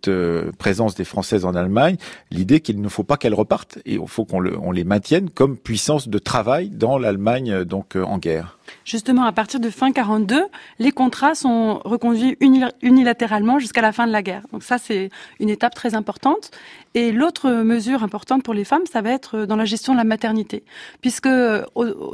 euh, 0.08 0.52
présence 0.58 0.96
des 0.96 1.06
Françaises 1.06 1.46
en 1.46 1.56
Allemagne, 1.56 1.98
l'idée 2.32 2.60
qu'il 2.60 2.82
ne 2.82 2.90
faut 2.90 3.04
pas 3.04 3.18
qu'elles 3.18 3.34
repartent 3.34 3.78
et 3.86 3.96
il 3.96 4.08
faut 4.08 4.26
qu'on 4.26 4.40
le, 4.40 4.58
les 4.74 4.84
maintienne 4.84 5.30
comme 5.30 5.58
puissance 5.58 6.08
de 6.08 6.20
travail 6.20 6.70
dans 6.70 6.98
l'Allemagne 6.98 7.64
donc 7.64 7.96
en 7.96 8.18
guerre. 8.18 8.57
Justement, 8.86 9.24
à 9.24 9.32
partir 9.32 9.60
de 9.60 9.70
fin 9.70 9.92
42, 9.92 10.44
les 10.80 10.92
contrats 10.92 11.36
sont 11.36 11.80
reconduits 11.86 12.38
uni- 12.40 12.64
unilatéralement 12.82 13.60
jusqu'à 13.60 13.82
la 13.82 13.92
fin 13.92 14.08
de 14.08 14.12
la 14.12 14.22
guerre. 14.22 14.44
Donc 14.52 14.64
ça, 14.64 14.78
c'est 14.78 15.10
une 15.40 15.50
étape 15.50 15.76
très 15.76 15.96
importante. 15.96 16.52
Et 16.94 17.12
l'autre 17.12 17.50
mesure 17.50 18.04
importante 18.04 18.44
pour 18.44 18.54
les 18.54 18.64
femmes, 18.64 18.86
ça 18.92 19.02
va 19.02 19.12
être 19.12 19.46
dans 19.46 19.56
la 19.56 19.66
gestion 19.66 19.94
de 19.94 19.98
la 19.98 20.04
maternité, 20.04 20.64
puisque 21.02 21.28
euh, 21.28 21.64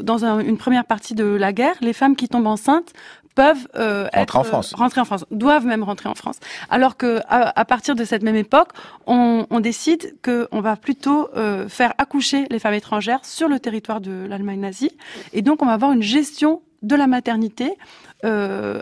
dans 0.02 0.26
un- 0.26 0.40
une 0.40 0.58
première 0.58 0.86
partie 0.86 1.14
de 1.16 1.24
la 1.26 1.54
guerre, 1.54 1.76
les 1.82 1.94
femmes 1.94 2.16
qui 2.16 2.28
tombent 2.28 2.48
enceintes 2.48 2.94
peuvent 3.36 3.68
euh, 3.76 4.04
Rentrer 4.04 4.22
être, 4.22 4.36
en 4.38 4.44
France. 4.44 4.74
euh, 4.74 4.78
rentrer 4.78 5.02
en 5.02 5.06
France, 5.06 5.26
doivent 5.32 5.66
même 5.66 5.84
rentrer 5.84 6.10
en 6.10 6.16
France. 6.16 6.40
Alors 6.70 6.98
que 6.98 7.20
à, 7.28 7.60
à 7.60 7.66
partir 7.66 7.96
de 7.96 8.04
cette 8.06 8.24
même 8.24 8.36
époque, 8.36 8.70
on, 9.08 9.46
on 9.50 9.60
décide 9.60 10.16
qu'on 10.24 10.62
va 10.62 10.76
plutôt 10.76 11.30
euh, 11.36 11.68
faire 11.68 11.94
accoucher 11.98 12.46
les 12.50 12.60
femmes 12.60 12.74
étrangères 12.76 13.24
sur 13.24 13.48
le 13.48 13.60
territoire 13.60 14.02
de 14.02 14.26
l'Allemagne 14.28 14.60
nazie, 14.60 14.92
et 15.34 15.42
donc 15.42 15.62
on 15.62 15.66
va 15.66 15.74
avoir 15.74 15.92
une 15.92 16.04
gestion 16.04 16.62
de 16.82 16.96
la 16.96 17.08
maternité. 17.08 17.78
Euh, 18.26 18.82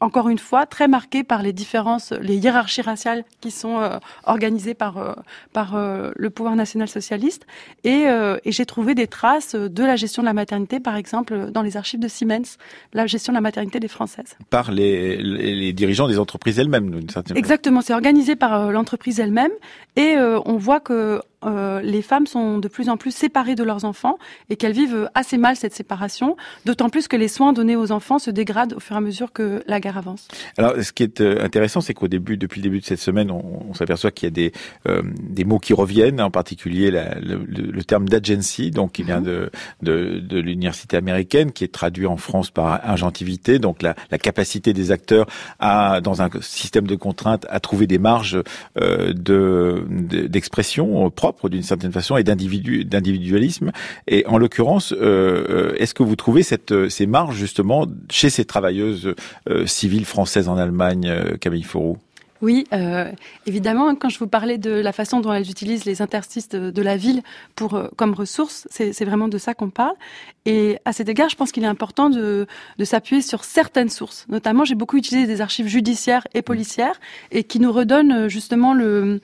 encore 0.00 0.28
une 0.28 0.38
fois, 0.38 0.66
très 0.66 0.88
marquée 0.88 1.24
par 1.24 1.42
les 1.42 1.52
différences, 1.52 2.12
les 2.12 2.36
hiérarchies 2.36 2.82
raciales 2.82 3.24
qui 3.40 3.50
sont 3.50 3.80
euh, 3.80 3.98
organisées 4.24 4.74
par 4.74 4.98
euh, 4.98 5.12
par 5.52 5.76
euh, 5.76 6.10
le 6.16 6.30
pouvoir 6.30 6.56
national 6.56 6.88
socialiste. 6.88 7.46
Et, 7.84 8.04
et 8.44 8.52
j'ai 8.52 8.66
trouvé 8.66 8.94
des 8.94 9.06
traces 9.06 9.54
de 9.54 9.84
la 9.84 9.96
gestion 9.96 10.22
de 10.22 10.26
la 10.26 10.32
maternité, 10.32 10.80
par 10.80 10.96
exemple, 10.96 11.50
dans 11.50 11.62
les 11.62 11.76
archives 11.76 12.00
de 12.00 12.08
Siemens, 12.08 12.56
la 12.92 13.06
gestion 13.06 13.32
de 13.32 13.36
la 13.36 13.40
maternité 13.40 13.80
des 13.80 13.88
Françaises. 13.88 14.36
Par 14.50 14.72
les, 14.72 15.16
les, 15.16 15.54
les 15.54 15.72
dirigeants 15.72 16.08
des 16.08 16.18
entreprises 16.18 16.58
elles-mêmes, 16.58 16.90
d'une 16.90 17.08
certaine 17.08 17.34
façon. 17.34 17.38
Exactement, 17.38 17.80
c'est 17.82 17.94
organisé 17.94 18.36
par 18.36 18.70
l'entreprise 18.72 19.20
elle-même 19.20 19.52
et 19.96 20.16
on 20.16 20.56
voit 20.56 20.80
que 20.80 21.20
euh, 21.44 21.80
les 21.80 22.02
femmes 22.02 22.26
sont 22.26 22.58
de 22.58 22.68
plus 22.68 22.88
en 22.88 22.96
plus 22.96 23.10
séparées 23.14 23.54
de 23.54 23.64
leurs 23.64 23.84
enfants 23.84 24.18
et 24.50 24.56
qu'elles 24.56 24.72
vivent 24.72 25.10
assez 25.14 25.38
mal 25.38 25.56
cette 25.56 25.74
séparation, 25.74 26.36
d'autant 26.64 26.88
plus 26.88 27.08
que 27.08 27.16
les 27.16 27.28
soins 27.28 27.52
donnés 27.52 27.76
aux 27.76 27.92
enfants 27.92 28.18
se 28.18 28.30
dégradent 28.30 28.74
au 28.74 28.80
fur 28.80 28.94
et 28.96 28.98
à 28.98 29.00
mesure 29.00 29.32
que 29.32 29.62
la 29.66 29.80
guerre 29.80 29.98
avance. 29.98 30.28
Alors, 30.58 30.74
ce 30.82 30.92
qui 30.92 31.02
est 31.02 31.20
euh, 31.20 31.44
intéressant, 31.44 31.80
c'est 31.80 31.94
qu'au 31.94 32.08
début, 32.08 32.36
depuis 32.36 32.60
le 32.60 32.64
début 32.64 32.80
de 32.80 32.84
cette 32.84 33.00
semaine, 33.00 33.30
on, 33.30 33.66
on 33.70 33.74
s'aperçoit 33.74 34.10
qu'il 34.10 34.26
y 34.26 34.28
a 34.28 34.30
des 34.30 34.52
euh, 34.88 35.02
des 35.20 35.44
mots 35.44 35.58
qui 35.58 35.72
reviennent, 35.74 36.20
en 36.20 36.30
particulier 36.30 36.90
la, 36.90 37.14
le, 37.20 37.82
terme 37.84 38.08
d'agency, 38.08 38.70
donc 38.70 38.92
qui 38.92 39.02
vient 39.02 39.20
de 39.20 39.50
de, 39.82 40.18
de 40.20 40.38
l'université 40.38 40.96
américaine, 40.96 41.52
qui 41.52 41.64
est 41.64 41.72
traduit 41.72 42.06
en 42.06 42.16
France 42.16 42.50
par 42.50 42.80
agentivité, 42.88 43.58
donc 43.58 43.82
la, 43.82 43.94
la 44.10 44.18
capacité 44.18 44.72
des 44.72 44.90
acteurs 44.90 45.26
à, 45.58 46.00
dans 46.00 46.22
un 46.22 46.30
système 46.40 46.86
de 46.86 46.94
contraintes, 46.96 47.46
à 47.50 47.60
trouver 47.60 47.86
des 47.86 47.98
marges 47.98 48.38
euh, 48.80 49.12
de 49.12 49.84
de- 49.90 50.26
d'expression 50.26 51.10
d'une 51.44 51.62
certaine 51.62 51.92
façon 51.92 52.16
et 52.16 52.24
d'individu 52.24 52.84
d'individualisme. 52.84 53.72
Et 54.06 54.26
en 54.26 54.38
l'occurrence, 54.38 54.92
euh, 54.92 54.96
euh, 55.48 55.74
est-ce 55.76 55.94
que 55.94 56.02
vous 56.02 56.16
trouvez 56.16 56.42
cette, 56.42 56.72
euh, 56.72 56.88
ces 56.88 57.06
marges 57.06 57.36
justement 57.36 57.86
chez 58.10 58.30
ces 58.30 58.44
travailleuses 58.44 59.14
civiles 59.66 60.04
françaises 60.04 60.48
en 60.48 60.56
Allemagne, 60.56 61.12
Camille 61.40 61.62
Fourou 61.62 61.98
Oui, 62.40 62.64
évidemment, 63.46 63.94
quand 63.94 64.08
je 64.08 64.18
vous 64.18 64.26
parlais 64.26 64.58
de 64.58 64.70
la 64.70 64.92
façon 64.92 65.20
dont 65.20 65.32
elles 65.32 65.50
utilisent 65.50 65.84
les 65.84 66.02
interstices 66.02 66.48
de, 66.48 66.82
la 66.82 66.96
ville 66.96 67.22
pour 67.54 67.80
comme 67.96 68.14
ressources, 68.14 68.66
c'est 68.70 68.92
c'est 68.92 69.04
vraiment 69.04 69.28
de 69.28 69.38
ça 69.38 69.54
qu'on 69.54 69.70
parle. 69.70 69.94
Et 70.46 70.78
à 70.84 70.92
cet 70.92 71.08
égard, 71.08 71.28
je 71.28 71.36
pense 71.36 71.52
qu'il 71.52 71.64
est 71.64 71.68
important 71.68 72.10
de, 72.10 72.46
de 72.78 72.84
s'appuyer 72.84 73.22
sur 73.22 73.44
certaines 73.44 73.88
sources. 73.88 74.26
Notamment, 74.28 74.64
j'ai 74.64 74.74
beaucoup 74.74 74.96
utilisé 74.96 75.26
des 75.26 75.40
archives 75.40 75.66
judiciaires 75.66 76.26
et 76.34 76.42
policières 76.42 77.00
et 77.30 77.44
qui 77.44 77.60
nous 77.60 77.72
redonnent 77.72 78.28
justement 78.28 78.74
le, 78.74 79.20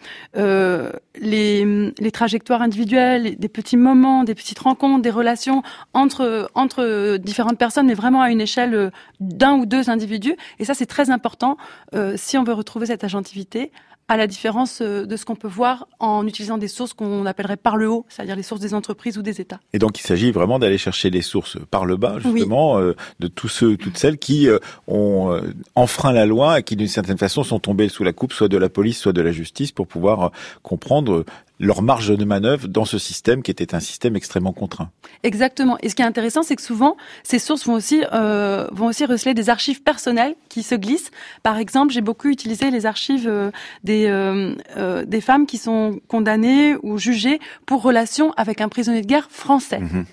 les, 1.19 1.93
les 1.99 2.11
trajectoires 2.11 2.63
individuelles, 2.63 3.37
des 3.37 3.49
petits 3.49 3.77
moments, 3.77 4.25
des 4.25 4.35
petites 4.35 4.59
rencontres, 4.59 5.03
des 5.03 5.11
relations 5.11 5.63
entre 5.93 6.51
entre 6.55 7.17
différentes 7.17 7.59
personnes, 7.59 7.87
mais 7.87 7.95
vraiment 7.95 8.23
à 8.23 8.31
une 8.31 8.41
échelle 8.41 8.75
euh, 8.75 8.91
d'un 9.19 9.55
ou 9.55 9.67
deux 9.67 9.91
individus. 9.91 10.37
Et 10.59 10.65
ça, 10.65 10.75
c'est 10.75 10.87
très 10.87 11.11
important 11.11 11.57
euh, 11.95 12.15
si 12.17 12.39
on 12.39 12.45
veut 12.45 12.53
retrouver 12.53 12.87
cette 12.87 13.05
agentivité, 13.05 13.73
à 14.11 14.17
la 14.17 14.27
différence 14.27 14.81
euh, 14.83 15.07
de 15.07 15.17
ce 15.17 15.25
qu'on 15.25 15.37
peut 15.37 15.49
voir 15.49 15.87
en 16.01 16.27
utilisant 16.27 16.59
des 16.59 16.67
sources 16.67 16.93
qu'on 16.93 17.25
appellerait 17.27 17.57
par 17.57 17.77
le 17.77 17.89
haut, 17.89 18.05
c'est-à-dire 18.09 18.35
les 18.35 18.43
sources 18.43 18.61
des 18.61 18.75
entreprises 18.75 19.17
ou 19.17 19.23
des 19.23 19.41
États. 19.41 19.61
Et 19.73 19.79
donc 19.79 20.01
il 20.01 20.03
s'agit 20.03 20.33
vraiment 20.33 20.59
d'aller 20.59 20.79
chercher 20.79 21.11
les 21.11 21.23
sources 21.23 21.59
par 21.71 21.87
le 21.87 21.97
bas, 21.97 22.19
justement, 22.19 22.79
euh, 22.79 22.97
de 23.21 23.29
tous 23.29 23.47
ceux, 23.47 23.77
toutes 23.77 23.97
celles 23.97 24.19
qui 24.19 24.49
euh, 24.49 24.59
ont 24.89 25.33
euh, 25.33 25.55
enfreint 25.77 26.13
la 26.13 26.27
loi 26.27 26.59
et 26.59 26.65
qui 26.65 26.75
d'une 26.75 26.89
certaine 26.89 27.19
façon 27.19 27.45
sont 27.45 27.61
tombés 27.61 27.89
sous 27.89 28.03
la 28.03 28.13
coupe 28.13 28.33
soit 28.33 28.49
de 28.49 28.57
la 28.57 28.69
police, 28.69 28.99
soit 28.99 29.13
de 29.13 29.23
la 29.23 29.31
justice 29.31 29.71
pour 29.71 29.87
pouvoir 29.87 30.33
comprendre 30.65 31.25
leur 31.61 31.83
marge 31.83 32.17
de 32.17 32.25
manœuvre 32.25 32.67
dans 32.67 32.87
ce 32.87 32.99
système 32.99 33.43
qui 33.43 33.51
était 33.51 33.75
un 33.75 33.81
système 33.81 34.17
extrêmement 34.17 34.55
contraint. 34.55 34.91
Exactement. 35.23 35.77
Et 35.83 35.91
ce 35.91 35.95
qui 35.95 36.03
est 36.03 36.07
intéressant, 36.07 36.43
c'est 36.43 36.57
que 36.57 36.63
souvent, 36.63 36.97
ces 37.23 37.39
sources 37.39 37.67
vont 37.67 37.75
aussi 37.75 38.03
euh, 38.13 38.67
vont 38.73 38.87
aussi 38.87 39.05
receler 39.05 39.35
des 39.35 39.51
archives 39.51 39.83
personnelles 39.83 40.35
qui 40.49 40.63
se 40.63 40.75
glissent. 40.75 41.11
Par 41.43 41.59
exemple, 41.59 41.93
j'ai 41.93 42.01
beaucoup 42.01 42.29
utilisé 42.29 42.71
les 42.71 42.87
archives 42.87 43.29
euh, 43.29 43.51
des 43.85 44.07
euh, 44.07 44.55
euh, 44.79 45.05
des 45.05 45.21
femmes 45.21 45.47
qui 45.47 45.59
sont 45.59 46.01
condamnées 46.09 46.77
ou 46.83 46.97
jugées 46.97 47.39
pour 47.67 47.83
relation 47.83 48.33
avec 48.39 48.63
un 48.63 48.69
prisonnier 48.69 49.03
de 49.03 49.07
guerre 49.07 49.31
français. 49.31 49.81
Mhm. 49.81 50.07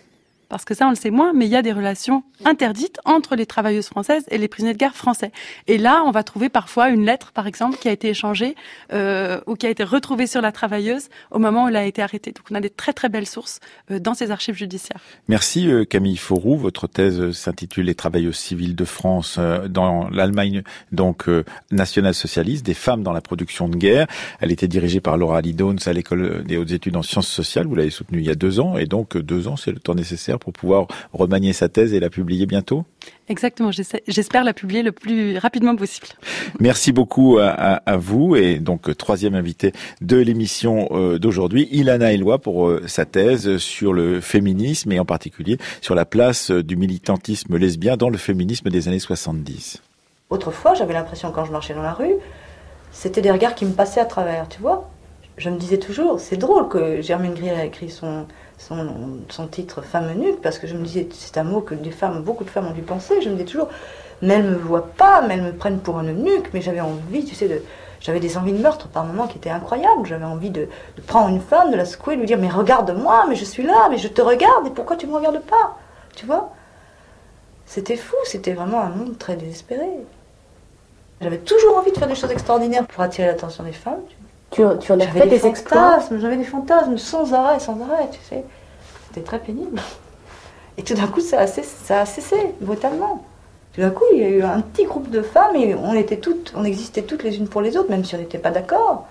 Parce 0.49 0.65
que 0.65 0.73
ça, 0.73 0.87
on 0.87 0.91
le 0.91 0.95
sait 0.95 1.09
moins, 1.09 1.33
mais 1.33 1.45
il 1.45 1.51
y 1.51 1.55
a 1.55 1.61
des 1.61 1.73
relations 1.73 2.23
interdites 2.45 2.99
entre 3.05 3.35
les 3.35 3.45
travailleuses 3.45 3.87
françaises 3.87 4.23
et 4.29 4.37
les 4.37 4.47
prisonniers 4.47 4.73
de 4.73 4.77
guerre 4.77 4.95
français. 4.95 5.31
Et 5.67 5.77
là, 5.77 6.03
on 6.05 6.11
va 6.11 6.23
trouver 6.23 6.49
parfois 6.49 6.89
une 6.89 7.05
lettre, 7.05 7.31
par 7.31 7.47
exemple, 7.47 7.77
qui 7.77 7.89
a 7.89 7.91
été 7.91 8.09
échangée 8.09 8.55
euh, 8.93 9.39
ou 9.47 9.55
qui 9.55 9.65
a 9.65 9.69
été 9.69 9.83
retrouvée 9.83 10.27
sur 10.27 10.41
la 10.41 10.51
travailleuse 10.51 11.09
au 11.31 11.39
moment 11.39 11.65
où 11.65 11.67
elle 11.69 11.75
a 11.75 11.85
été 11.85 12.01
arrêtée. 12.01 12.31
Donc, 12.31 12.45
on 12.51 12.55
a 12.55 12.61
des 12.61 12.69
très 12.69 12.93
très 12.93 13.09
belles 13.09 13.27
sources 13.27 13.59
euh, 13.91 13.99
dans 13.99 14.13
ces 14.13 14.31
archives 14.31 14.55
judiciaires. 14.55 15.01
Merci 15.27 15.69
euh, 15.69 15.85
Camille 15.85 16.17
Fauroux. 16.17 16.57
Votre 16.57 16.87
thèse 16.87 17.31
s'intitule 17.31 17.85
Les 17.85 17.95
travailleuses 17.95 18.37
civiles 18.37 18.75
de 18.75 18.85
France 18.85 19.39
dans 19.69 20.09
l'Allemagne 20.09 20.63
donc 20.91 21.29
euh, 21.29 21.43
nationale 21.71 22.13
socialiste, 22.13 22.65
des 22.65 22.73
femmes 22.73 23.03
dans 23.03 23.13
la 23.13 23.21
production 23.21 23.69
de 23.69 23.75
guerre. 23.75 24.07
Elle 24.39 24.51
était 24.51 24.67
dirigée 24.67 24.99
par 24.99 25.17
Laura 25.17 25.41
Lidons 25.41 25.75
à 25.85 25.93
l'école 25.93 26.43
des 26.43 26.57
hautes 26.57 26.71
études 26.71 26.95
en 26.95 27.03
sciences 27.03 27.27
sociales. 27.27 27.67
Vous 27.67 27.75
l'avez 27.75 27.89
soutenue 27.89 28.19
il 28.19 28.25
y 28.25 28.31
a 28.31 28.35
deux 28.35 28.59
ans 28.59 28.77
et 28.77 28.85
donc 28.85 29.17
deux 29.17 29.47
ans 29.47 29.55
c'est 29.55 29.71
le 29.71 29.79
temps 29.79 29.95
nécessaire 29.95 30.36
pour 30.37 30.53
pouvoir 30.53 30.87
remanier 31.13 31.53
sa 31.53 31.69
thèse 31.69 31.93
et 31.93 31.99
la 31.99 32.09
publier 32.09 32.45
bientôt? 32.45 32.85
Exactement. 33.29 33.71
J'espère 34.07 34.43
la 34.43 34.53
publier 34.53 34.83
le 34.83 34.91
plus 34.91 35.37
rapidement 35.37 35.75
possible. 35.75 36.07
Merci 36.59 36.91
beaucoup 36.91 37.37
à, 37.39 37.47
à- 37.49 37.75
à 37.85 37.97
vous 37.97 38.35
et 38.35 38.59
donc 38.59 38.89
euh, 38.89 38.95
troisième 38.95 39.35
invité 39.35 39.71
de 40.01 40.17
l'émission 40.17 40.87
euh, 40.91 41.19
d'aujourd'hui, 41.19 41.67
Ilana 41.71 42.13
Eloi 42.13 42.39
pour 42.39 42.67
euh, 42.67 42.83
sa 42.87 43.05
thèse 43.05 43.57
sur 43.57 43.93
le 43.93 44.21
féminisme 44.21 44.91
et 44.91 44.99
en 44.99 45.05
particulier 45.05 45.57
sur 45.81 45.95
la 45.95 46.05
place 46.05 46.51
euh, 46.51 46.63
du 46.63 46.75
militantisme 46.75 47.57
lesbien 47.57 47.97
dans 47.97 48.09
le 48.09 48.17
féminisme 48.17 48.69
des 48.69 48.87
années 48.87 48.99
70. 48.99 49.81
Autrefois, 50.29 50.73
j'avais 50.73 50.93
l'impression 50.93 51.31
quand 51.31 51.45
je 51.45 51.51
marchais 51.51 51.73
dans 51.73 51.81
la 51.81 51.93
rue, 51.93 52.13
c'était 52.91 53.21
des 53.21 53.31
regards 53.31 53.55
qui 53.55 53.65
me 53.65 53.71
passaient 53.73 54.01
à 54.01 54.05
travers, 54.05 54.47
tu 54.49 54.59
vois? 54.61 54.89
Je 55.37 55.49
me 55.49 55.57
disais 55.57 55.77
toujours, 55.77 56.19
c'est 56.19 56.37
drôle 56.37 56.67
que 56.67 57.01
Germaine 57.01 57.33
Greer 57.35 57.51
a 57.57 57.63
écrit 57.65 57.89
son, 57.89 58.25
son, 58.57 59.47
titre 59.47 59.81
Femme 59.81 60.11
nuque, 60.13 60.41
parce 60.41 60.59
que 60.59 60.67
je 60.67 60.75
me 60.75 60.83
disais, 60.83 61.07
c'est 61.11 61.37
un 61.37 61.43
mot 61.43 61.61
que 61.61 61.75
des 61.75 61.91
femmes, 61.91 62.21
beaucoup 62.23 62.43
de 62.43 62.49
femmes 62.49 62.67
ont 62.67 62.73
dû 62.73 62.81
penser. 62.81 63.21
Je 63.21 63.29
me 63.29 63.35
disais 63.35 63.45
toujours, 63.45 63.69
mais 64.21 64.35
elles 64.35 64.43
me 64.43 64.55
voient 64.55 64.87
pas, 64.87 65.21
mais 65.21 65.35
elles 65.35 65.43
me 65.43 65.53
prennent 65.53 65.79
pour 65.79 65.99
une 65.99 66.13
nuque, 66.23 66.49
mais 66.53 66.61
j'avais 66.61 66.81
envie, 66.81 67.25
tu 67.25 67.35
sais. 67.35 67.61
J'avais 67.99 68.19
des 68.19 68.37
envies 68.37 68.53
de 68.53 68.61
meurtre 68.61 68.87
par 68.87 69.05
moments 69.05 69.27
qui 69.27 69.37
étaient 69.37 69.49
incroyables. 69.49 70.05
J'avais 70.05 70.25
envie 70.25 70.51
de, 70.51 70.67
de 70.95 71.01
prendre 71.01 71.29
une 71.29 71.41
femme, 71.41 71.71
de 71.71 71.75
la 71.75 71.85
secouer, 71.85 72.15
de 72.15 72.21
lui 72.21 72.27
dire 72.27 72.37
Mais 72.37 72.49
regarde-moi, 72.49 73.25
mais 73.27 73.35
je 73.35 73.45
suis 73.45 73.63
là, 73.63 73.87
mais 73.89 73.97
je 73.97 74.07
te 74.07 74.21
regarde, 74.21 74.67
et 74.67 74.69
pourquoi 74.69 74.95
tu 74.95 75.07
me 75.07 75.15
regardes 75.15 75.41
pas? 75.41 75.77
Tu 76.15 76.25
vois? 76.25 76.51
C'était 77.65 77.97
fou, 77.97 78.15
c'était 78.23 78.53
vraiment 78.53 78.81
un 78.81 78.89
monde 78.89 79.17
très 79.17 79.35
désespéré. 79.35 79.89
J'avais 81.21 81.39
toujours 81.39 81.77
envie 81.77 81.91
de 81.91 81.97
faire 81.97 82.07
des 82.07 82.15
choses 82.15 82.31
extraordinaires 82.31 82.85
pour 82.85 83.01
attirer 83.01 83.27
l'attention 83.27 83.63
des 83.63 83.71
femmes. 83.71 84.01
Tu, 84.07 84.15
tu 84.51 84.63
en 84.63 84.71
as 84.71 84.79
J'avais 84.79 85.05
fait 85.05 85.27
des 85.27 85.39
des 85.39 85.47
exploits 85.47 85.91
fantasmes, 85.91 86.19
j'avais 86.19 86.37
des 86.37 86.43
fantasmes 86.43 86.97
sans 86.97 87.33
arrêt, 87.33 87.59
sans 87.59 87.79
arrêt, 87.81 88.09
tu 88.11 88.19
sais. 88.27 88.43
C'était 89.07 89.21
très 89.21 89.39
pénible. 89.39 89.79
Et 90.77 90.83
tout 90.83 90.93
d'un 90.93 91.07
coup, 91.07 91.21
ça 91.21 91.39
a, 91.39 91.47
cessé, 91.47 91.75
ça 91.83 92.01
a 92.01 92.05
cessé, 92.05 92.37
brutalement. 92.61 93.23
Tout 93.73 93.81
d'un 93.81 93.89
coup, 93.89 94.03
il 94.13 94.19
y 94.19 94.23
a 94.23 94.29
eu 94.29 94.41
un 94.43 94.61
petit 94.61 94.85
groupe 94.85 95.09
de 95.09 95.21
femmes 95.21 95.55
et 95.55 95.75
on 95.75 95.93
était 95.93 96.17
toutes, 96.17 96.53
on 96.55 96.63
existait 96.63 97.01
toutes 97.01 97.23
les 97.23 97.37
unes 97.37 97.47
pour 97.47 97.61
les 97.61 97.77
autres, 97.77 97.89
même 97.89 98.03
si 98.05 98.15
on 98.15 98.19
n'était 98.19 98.37
pas 98.37 98.51
d'accord. 98.51 99.07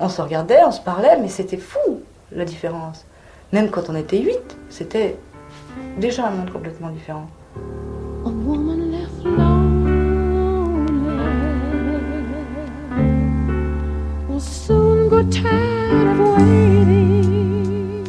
On 0.00 0.08
se 0.08 0.20
regardait, 0.20 0.60
on 0.64 0.72
se 0.72 0.80
parlait, 0.80 1.18
mais 1.20 1.28
c'était 1.28 1.56
fou, 1.56 2.00
la 2.32 2.44
différence. 2.44 3.04
Même 3.52 3.70
quand 3.70 3.88
on 3.88 3.94
était 3.94 4.18
huit, 4.18 4.56
c'était 4.68 5.16
déjà 5.98 6.26
un 6.26 6.30
monde 6.30 6.50
complètement 6.50 6.88
différent. 6.88 7.26
A 8.24 8.28
woman 8.28 8.93
grow 15.08 15.22
tired 15.30 16.06
of 16.08 16.18
waiting. 16.18 18.04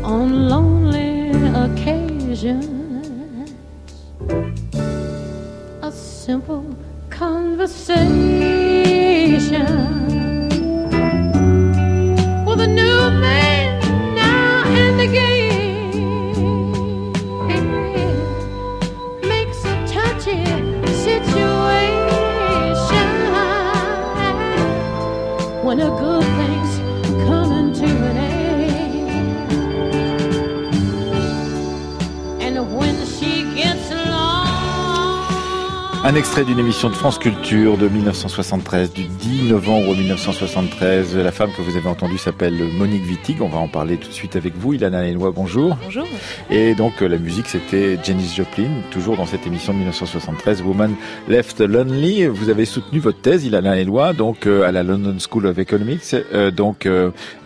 on 0.03 0.49
lonely 0.49 1.33
occasions. 1.65 3.07
A 5.83 5.91
simple 5.93 6.65
conversation 7.11 8.90
Un 36.03 36.15
extrait 36.15 36.47
d'une 36.47 36.59
émission 36.59 36.89
de 36.89 36.95
France 36.95 37.19
Culture 37.19 37.77
de 37.77 37.87
1973, 37.87 38.95
du 38.95 39.05
10 39.05 39.51
novembre 39.51 39.95
1973. 39.95 41.15
La 41.19 41.31
femme 41.31 41.51
que 41.55 41.61
vous 41.61 41.77
avez 41.77 41.91
entendue 41.91 42.17
s'appelle 42.17 42.55
Monique 42.79 43.05
Wittig. 43.07 43.43
On 43.43 43.49
va 43.49 43.59
en 43.59 43.69
parler 43.69 43.99
tout 43.99 44.09
de 44.09 44.15
suite 44.15 44.35
avec 44.35 44.57
vous. 44.57 44.73
Ilana 44.73 45.07
Eloi, 45.07 45.31
bonjour. 45.31 45.77
Bonjour. 45.85 46.07
Et 46.49 46.75
donc 46.75 47.03
euh, 47.03 47.07
la 47.07 47.19
musique 47.19 47.49
c'était 47.49 47.99
Janis 48.03 48.33
Joplin, 48.35 48.71
toujours 48.91 49.19
dans 49.19 49.27
cette 49.27 49.47
émission 49.47 49.75
de 49.75 49.79
1973, 49.81 50.63
Woman 50.63 50.95
Left 51.29 51.61
Lonely. 51.61 52.29
Vous 52.29 52.49
avez 52.49 52.65
soutenu 52.65 52.99
votre 52.99 53.21
thèse, 53.21 53.45
Ilana 53.45 53.77
Eloi, 53.79 54.15
donc 54.15 54.47
euh, 54.47 54.63
à 54.67 54.73
la 54.73 54.83
London 54.83 55.19
School 55.19 55.45
of 55.45 55.59
Economics, 55.59 56.17
euh, 56.33 56.51
donc 56.51 56.89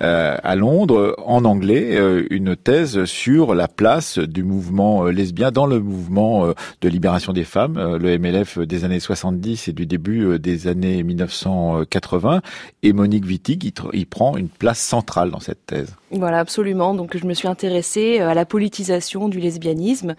à 0.00 0.54
Londres, 0.54 1.16
en 1.26 1.44
anglais, 1.44 1.98
une 2.30 2.54
thèse 2.54 3.04
sur 3.04 3.54
la 3.54 3.66
place 3.66 4.20
du 4.20 4.44
mouvement 4.44 5.06
lesbien 5.06 5.50
dans 5.50 5.66
le 5.66 5.80
mouvement 5.80 6.52
de 6.80 6.88
libération 6.88 7.32
des 7.32 7.44
femmes, 7.44 7.98
le 8.00 8.18
MLF 8.18 8.43
des 8.58 8.84
années 8.84 9.00
70 9.00 9.68
et 9.68 9.72
du 9.72 9.86
début 9.86 10.24
euh, 10.24 10.38
des 10.38 10.66
années 10.66 11.02
1980. 11.02 12.42
Et 12.82 12.92
Monique 12.92 13.24
Wittig, 13.26 13.72
il 13.92 14.06
prend 14.06 14.36
une 14.36 14.48
place 14.48 14.80
centrale 14.80 15.30
dans 15.30 15.40
cette 15.40 15.66
thèse. 15.66 15.94
Voilà, 16.10 16.38
absolument. 16.38 16.94
Donc, 16.94 17.16
je 17.16 17.26
me 17.26 17.34
suis 17.34 17.48
intéressée 17.48 18.20
euh, 18.20 18.28
à 18.28 18.34
la 18.34 18.44
politisation 18.44 19.28
du 19.28 19.40
lesbianisme 19.40 20.14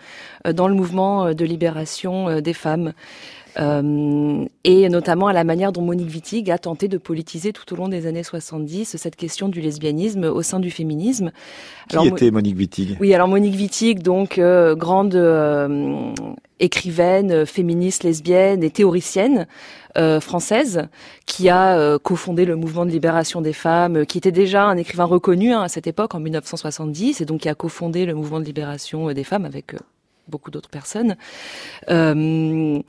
euh, 0.45 0.53
dans 0.53 0.67
le 0.67 0.75
mouvement 0.75 1.25
euh, 1.25 1.33
de 1.33 1.45
libération 1.45 2.29
euh, 2.29 2.41
des 2.41 2.53
femmes. 2.53 2.93
Euh, 3.57 4.45
et 4.63 4.89
notamment 4.89 5.27
à 5.27 5.33
la 5.33 5.43
manière 5.43 5.71
dont 5.71 5.81
Monique 5.81 6.09
Wittig 6.09 6.51
a 6.51 6.57
tenté 6.57 6.87
de 6.87 6.97
politiser 6.97 7.53
tout 7.53 7.71
au 7.73 7.77
long 7.77 7.87
des 7.87 8.05
années 8.05 8.23
70 8.23 8.97
cette 8.97 9.15
question 9.15 9.47
du 9.47 9.61
lesbianisme 9.61 10.25
au 10.25 10.41
sein 10.41 10.59
du 10.59 10.71
féminisme. 10.71 11.31
Qui 11.89 11.95
Alors, 11.97 12.07
était 12.07 12.31
Monique 12.31 12.57
Wittig? 12.57 12.97
Oui, 12.99 13.13
alors 13.13 13.27
Monique 13.27 13.55
Wittig, 13.55 14.01
donc 14.01 14.37
euh, 14.37 14.75
grande 14.75 15.15
euh, 15.15 16.11
écrivaine, 16.59 17.45
féministe, 17.45 18.03
lesbienne 18.03 18.63
et 18.63 18.69
théoricienne 18.69 19.47
euh, 19.97 20.19
française, 20.19 20.87
qui 21.25 21.49
a 21.49 21.77
euh, 21.77 21.97
cofondé 21.99 22.45
le 22.45 22.55
mouvement 22.55 22.85
de 22.85 22.91
libération 22.91 23.41
des 23.41 23.53
femmes, 23.53 23.97
euh, 23.97 24.05
qui 24.05 24.17
était 24.17 24.31
déjà 24.31 24.65
un 24.65 24.77
écrivain 24.77 25.05
reconnu 25.05 25.53
hein, 25.53 25.61
à 25.61 25.69
cette 25.69 25.87
époque, 25.87 26.15
en 26.15 26.19
1970, 26.19 27.21
et 27.21 27.25
donc 27.25 27.41
qui 27.41 27.49
a 27.49 27.55
cofondé 27.55 28.05
le 28.05 28.13
mouvement 28.13 28.39
de 28.39 28.45
libération 28.45 29.11
des 29.11 29.23
femmes 29.23 29.45
avec 29.45 29.75
beaucoup 30.27 30.51
d'autres 30.51 30.69
personnes. 30.69 31.15
Euh, 31.89 32.79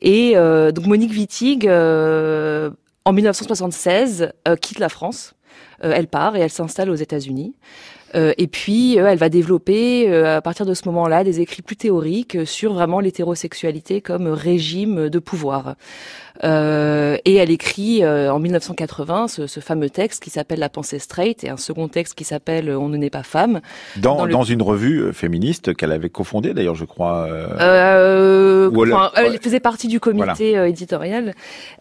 et 0.00 0.32
euh, 0.36 0.72
donc 0.72 0.86
Monique 0.86 1.12
Wittig, 1.12 1.66
euh, 1.66 2.70
en 3.04 3.12
1976, 3.12 4.32
euh, 4.48 4.56
quitte 4.56 4.78
la 4.78 4.88
France. 4.88 5.34
Elle 5.80 6.08
part 6.08 6.36
et 6.36 6.40
elle 6.40 6.50
s'installe 6.50 6.88
aux 6.88 6.94
États-Unis. 6.94 7.54
Et 8.14 8.46
puis, 8.46 8.96
elle 8.96 9.18
va 9.18 9.28
développer, 9.28 10.10
à 10.10 10.40
partir 10.40 10.64
de 10.64 10.72
ce 10.72 10.88
moment-là, 10.88 11.22
des 11.22 11.40
écrits 11.40 11.60
plus 11.60 11.76
théoriques 11.76 12.46
sur 12.46 12.72
vraiment 12.72 12.98
l'hétérosexualité 12.98 14.00
comme 14.00 14.26
régime 14.26 15.10
de 15.10 15.18
pouvoir. 15.18 15.76
Euh, 16.44 17.16
et 17.24 17.34
elle 17.36 17.50
écrit 17.50 18.02
euh, 18.04 18.32
en 18.32 18.38
1980 18.38 19.28
ce, 19.28 19.46
ce 19.46 19.60
fameux 19.60 19.90
texte 19.90 20.22
qui 20.22 20.30
s'appelle 20.30 20.58
La 20.58 20.68
pensée 20.68 20.98
straight 20.98 21.44
et 21.44 21.48
un 21.48 21.56
second 21.56 21.88
texte 21.88 22.14
qui 22.14 22.24
s'appelle 22.24 22.70
On 22.70 22.88
ne 22.88 22.96
naît 22.96 23.10
pas 23.10 23.22
femme. 23.22 23.60
dans, 23.96 24.16
dans 24.16 24.24
le- 24.26 24.32
dans 24.32 24.42
une 24.42 24.62
revue 24.62 25.00
euh, 25.02 25.12
féministe 25.12 25.74
qu'elle 25.74 25.92
avait 25.92 26.10
cofondée 26.10 26.52
d'ailleurs, 26.54 26.74
je 26.74 26.84
crois. 26.84 27.26
euh, 27.30 27.48
Euh, 27.60 28.70
elle- 28.84 28.92
enfin, 28.94 29.10
elle 29.16 29.32
ouais. 29.32 29.38
faisait 29.42 29.60
partie 29.60 29.88
du 29.88 30.00
comité 30.00 30.56
euh, 30.58 30.68
éditorial. 30.68 31.32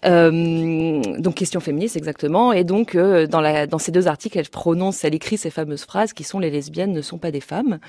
Euh, 0.06 1.02
donc 1.20 1.36
question 1.36 1.60
féministe 1.60 1.96
exactement. 1.98 2.54
Et 2.54 2.64
donc 2.64 2.96
euh, 2.96 3.28
dans, 3.28 3.42
la, 3.42 3.68
dans 3.68 3.80
ces 3.80 3.92
deux 3.92 4.08
articles, 4.08 4.38
elle 4.38 4.50
prononce, 4.50 5.04
elle 5.04 5.16
écrit 5.16 5.38
ces 5.38 5.50
fameuses 5.50 5.84
phrases 5.86 6.14
qui 6.14 6.24
sont 6.24 6.40
les 6.40 6.50
lesbiennes 6.50 6.94
ne 6.94 7.02
sont 7.02 7.18
pas 7.18 7.32
des 7.32 7.42
femmes, 7.42 7.80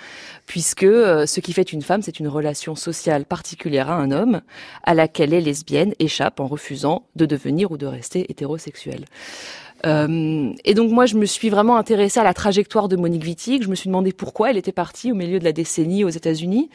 puisque 0.47 0.83
euh, 0.85 1.27
ce 1.27 1.41
qui 1.41 1.53
fait 1.53 1.73
une 1.73 1.83
femme, 1.83 2.03
c'est 2.03 2.19
une 2.21 2.29
relation 2.29 2.75
sociale 2.75 3.25
particulière 3.25 3.91
à 3.91 3.95
un 3.97 4.11
homme, 4.11 4.41
à 4.85 4.95
laquelle 4.95 5.31
les 5.31 5.41
lesbiennes 5.41 5.93
échappent 5.99 6.41
en 6.41 6.47
refusant 6.57 7.05
de 7.17 7.27
devenir 7.27 7.71
ou 7.71 7.77
de 7.77 7.87
rester 7.87 8.31
hétérosexuelles. 8.31 9.05
Euh, 9.85 10.53
et 10.65 10.75
donc 10.75 10.91
moi, 10.91 11.07
je 11.07 11.17
me 11.17 11.27
suis 11.27 11.51
vraiment 11.51 11.77
intéressée 11.77 12.19
à 12.19 12.25
la 12.25 12.35
trajectoire 12.35 12.89
de 12.89 12.97
Monique 12.97 13.25
Wittig. 13.25 13.63
Je 13.63 13.69
me 13.69 13.75
suis 13.75 13.89
demandé 13.89 14.13
pourquoi 14.13 14.51
elle 14.51 14.57
était 14.57 14.73
partie 14.73 15.13
au 15.13 15.15
milieu 15.15 15.39
de 15.39 15.45
la 15.45 15.53
décennie 15.53 16.03
aux 16.03 16.09
États-Unis, 16.09 16.71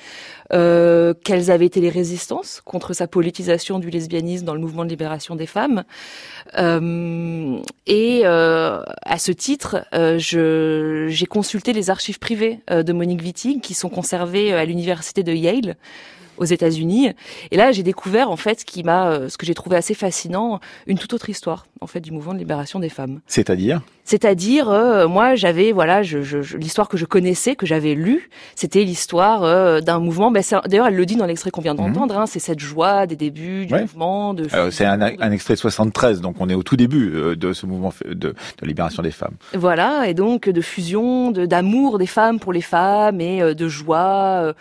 euh, 0.53 1.13
quelles 1.23 1.49
avaient 1.49 1.65
été 1.65 1.81
les 1.81 1.89
résistances 1.89 2.61
contre 2.63 2.93
sa 2.93 3.07
politisation 3.07 3.79
du 3.79 3.89
lesbianisme 3.89 4.45
dans 4.45 4.53
le 4.53 4.61
mouvement 4.61 4.85
de 4.85 4.89
libération 4.89 5.35
des 5.35 5.47
femmes. 5.47 5.83
Euh, 6.57 7.57
et 7.87 8.25
à 8.25 9.17
ce 9.17 9.31
titre, 9.31 9.85
j'ai 10.17 11.25
consulté 11.25 11.73
les 11.73 11.89
archives 11.89 12.19
privées 12.19 12.59
de 12.69 12.93
Monique 12.93 13.21
Wittig 13.21 13.61
qui 13.61 13.73
sont 13.73 13.89
conservées 13.89 14.53
à 14.53 14.63
l'université 14.65 15.23
de 15.23 15.33
Yale 15.33 15.75
aux 16.41 16.45
États-Unis. 16.45 17.11
Et 17.51 17.57
là, 17.57 17.71
j'ai 17.71 17.83
découvert 17.83 18.31
en 18.31 18.35
fait 18.35 18.61
ce 18.61 18.65
qui 18.65 18.83
m'a, 18.83 19.09
euh, 19.09 19.29
ce 19.29 19.37
que 19.37 19.45
j'ai 19.45 19.53
trouvé 19.53 19.77
assez 19.77 19.93
fascinant, 19.93 20.59
une 20.87 20.97
toute 20.97 21.13
autre 21.13 21.29
histoire 21.29 21.67
en 21.79 21.87
fait 21.87 21.99
du 21.99 22.11
mouvement 22.11 22.33
de 22.33 22.39
libération 22.39 22.79
des 22.79 22.89
femmes. 22.89 23.21
C'est-à-dire? 23.27 23.81
C'est-à-dire, 24.03 24.69
euh, 24.69 25.07
moi, 25.07 25.35
j'avais 25.35 25.71
voilà, 25.71 26.03
je, 26.03 26.21
je, 26.21 26.57
l'histoire 26.57 26.89
que 26.89 26.97
je 26.97 27.05
connaissais, 27.05 27.55
que 27.55 27.65
j'avais 27.65 27.93
lue, 27.93 28.29
c'était 28.55 28.83
l'histoire 28.83 29.43
euh, 29.43 29.79
d'un 29.79 29.99
mouvement. 29.99 30.31
Ben, 30.31 30.43
D'ailleurs, 30.67 30.87
elle 30.87 30.95
le 30.95 31.05
dit 31.05 31.15
dans 31.15 31.27
l'extrait 31.27 31.51
qu'on 31.51 31.61
vient 31.61 31.73
mhm. 31.73 31.93
d'entendre. 31.93 32.17
Hein, 32.17 32.25
c'est 32.25 32.39
cette 32.39 32.59
joie 32.59 33.05
des 33.05 33.15
débuts 33.15 33.67
du 33.67 33.73
mouvement. 33.75 34.33
De 34.33 34.47
c'est 34.71 34.85
un, 34.85 34.99
un, 35.01 35.31
extrait 35.31 35.53
de 35.53 35.59
73, 35.59 36.21
donc 36.21 36.37
on 36.39 36.49
est 36.49 36.55
au 36.55 36.63
tout 36.63 36.75
début 36.75 37.35
de 37.37 37.53
ce 37.53 37.65
mouvement 37.67 37.93
de, 38.05 38.13
de 38.15 38.65
libération 38.65 39.03
des 39.03 39.11
femmes. 39.11 39.35
Voilà, 39.53 40.07
et 40.09 40.15
donc 40.15 40.49
de 40.49 40.61
fusion, 40.61 41.31
d'amour 41.31 41.99
des 41.99 42.07
femmes 42.07 42.39
pour 42.39 42.51
les 42.51 42.61
femmes 42.61 43.21
et 43.21 43.53
de 43.53 43.67
joie. 43.67 44.53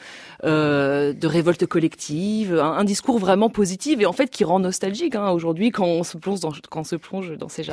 Euh, 0.45 1.13
de 1.13 1.27
révolte 1.27 1.67
collective, 1.67 2.59
un, 2.59 2.85
discours 2.85 3.19
vraiment 3.19 3.51
positif 3.51 4.01
et 4.01 4.07
en 4.07 4.13
fait 4.13 4.29
qui 4.31 4.45
rend 4.45 4.59
nostalgique. 4.59 5.15
Hein. 5.15 5.31
Aujourd'hui, 5.33 5.71
quand 5.71 5.85
on 5.85 6.03
se 6.03 6.17
plonge 6.17 6.41
dans, 6.41 6.53
quand 6.71 6.81
on 6.81 6.85
se 6.85 6.97
plonge 6.97 7.37
dans 7.37 7.49
ces, 7.49 7.67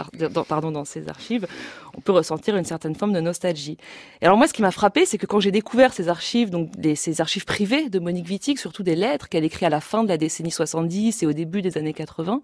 pardon, 0.49 0.71
dans 0.71 0.83
ces 0.83 1.07
archives, 1.07 1.47
on 1.95 2.01
peut 2.01 2.11
ressentir 2.11 2.57
une 2.57 2.65
certaine 2.65 2.93
forme 2.93 3.13
de 3.13 3.21
nostalgie. 3.21 3.77
Et 4.21 4.25
alors 4.25 4.37
moi, 4.37 4.47
ce 4.47 4.53
qui 4.53 4.61
m'a 4.61 4.71
frappé, 4.71 5.05
c'est 5.05 5.17
que 5.17 5.25
quand 5.25 5.39
j'ai 5.39 5.51
découvert 5.51 5.93
ces 5.93 6.09
archives, 6.09 6.49
donc 6.49 6.71
ces 6.95 7.21
archives 7.21 7.45
privées 7.45 7.89
de 7.89 7.99
Monique 7.99 8.27
Wittig, 8.27 8.57
surtout 8.57 8.83
des 8.83 8.95
lettres 8.95 9.29
qu'elle 9.29 9.45
écrit 9.45 9.65
à 9.65 9.69
la 9.69 9.79
fin 9.79 10.03
de 10.03 10.09
la 10.09 10.17
décennie 10.17 10.51
70 10.51 11.23
et 11.23 11.25
au 11.25 11.33
début 11.33 11.61
des 11.61 11.77
années 11.77 11.93
80, 11.93 12.41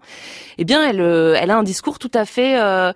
eh 0.56 0.64
bien, 0.64 0.82
elle, 0.88 1.00
euh, 1.00 1.36
elle 1.38 1.50
a 1.50 1.58
un 1.58 1.62
discours 1.62 1.98
tout 1.98 2.10
à 2.14 2.24
fait 2.24 2.58
euh, 2.58 2.92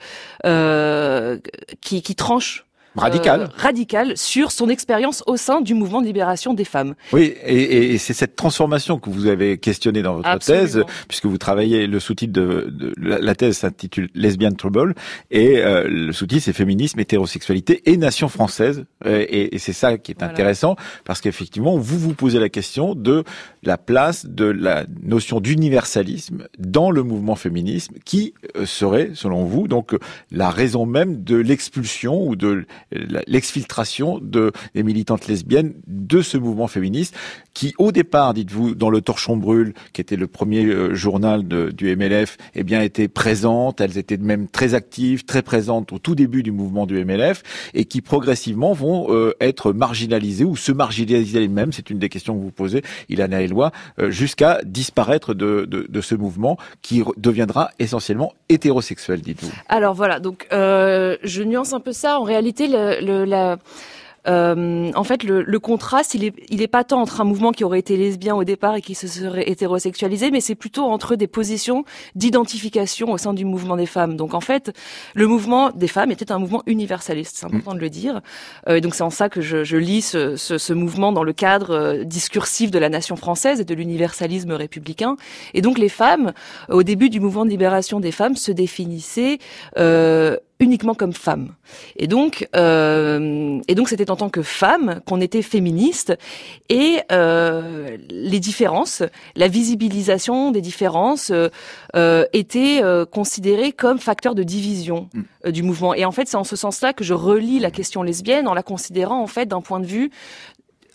euh, 0.47 1.39
qui, 1.83 2.01
qui 2.01 2.15
tranche 2.15 2.68
radical, 2.99 3.41
euh, 3.43 3.47
radical 3.57 4.17
sur 4.17 4.53
son 4.53 4.69
expérience 4.69 5.23
au 5.27 5.37
sein 5.37 5.61
du 5.61 5.75
mouvement 5.75 6.01
de 6.01 6.07
libération 6.07 6.55
des 6.55 6.65
femmes. 6.65 6.95
Oui, 7.13 7.35
et, 7.45 7.95
et 7.95 7.99
c'est 7.99 8.15
cette 8.15 8.37
transformation 8.37 8.99
que 8.99 9.11
vous 9.11 9.27
avez 9.27 9.59
questionnée 9.59 10.03
dans 10.03 10.15
votre 10.15 10.39
thèse, 10.39 10.83
puisque 11.09 11.27
vous 11.27 11.39
travaillez 11.39 11.87
le 11.87 12.01
sous-titre 12.01 12.33
de, 12.33 12.69
de, 12.71 12.93
la 12.97 13.35
thèse 13.35 13.59
s'intitule 13.59 14.09
Lesbian 14.15 14.53
Trouble 14.53 14.95
et 15.31 15.59
euh, 15.59 15.87
le 15.89 16.13
sous-titre 16.13 16.45
c'est 16.45 16.53
féminisme, 16.53 17.01
hétérosexualité 17.01 17.83
et 17.91 17.97
nation 17.97 18.29
française. 18.29 18.85
Euh, 19.07 19.25
et, 19.29 19.55
et 19.55 19.59
c'est 19.59 19.73
ça 19.73 19.99
qui 19.99 20.13
est 20.13 20.23
intéressant 20.23 20.77
parce 21.05 21.21
qu'effectivement 21.21 21.77
vous 21.77 21.99
vous 21.99 22.15
posez 22.15 22.39
la 22.39 22.49
question 22.49 22.95
de 22.95 23.25
la 23.63 23.79
place 23.79 24.27
de 24.27 24.45
la 24.45 24.85
notion 25.03 25.41
d'universalisme 25.41 26.47
dans 26.59 26.91
le 26.91 27.03
mouvement 27.03 27.37
féminisme, 27.37 27.95
qui 28.05 28.35
serait 28.65 29.11
selon 29.15 29.45
vous 29.45 29.69
donc 29.69 29.97
la 30.31 30.51
raison 30.51 30.87
même 30.87 31.23
de 31.23 31.37
l'expulsion 31.37 32.27
ou 32.27 32.37
de 32.37 32.67
l'exfiltration 32.91 34.19
de 34.21 34.53
des 34.75 34.83
militantes 34.83 35.27
lesbiennes 35.27 35.75
de 35.87 36.23
ce 36.23 36.37
mouvement 36.39 36.69
féministe 36.69 37.15
qui, 37.59 37.75
au 37.79 37.91
départ, 37.91 38.35
dites-vous, 38.35 38.77
dans 38.77 38.89
le 38.89 39.01
Torchon 39.01 39.37
brûle, 39.37 39.75
qui 39.93 40.01
était 40.01 40.15
le 40.15 40.29
premier 40.29 40.65
euh, 40.65 40.95
journal 40.95 41.49
de, 41.49 41.71
du 41.71 41.97
MLF, 41.97 42.37
eh 42.55 42.63
bien, 42.63 42.83
étaient 42.83 43.09
présentes. 43.09 43.81
Elles 43.81 43.99
étaient 43.99 44.17
même 44.17 44.47
très 44.47 44.75
actives, 44.75 45.25
très 45.25 45.43
présentes 45.43 45.93
au 45.93 45.99
tout 45.99 46.15
début 46.15 46.45
du 46.45 46.53
mouvement 46.53 46.87
du 46.87 47.05
MLF, 47.05 47.43
et 47.75 47.85
qui 47.85 48.01
progressivement 48.01 48.75
vont 48.75 49.13
euh, 49.13 49.35
être 49.41 49.73
marginalisées 49.73 50.45
ou 50.45 50.55
se 50.55 50.71
marginaliser 50.71 51.43
elles-mêmes. 51.43 51.73
C'est 51.73 51.91
une 51.91 51.99
des 51.99 52.09
questions 52.09 52.37
que 52.37 52.43
vous 52.43 52.53
posez, 52.53 52.83
Ilana 53.09 53.43
Eloi, 53.43 53.73
euh, 53.99 54.13
jusqu'à 54.13 54.61
disparaître 54.65 55.35
de, 55.35 55.67
de, 55.69 55.87
de, 55.89 56.01
ce 56.01 56.15
mouvement 56.15 56.59
qui 56.81 57.03
deviendra 57.17 57.71
essentiellement 57.81 58.35
hétérosexuel, 58.49 59.21
dites-vous. 59.21 59.51
Alors 59.69 59.95
voilà, 59.95 60.21
donc 60.21 60.47
je 60.51 61.43
nuance 61.43 61.73
un 61.73 61.81
peu 61.81 61.93
ça. 61.93 62.21
En 62.21 62.23
réalité, 62.23 62.69
le, 63.01 63.25
la 63.25 63.59
euh, 64.29 64.91
en 64.95 65.05
fait, 65.05 65.23
le, 65.23 65.43
le, 65.43 65.59
contraste, 65.59 66.15
il 66.15 66.25
est, 66.25 66.35
il 66.49 66.61
est 66.61 66.69
pas 66.69 66.85
tant 66.85 67.01
entre 67.01 67.21
un 67.21 67.25
mouvement 67.25 67.53
qui 67.53 67.65
aurait 67.65 67.79
été 67.79 67.97
lesbien 67.97 68.35
au 68.35 68.45
départ 68.45 68.75
et 68.77 68.83
qui 68.83 68.95
se 68.95 69.07
serait 69.07 69.49
hétérosexualisé, 69.49 70.31
mais 70.31 70.41
c'est 70.41 70.55
plutôt 70.55 70.85
entre 70.85 71.17
des 71.17 71.27
positions 71.27 71.85
d'identification 72.15 73.11
au 73.11 73.19
sein 73.19 73.33
du 73.33 73.45
mouvement 73.45 73.77
des 73.77 73.87
femmes. 73.87 74.17
Donc, 74.17 74.35
en 74.35 74.41
fait, 74.41 74.73
le 75.15 75.27
mouvement 75.27 75.71
des 75.71 75.89
femmes 75.89 76.11
était 76.11 76.31
un 76.31 76.39
mouvement 76.39 76.63
universaliste, 76.67 77.37
c'est 77.39 77.47
important 77.47 77.75
de 77.75 77.81
le 77.81 77.91
dire. 77.91 78.21
Euh, 78.69 78.77
et 78.77 78.81
donc, 78.81 78.95
c'est 78.95 79.03
en 79.03 79.11
ça 79.11 79.29
que 79.29 79.41
je, 79.41 79.65
je 79.65 79.77
lis 79.77 80.03
ce, 80.03 80.37
ce, 80.37 80.59
ce, 80.59 80.73
mouvement 80.73 81.13
dans 81.13 81.25
le 81.25 81.33
cadre 81.33 81.71
euh, 81.71 82.05
discursif 82.05 82.71
de 82.71 82.79
la 82.79 82.89
nation 82.89 83.17
française 83.17 83.61
et 83.61 83.65
de 83.65 83.75
l'universalisme 83.75 84.53
républicain. 84.53 85.17
Et 85.55 85.63
donc, 85.63 85.79
les 85.79 85.89
femmes, 85.89 86.33
au 86.69 86.83
début 86.83 87.09
du 87.09 87.21
mouvement 87.21 87.45
de 87.45 87.51
libération 87.51 88.01
des 88.01 88.13
femmes, 88.13 88.37
se 88.37 88.53
définissaient 88.53 89.39
euh, 89.79 90.37
uniquement 90.61 90.95
comme 90.95 91.13
femme. 91.13 91.55
Et 91.97 92.07
donc, 92.07 92.49
euh, 92.57 93.61
et 93.69 93.75
donc 93.75 93.89
c'était 93.89 94.11
en 94.11 94.17
tant 94.17 94.29
que 94.29 94.43
femme 94.43 95.01
qu'on 95.07 95.21
était 95.21 95.43
féministe 95.43 96.17
et 96.69 96.99
euh, 97.13 97.97
les 98.11 98.41
différences, 98.41 99.03
la 99.37 99.49
visibilisation 99.49 100.51
des 100.51 100.61
différences 100.61 101.31
euh, 101.31 101.49
euh 101.95 102.25
était 102.33 102.81
euh, 102.83 103.05
considérée 103.05 103.73
comme 103.73 103.99
facteur 103.99 104.35
de 104.35 104.43
division 104.43 105.09
mm. 105.13 105.23
euh, 105.47 105.51
du 105.53 105.63
mouvement. 105.63 105.95
Et 105.95 106.05
en 106.05 106.13
fait, 106.13 106.27
c'est 106.29 106.37
en 106.37 106.45
ce 106.45 106.57
sens-là 106.57 106.93
que 106.93 107.05
je 107.05 107.15
relis 107.15 107.61
la 107.61 107.71
question 107.71 108.03
lesbienne 108.03 108.49
en 108.49 108.55
la 108.55 108.63
considérant 108.63 109.23
en 109.23 109.27
fait 109.27 109.47
d'un 109.47 109.61
point 109.61 109.81
de 109.81 109.87
vue 109.87 110.11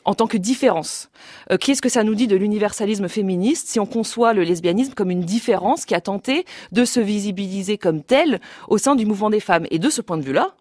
en 0.05 0.13
tant 0.13 0.27
que 0.27 0.37
différence. 0.37 1.09
Euh, 1.51 1.57
Qu'est-ce 1.57 1.81
que 1.81 1.89
ça 1.89 2.03
nous 2.03 2.15
dit 2.15 2.27
de 2.27 2.35
l'universalisme 2.35 3.07
féministe 3.07 3.67
si 3.69 3.79
on 3.79 3.85
conçoit 3.85 4.33
le 4.33 4.43
lesbianisme 4.43 4.93
comme 4.93 5.11
une 5.11 5.21
différence 5.21 5.85
qui 5.85 5.95
a 5.95 6.01
tenté 6.01 6.45
de 6.71 6.85
se 6.85 6.99
visibiliser 6.99 7.77
comme 7.77 8.03
telle 8.03 8.39
au 8.67 8.77
sein 8.77 8.95
du 8.95 9.05
mouvement 9.05 9.29
des 9.29 9.39
femmes? 9.39 9.65
Et 9.71 9.79
de 9.79 9.89
ce 9.89 10.01
point 10.01 10.17
de 10.17 10.23
vue-là, 10.23 10.55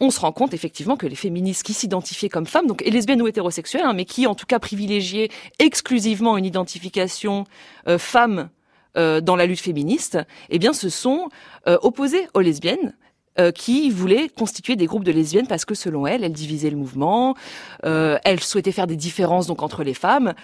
on 0.00 0.10
se 0.10 0.20
rend 0.20 0.32
compte 0.32 0.54
effectivement 0.54 0.96
que 0.96 1.06
les 1.06 1.14
féministes 1.14 1.62
qui 1.62 1.74
s'identifiaient 1.74 2.30
comme 2.30 2.46
femmes, 2.46 2.66
donc 2.66 2.82
lesbiennes 2.82 3.20
ou 3.20 3.28
hétérosexuelles, 3.28 3.84
hein, 3.84 3.92
mais 3.92 4.06
qui 4.06 4.26
en 4.26 4.34
tout 4.34 4.46
cas 4.46 4.58
privilégiaient 4.58 5.28
exclusivement 5.58 6.38
une 6.38 6.46
identification 6.46 7.44
euh, 7.86 7.98
femme 7.98 8.48
euh, 8.96 9.20
dans 9.20 9.36
la 9.36 9.46
lutte 9.46 9.60
féministe, 9.60 10.18
eh 10.48 10.58
bien, 10.58 10.72
se 10.72 10.88
sont 10.88 11.28
euh, 11.68 11.78
opposées 11.82 12.26
aux 12.34 12.40
lesbiennes 12.40 12.94
euh, 13.38 13.52
qui 13.52 13.90
voulait 13.90 14.28
constituer 14.28 14.74
des 14.74 14.86
groupes 14.86 15.04
de 15.04 15.12
lesbiennes 15.12 15.46
parce 15.46 15.64
que 15.64 15.76
selon 15.76 16.04
elle, 16.04 16.24
elle 16.24 16.32
divisait 16.32 16.68
le 16.68 16.76
mouvement, 16.76 17.36
euh, 17.84 18.18
elle 18.24 18.40
souhaitait 18.40 18.72
faire 18.72 18.88
des 18.88 18.96
différences 18.96 19.46
donc 19.46 19.62
entre 19.62 19.84
les 19.84 19.94
femmes, 19.94 20.34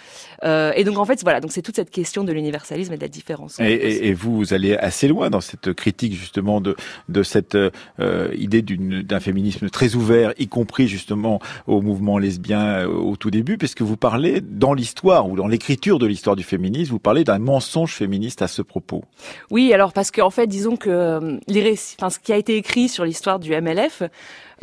euh, 0.45 0.71
et 0.73 0.85
donc 0.85 0.97
en 0.97 1.03
fait 1.03 1.21
voilà, 1.21 1.41
donc 1.41 1.51
c'est 1.51 1.61
toute 1.61 1.75
cette 1.75 1.89
question 1.89 2.23
de 2.23 2.31
l'universalisme 2.31 2.93
et 2.93 2.95
de 2.95 3.01
la 3.01 3.09
différence. 3.09 3.59
Et, 3.59 4.07
et, 4.07 4.13
vous, 4.13 4.37
vous 4.37 4.53
allez 4.53 4.77
assez 4.77 5.09
loin 5.09 5.29
dans 5.29 5.41
cette 5.41 5.73
critique 5.73 6.13
justement 6.13 6.61
de 6.61 6.77
de 7.09 7.23
cette 7.23 7.55
euh, 7.55 8.33
idée 8.37 8.61
d'un 8.61 9.19
féminisme 9.19 9.69
très 9.69 9.95
ouvert, 9.95 10.33
y 10.39 10.47
compris 10.47 10.87
justement 10.87 11.41
au 11.67 11.81
mouvement 11.81 12.17
lesbien 12.17 12.85
au 12.85 13.17
tout 13.17 13.31
début, 13.31 13.57
puisque 13.57 13.81
vous 13.81 13.97
parlez 13.97 14.39
dans 14.39 14.73
l'histoire 14.73 15.29
ou 15.29 15.35
dans 15.35 15.47
l'écriture 15.47 15.99
de 15.99 16.05
l'histoire 16.05 16.37
du 16.37 16.43
féminisme, 16.43 16.91
vous 16.91 16.99
parlez 16.99 17.25
d'un 17.25 17.39
mensonge 17.39 17.91
féministe 17.91 18.41
à 18.41 18.47
ce 18.47 18.61
propos. 18.61 19.03
Oui, 19.51 19.73
alors 19.73 19.91
parce 19.91 20.09
qu'en 20.09 20.29
fait, 20.29 20.47
disons 20.47 20.77
que 20.77 21.37
les 21.49 21.61
récits, 21.61 21.97
enfin 21.99 22.09
ce 22.09 22.19
qui 22.19 22.31
a 22.31 22.37
été 22.37 22.55
écrit 22.55 22.76
sur 22.87 23.03
l'histoire 23.03 23.39
du 23.39 23.59
MLF, 23.59 24.03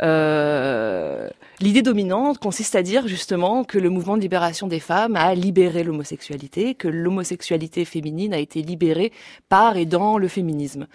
euh, 0.01 1.27
l'idée 1.59 1.81
dominante 1.81 2.37
consiste 2.39 2.75
à 2.75 2.83
dire 2.83 3.07
justement 3.07 3.63
que 3.63 3.77
le 3.77 3.89
mouvement 3.89 4.15
de 4.15 4.21
libération 4.21 4.67
des 4.67 4.79
femmes 4.79 5.15
a 5.17 5.35
libéré 5.35 5.83
l'homosexualité, 5.83 6.75
que 6.75 6.87
l'homosexualité 6.87 7.83
féminine 7.83 8.33
a 8.33 8.39
été 8.39 8.61
libérée 8.61 9.11
par 9.49 9.75
et 9.75 9.85
dans 9.85 10.17
le 10.17 10.27
féminisme. 10.29 10.87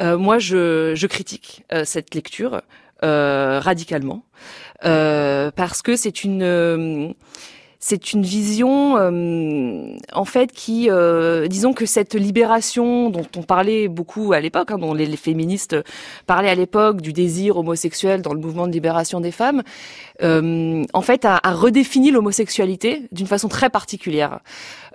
Euh, 0.00 0.18
moi, 0.18 0.38
je, 0.38 1.06
critique 1.06 1.64
euh, 1.72 1.84
cette 1.84 2.14
lecture 2.14 2.60
radicalement 3.02 4.22
parce 4.80 5.82
que 5.82 5.96
c'est 5.96 6.22
une 6.22 7.14
c'est 7.84 8.12
une 8.12 8.22
vision 8.22 8.96
euh, 8.96 9.96
en 10.12 10.24
fait 10.24 10.52
qui, 10.52 10.88
euh, 10.88 11.48
disons 11.48 11.72
que 11.72 11.84
cette 11.84 12.14
libération 12.14 13.10
dont 13.10 13.26
on 13.36 13.42
parlait 13.42 13.88
beaucoup 13.88 14.32
à 14.32 14.38
l'époque, 14.38 14.70
hein, 14.70 14.78
dont 14.78 14.94
les, 14.94 15.16
féministes 15.16 15.76
parlaient 16.28 16.48
à 16.48 16.54
l'époque 16.54 17.00
du 17.00 17.12
désir 17.12 17.56
homosexuel 17.56 18.22
dans 18.22 18.34
le 18.34 18.40
mouvement 18.40 18.68
de 18.68 18.72
libération 18.72 19.20
des 19.20 19.32
femmes, 19.32 19.64
euh, 20.22 20.84
en 20.92 21.02
fait 21.02 21.24
a, 21.24 21.40
a 21.42 21.52
redéfini 21.52 22.12
l'homosexualité 22.12 23.08
d'une 23.10 23.26
façon 23.26 23.48
très 23.48 23.68
particulière. 23.68 24.38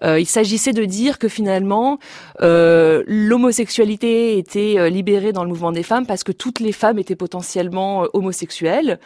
il 0.04 0.28
s'agissait 0.28 0.74
de 0.74 0.86
dire 0.86 1.18
que 1.20 1.28
finalement 1.28 2.00
l'homosexualité 2.40 4.38
était 4.38 4.90
libérée 4.90 5.34
dans 5.34 5.44
le 5.44 5.50
mouvement 5.50 5.74
des 5.74 5.84
femmes 5.84 6.06
parce 6.06 6.24
que 6.24 6.32
toutes 6.32 6.62
les 6.62 6.72
femmes 6.72 7.00
étaient 7.00 7.16
potentiellement 7.16 8.06
homosexuelles 8.14 9.00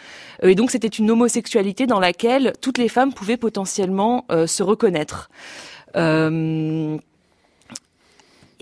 et 0.44 0.54
donc 0.54 0.70
c'était 0.70 0.88
une 0.90 1.10
homosexualité 1.10 1.88
dans 1.88 2.00
laquelle 2.00 2.54
toutes 2.62 2.78
les 2.78 2.90
femmes 2.90 3.14
pouvaient 3.14 3.38
potentiellement 3.38 3.71
euh, 3.80 4.48
se 4.48 4.64
reconnaître. 4.64 5.30
Euh, 5.96 6.98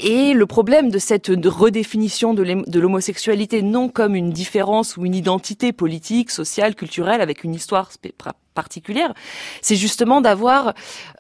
et 0.02 0.34
le 0.34 0.46
problème 0.46 0.92
de 0.92 0.98
cette 0.98 1.28
redéfinition 1.28 2.34
de 2.34 2.80
l'homosexualité, 2.80 3.62
non 3.62 3.90
comme 3.90 4.16
une 4.16 4.30
différence 4.30 4.96
ou 4.96 5.06
une 5.06 5.14
identité 5.14 5.74
politique, 5.74 6.32
sociale, 6.32 6.74
culturelle, 6.74 7.20
avec 7.20 7.44
une 7.44 7.54
histoire 7.54 7.92
particulière, 8.54 9.14
c'est 9.62 9.76
justement 9.76 10.22
d'avoir 10.22 10.74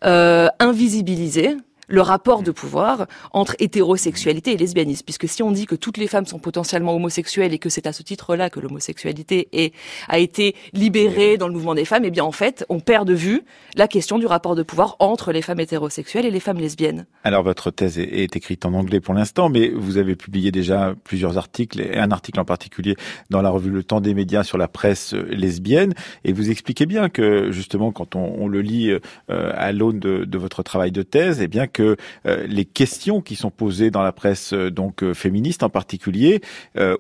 euh, 0.05 0.47
invisibilisé 0.59 1.57
le 1.89 2.01
rapport 2.01 2.43
de 2.43 2.51
pouvoir 2.51 3.07
entre 3.31 3.55
hétérosexualité 3.59 4.53
et 4.53 4.57
lesbianisme. 4.57 5.03
Puisque 5.03 5.27
si 5.27 5.43
on 5.43 5.51
dit 5.51 5.65
que 5.65 5.75
toutes 5.75 5.97
les 5.97 6.07
femmes 6.07 6.25
sont 6.25 6.39
potentiellement 6.39 6.95
homosexuelles 6.95 7.53
et 7.53 7.59
que 7.59 7.69
c'est 7.69 7.87
à 7.87 7.93
ce 7.93 8.03
titre-là 8.03 8.49
que 8.49 8.59
l'homosexualité 8.59 9.73
a 10.07 10.19
été 10.19 10.55
libérée 10.73 11.37
dans 11.37 11.47
le 11.47 11.53
mouvement 11.53 11.75
des 11.75 11.85
femmes, 11.85 12.05
eh 12.05 12.11
bien 12.11 12.23
en 12.23 12.31
fait, 12.31 12.65
on 12.69 12.79
perd 12.79 13.07
de 13.07 13.13
vue 13.13 13.43
la 13.75 13.87
question 13.87 14.19
du 14.19 14.25
rapport 14.25 14.55
de 14.55 14.63
pouvoir 14.63 14.95
entre 14.99 15.31
les 15.31 15.41
femmes 15.41 15.59
hétérosexuelles 15.59 16.25
et 16.25 16.31
les 16.31 16.39
femmes 16.39 16.59
lesbiennes. 16.59 17.05
Alors 17.23 17.43
votre 17.43 17.71
thèse 17.71 17.99
est, 17.99 18.35
écrite 18.35 18.65
en 18.65 18.73
anglais 18.73 18.99
pour 18.99 19.13
l'instant, 19.13 19.49
mais 19.49 19.69
vous 19.69 19.97
avez 19.97 20.15
publié 20.15 20.51
déjà 20.51 20.95
plusieurs 21.03 21.37
articles, 21.37 21.81
et 21.81 21.97
un 21.97 22.11
article 22.11 22.39
en 22.39 22.45
particulier 22.45 22.95
dans 23.29 23.41
la 23.41 23.49
revue 23.49 23.71
Le 23.71 23.83
Temps 23.83 24.01
des 24.01 24.13
médias 24.13 24.43
sur 24.43 24.57
la 24.57 24.67
presse 24.67 25.13
lesbienne, 25.13 25.93
et 26.23 26.33
vous 26.33 26.51
expliquez 26.51 26.85
bien 26.85 27.09
que 27.09 27.51
justement 27.51 27.91
quand 27.91 28.15
on, 28.15 28.47
le 28.47 28.61
lit 28.61 28.91
euh, 28.91 29.51
à 29.55 29.71
l'aune 29.71 29.99
de, 29.99 30.25
de, 30.25 30.37
votre 30.37 30.63
travail 30.63 30.91
de 30.91 31.03
thèse, 31.03 31.41
eh 31.41 31.47
bien 31.47 31.67
que 31.67 31.78
que 31.79 31.95
euh, 32.25 32.45
les 32.45 32.65
questions 32.65 33.21
qui 33.21 33.37
sont 33.37 33.51
posées 33.51 33.89
dans 33.89 34.01
la 34.01 34.11
presse 34.11 34.51
euh, 34.51 34.69
donc 34.69 35.01
euh, 35.01 35.13
féministe 35.13 35.63
en 35.63 35.69
particulier, 35.69 36.41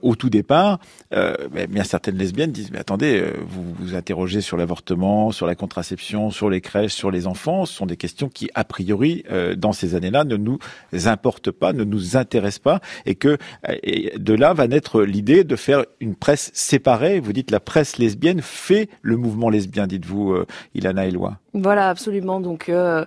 au 0.01 0.15
tout 0.15 0.29
départ, 0.29 0.79
bien 1.69 1.83
certaines 1.83 2.17
lesbiennes 2.17 2.51
disent 2.51 2.71
mais 2.71 2.79
attendez, 2.79 3.23
vous 3.47 3.63
vous 3.79 3.95
interrogez 3.95 4.41
sur 4.41 4.57
l'avortement, 4.57 5.31
sur 5.31 5.47
la 5.47 5.55
contraception, 5.55 6.31
sur 6.31 6.49
les 6.49 6.61
crèches, 6.61 6.93
sur 6.93 7.11
les 7.11 7.27
enfants, 7.27 7.65
ce 7.65 7.73
sont 7.73 7.85
des 7.85 7.97
questions 7.97 8.29
qui 8.29 8.49
a 8.55 8.63
priori 8.63 9.23
dans 9.57 9.71
ces 9.71 9.95
années-là 9.95 10.23
ne 10.23 10.37
nous 10.37 10.59
importent 11.05 11.51
pas, 11.51 11.73
ne 11.73 11.83
nous 11.83 12.17
intéressent 12.17 12.59
pas, 12.59 12.79
et 13.05 13.15
que 13.15 13.37
de 13.67 14.33
là 14.33 14.53
va 14.53 14.67
naître 14.67 15.01
l'idée 15.01 15.43
de 15.43 15.55
faire 15.55 15.85
une 15.99 16.15
presse 16.15 16.51
séparée. 16.53 17.19
Vous 17.19 17.33
dites 17.33 17.51
la 17.51 17.59
presse 17.59 17.97
lesbienne 17.97 18.41
fait 18.41 18.89
le 19.01 19.17
mouvement 19.17 19.49
lesbien, 19.49 19.87
dites-vous, 19.87 20.43
Ilana 20.75 21.05
Eloi. 21.05 21.37
Voilà, 21.53 21.89
absolument. 21.89 22.39
Donc 22.39 22.69
euh, 22.69 23.05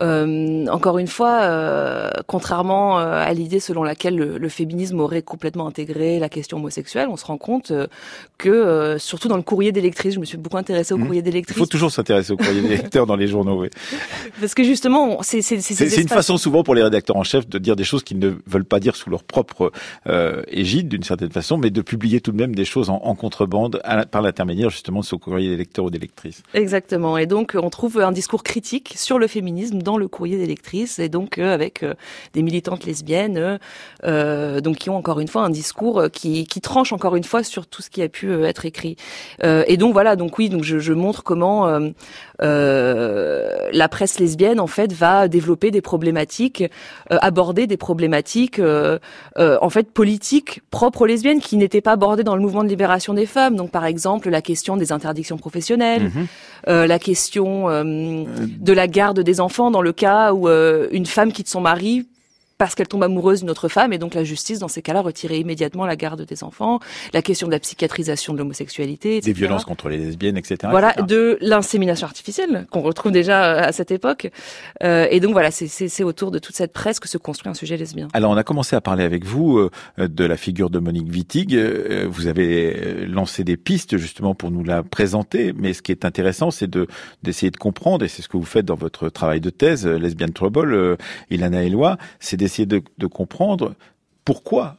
encore 0.00 0.98
une 0.98 1.06
fois, 1.06 1.40
euh, 1.42 2.10
contrairement 2.26 2.98
euh, 2.98 3.22
à 3.22 3.32
l'idée 3.34 3.60
selon 3.60 3.82
laquelle 3.82 4.16
le, 4.16 4.48
féminisme 4.48 4.98
aurait 5.00 5.22
complètement 5.22 5.66
intégré 5.66 6.18
la 6.18 6.28
question 6.28 6.56
homosexuelle, 6.56 7.08
on 7.10 7.16
se 7.16 7.24
rend 7.24 7.38
compte 7.38 7.72
que, 8.38 8.96
surtout 8.98 9.28
dans 9.28 9.36
le 9.36 9.42
courrier 9.42 9.72
des 9.72 9.80
lectrices, 9.80 10.14
je 10.14 10.20
me 10.20 10.24
suis 10.24 10.38
beaucoup 10.38 10.56
intéressée 10.56 10.94
au 10.94 10.98
mmh. 10.98 11.04
courrier 11.04 11.22
des 11.22 11.30
lectrices. 11.30 11.56
Il 11.56 11.60
faut 11.60 11.66
toujours 11.66 11.92
s'intéresser 11.92 12.32
au 12.32 12.36
courrier 12.36 12.62
des 12.62 12.68
lecteurs 12.68 13.06
dans 13.06 13.16
les 13.16 13.28
journaux, 13.28 13.60
oui. 13.60 13.68
Parce 14.40 14.54
que 14.54 14.64
justement, 14.64 15.18
c'est 15.22 15.42
c'est 15.42 15.60
c'est 15.60 16.00
une 16.00 16.08
façon 16.08 16.36
souvent 16.36 16.62
pour 16.62 16.74
les 16.74 16.82
rédacteurs 16.82 17.16
en 17.16 17.22
chef 17.22 17.48
de 17.48 17.58
dire 17.58 17.76
des 17.76 17.84
choses 17.84 18.02
qu'ils 18.02 18.18
ne 18.18 18.32
veulent 18.46 18.64
pas 18.64 18.80
dire 18.80 18.96
sous 18.96 19.10
leur 19.10 19.22
propre 19.22 19.72
égide, 20.48 20.88
d'une 20.88 21.04
certaine 21.04 21.30
façon, 21.30 21.58
mais 21.58 21.70
de 21.70 21.82
publier 21.82 22.20
tout 22.20 22.32
de 22.32 22.36
même 22.36 22.54
des 22.54 22.64
choses 22.64 22.90
en, 22.90 23.00
en 23.04 23.14
contrebande 23.14 23.80
par 24.10 24.22
l'intermédiaire 24.22 24.70
justement 24.70 25.00
de 25.00 25.04
ce 25.04 25.14
courrier 25.16 25.50
des 25.50 25.56
lecteurs 25.56 25.84
ou 25.84 25.90
des 25.90 25.98
lectrices. 25.98 26.42
Exactement. 26.54 27.18
Et 27.18 27.26
donc, 27.26 27.56
on 27.60 27.70
trouve 27.70 28.00
un 28.00 28.12
discours 28.12 28.42
critique 28.42 28.94
sur 28.96 29.18
le 29.18 29.26
féminisme 29.26 29.82
le 29.96 30.08
courrier 30.08 30.36
des 30.36 30.46
et 30.98 31.08
donc 31.08 31.38
euh, 31.38 31.52
avec 31.52 31.82
euh, 31.82 31.94
des 32.34 32.42
militantes 32.42 32.84
lesbiennes, 32.84 33.58
euh, 34.04 34.60
donc 34.60 34.76
qui 34.76 34.90
ont 34.90 34.96
encore 34.96 35.20
une 35.20 35.28
fois 35.28 35.42
un 35.42 35.50
discours 35.50 36.04
qui, 36.12 36.46
qui 36.46 36.60
tranche 36.60 36.92
encore 36.92 37.16
une 37.16 37.24
fois 37.24 37.42
sur 37.42 37.66
tout 37.66 37.82
ce 37.82 37.90
qui 37.90 38.02
a 38.02 38.08
pu 38.08 38.32
être 38.44 38.66
écrit. 38.66 38.96
et 39.42 39.76
donc 39.76 39.92
voilà, 39.92 40.16
donc 40.16 40.38
oui, 40.38 40.48
donc 40.48 40.64
je 40.64 40.92
montre 40.92 41.22
comment 41.22 41.80
la 42.40 43.88
presse 43.88 44.18
lesbienne 44.20 44.60
en 44.60 44.66
fait 44.66 44.92
va 44.92 45.28
développer 45.28 45.70
des 45.70 45.80
problématiques, 45.80 46.64
aborder 47.10 47.66
des 47.66 47.76
problématiques 47.76 48.60
en 49.36 49.70
fait 49.70 49.90
politiques 49.90 50.60
propres 50.70 51.02
aux 51.02 51.06
lesbiennes 51.06 51.40
qui 51.40 51.56
n'étaient 51.56 51.80
pas 51.80 51.92
abordées 51.92 52.24
dans 52.24 52.36
le 52.36 52.42
mouvement 52.42 52.62
de 52.62 52.68
libération 52.68 53.14
des 53.14 53.26
femmes. 53.26 53.56
Donc 53.56 53.70
par 53.70 53.84
exemple 53.84 54.30
la 54.30 54.42
question 54.42 54.76
des 54.76 54.92
interdictions 54.92 55.36
professionnelles, 55.36 56.10
mhm. 56.14 56.86
la 56.86 56.98
question 56.98 57.68
de 57.68 58.72
la 58.72 58.86
garde 58.86 59.20
des 59.20 59.40
enfants 59.40 59.70
dans 59.70 59.80
dans 59.80 59.84
le 59.84 59.92
cas 59.94 60.34
où 60.34 60.46
euh, 60.46 60.88
une 60.92 61.06
femme 61.06 61.32
quitte 61.32 61.48
son 61.48 61.62
mari 61.62 62.06
parce 62.60 62.74
qu'elle 62.74 62.88
tombe 62.88 63.02
amoureuse 63.02 63.40
d'une 63.40 63.48
autre 63.48 63.68
femme, 63.68 63.94
et 63.94 63.96
donc 63.96 64.12
la 64.12 64.22
justice, 64.22 64.58
dans 64.58 64.68
ces 64.68 64.82
cas-là, 64.82 65.00
retirait 65.00 65.38
immédiatement 65.38 65.86
la 65.86 65.96
garde 65.96 66.26
des 66.26 66.44
enfants, 66.44 66.78
la 67.14 67.22
question 67.22 67.46
de 67.46 67.52
la 67.52 67.58
psychiatrisation 67.58 68.34
de 68.34 68.38
l'homosexualité, 68.38 69.16
etc. 69.16 69.32
Des 69.32 69.38
violences 69.38 69.64
contre 69.64 69.88
les 69.88 69.96
lesbiennes, 69.96 70.36
etc. 70.36 70.58
Voilà, 70.68 70.92
de 70.92 71.38
l'insémination 71.40 72.06
artificielle, 72.06 72.66
qu'on 72.70 72.82
retrouve 72.82 73.12
déjà 73.12 73.44
euh, 73.44 73.62
à 73.62 73.72
cette 73.72 73.90
époque. 73.90 74.30
Euh, 74.82 75.06
et 75.10 75.20
donc 75.20 75.32
voilà, 75.32 75.50
c'est 75.50 76.04
autour 76.04 76.30
de 76.30 76.38
toute 76.38 76.54
cette 76.54 76.74
presse 76.74 77.00
que 77.00 77.08
se 77.08 77.16
construit 77.16 77.48
un 77.48 77.54
sujet 77.54 77.78
lesbien. 77.78 78.08
Alors 78.12 78.30
on 78.30 78.36
a 78.36 78.44
commencé 78.44 78.76
à 78.76 78.82
parler 78.82 79.04
avec 79.04 79.24
vous 79.24 79.56
euh, 79.56 79.70
de 79.96 80.24
la 80.26 80.36
figure 80.36 80.68
de 80.68 80.80
Monique 80.80 81.10
Wittig. 81.10 81.58
vous 82.10 82.26
avez 82.26 83.06
lancé 83.06 83.42
des 83.42 83.56
pistes 83.56 83.96
justement 83.96 84.34
pour 84.34 84.50
nous 84.50 84.64
la 84.64 84.82
présenter, 84.82 85.54
mais 85.56 85.72
ce 85.72 85.80
qui 85.80 85.92
est 85.92 86.04
intéressant, 86.04 86.50
c'est 86.50 86.68
de 86.68 86.86
d'essayer 87.22 87.50
de 87.50 87.56
comprendre, 87.56 88.04
et 88.04 88.08
c'est 88.08 88.20
ce 88.20 88.28
que 88.28 88.36
vous 88.36 88.44
faites 88.44 88.66
dans 88.66 88.74
votre 88.74 89.08
travail 89.08 89.40
de 89.40 89.48
thèse, 89.48 89.86
Lesbian 89.86 90.28
Trouble, 90.28 90.98
Ilana 91.30 91.64
Eloi, 91.64 91.96
c'est 92.18 92.36
essayer 92.50 92.66
de, 92.66 93.06
comprendre 93.06 93.74
pourquoi 94.24 94.76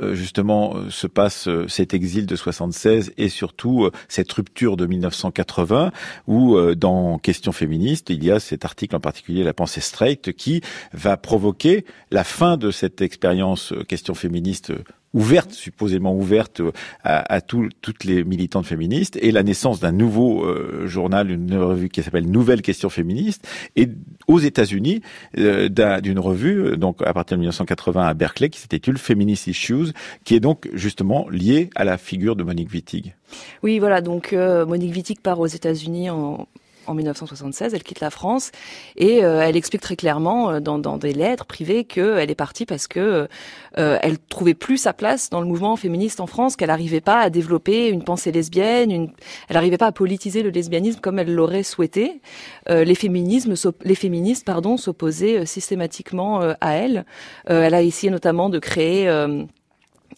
euh, 0.00 0.14
justement 0.14 0.76
euh, 0.76 0.90
se 0.90 1.06
passe 1.06 1.46
euh, 1.48 1.68
cet 1.68 1.94
exil 1.94 2.26
de 2.26 2.36
76 2.36 3.12
et 3.16 3.28
surtout 3.28 3.88
cette 4.08 4.30
rupture 4.32 4.76
de 4.76 4.86
1980 4.86 5.92
où 6.26 6.58
dans 6.74 7.18
Question 7.18 7.52
féministe 7.52 8.10
il 8.10 8.24
y 8.24 8.30
a 8.30 8.40
cet 8.40 8.64
article 8.64 8.96
en 8.96 9.00
particulier 9.00 9.44
La 9.44 9.54
pensée 9.54 9.80
straight 9.80 10.32
qui 10.32 10.62
va 10.92 11.16
provoquer 11.16 11.84
la 12.10 12.24
fin 12.24 12.56
de 12.56 12.70
cette 12.70 13.00
expérience 13.02 13.72
Question 13.88 14.14
féministe 14.14 14.72
ouverte, 15.14 15.52
supposément 15.52 16.14
ouverte 16.14 16.60
euh, 16.60 16.72
à, 17.04 17.40
toutes 17.40 18.04
les 18.04 18.24
militantes 18.24 18.66
féministes, 18.66 19.16
et 19.22 19.30
la 19.30 19.42
naissance 19.42 19.80
d'un 19.80 19.92
nouveau 19.92 20.44
euh, 20.44 20.86
journal, 20.86 21.30
une 21.30 21.56
revue 21.56 21.88
qui 21.88 22.02
s'appelle 22.02 22.28
Nouvelle 22.28 22.60
Question 22.60 22.90
féministe, 22.90 23.48
et 23.76 23.88
aux 24.26 24.40
États-Unis 24.40 25.00
euh, 25.38 25.68
d'une 26.00 26.18
revue, 26.18 26.76
donc 26.76 27.00
à 27.02 27.14
partir 27.14 27.36
de 27.36 27.42
1980 27.42 28.06
à 28.06 28.14
Berkeley, 28.14 28.50
qui 28.50 28.60
s'intitule 28.60 28.98
Feminist 28.98 29.46
Issues, 29.46 29.92
qui 30.24 30.34
est 30.34 30.40
donc 30.40 30.68
justement 30.74 31.28
liée 31.30 31.70
à 31.74 31.84
la 31.84 31.96
figure 31.96 32.36
de 32.36 32.42
Monique 32.42 32.72
Wittig. 32.72 33.14
Oui, 33.62 33.78
voilà. 33.78 34.00
Donc 34.00 34.32
Monique 34.32 34.94
Wittig 34.94 35.20
part 35.20 35.40
aux 35.40 35.46
États-Unis 35.46 36.10
en 36.10 36.48
en 36.86 36.94
1976, 36.94 37.74
elle 37.74 37.82
quitte 37.82 38.00
la 38.00 38.10
France 38.10 38.50
et 38.96 39.24
euh, 39.24 39.40
elle 39.40 39.56
explique 39.56 39.82
très 39.82 39.96
clairement 39.96 40.50
euh, 40.50 40.60
dans, 40.60 40.96
des 40.98 41.12
lettres 41.12 41.46
privées 41.46 41.84
qu'elle 41.84 42.30
est 42.30 42.34
partie 42.34 42.66
parce 42.66 42.86
que 42.86 43.28
euh, 43.78 43.98
elle 44.02 44.18
trouvait 44.18 44.54
plus 44.54 44.78
sa 44.78 44.92
place 44.92 45.30
dans 45.30 45.40
le 45.40 45.46
mouvement 45.46 45.76
féministe 45.76 46.20
en 46.20 46.26
France, 46.26 46.56
qu'elle 46.56 46.68
n'arrivait 46.68 47.00
pas 47.00 47.20
à 47.20 47.30
développer 47.30 47.88
une 47.88 48.04
pensée 48.04 48.32
lesbienne, 48.32 48.90
une... 48.90 49.10
elle 49.48 49.54
n'arrivait 49.54 49.78
pas 49.78 49.86
à 49.86 49.92
politiser 49.92 50.42
le 50.42 50.50
lesbianisme 50.50 51.00
comme 51.00 51.18
elle 51.18 51.34
l'aurait 51.34 51.62
souhaité. 51.62 52.20
les 52.68 52.94
féminismes, 52.94 53.54
les 53.82 53.94
féministes, 53.94 54.44
pardon, 54.44 54.76
s'opposaient 54.76 55.46
systématiquement 55.46 56.40
à 56.60 56.72
elle. 56.72 57.04
elle 57.46 57.74
a 57.74 57.82
essayé 57.82 58.10
notamment 58.10 58.48
de 58.48 58.58
créer 58.58 59.08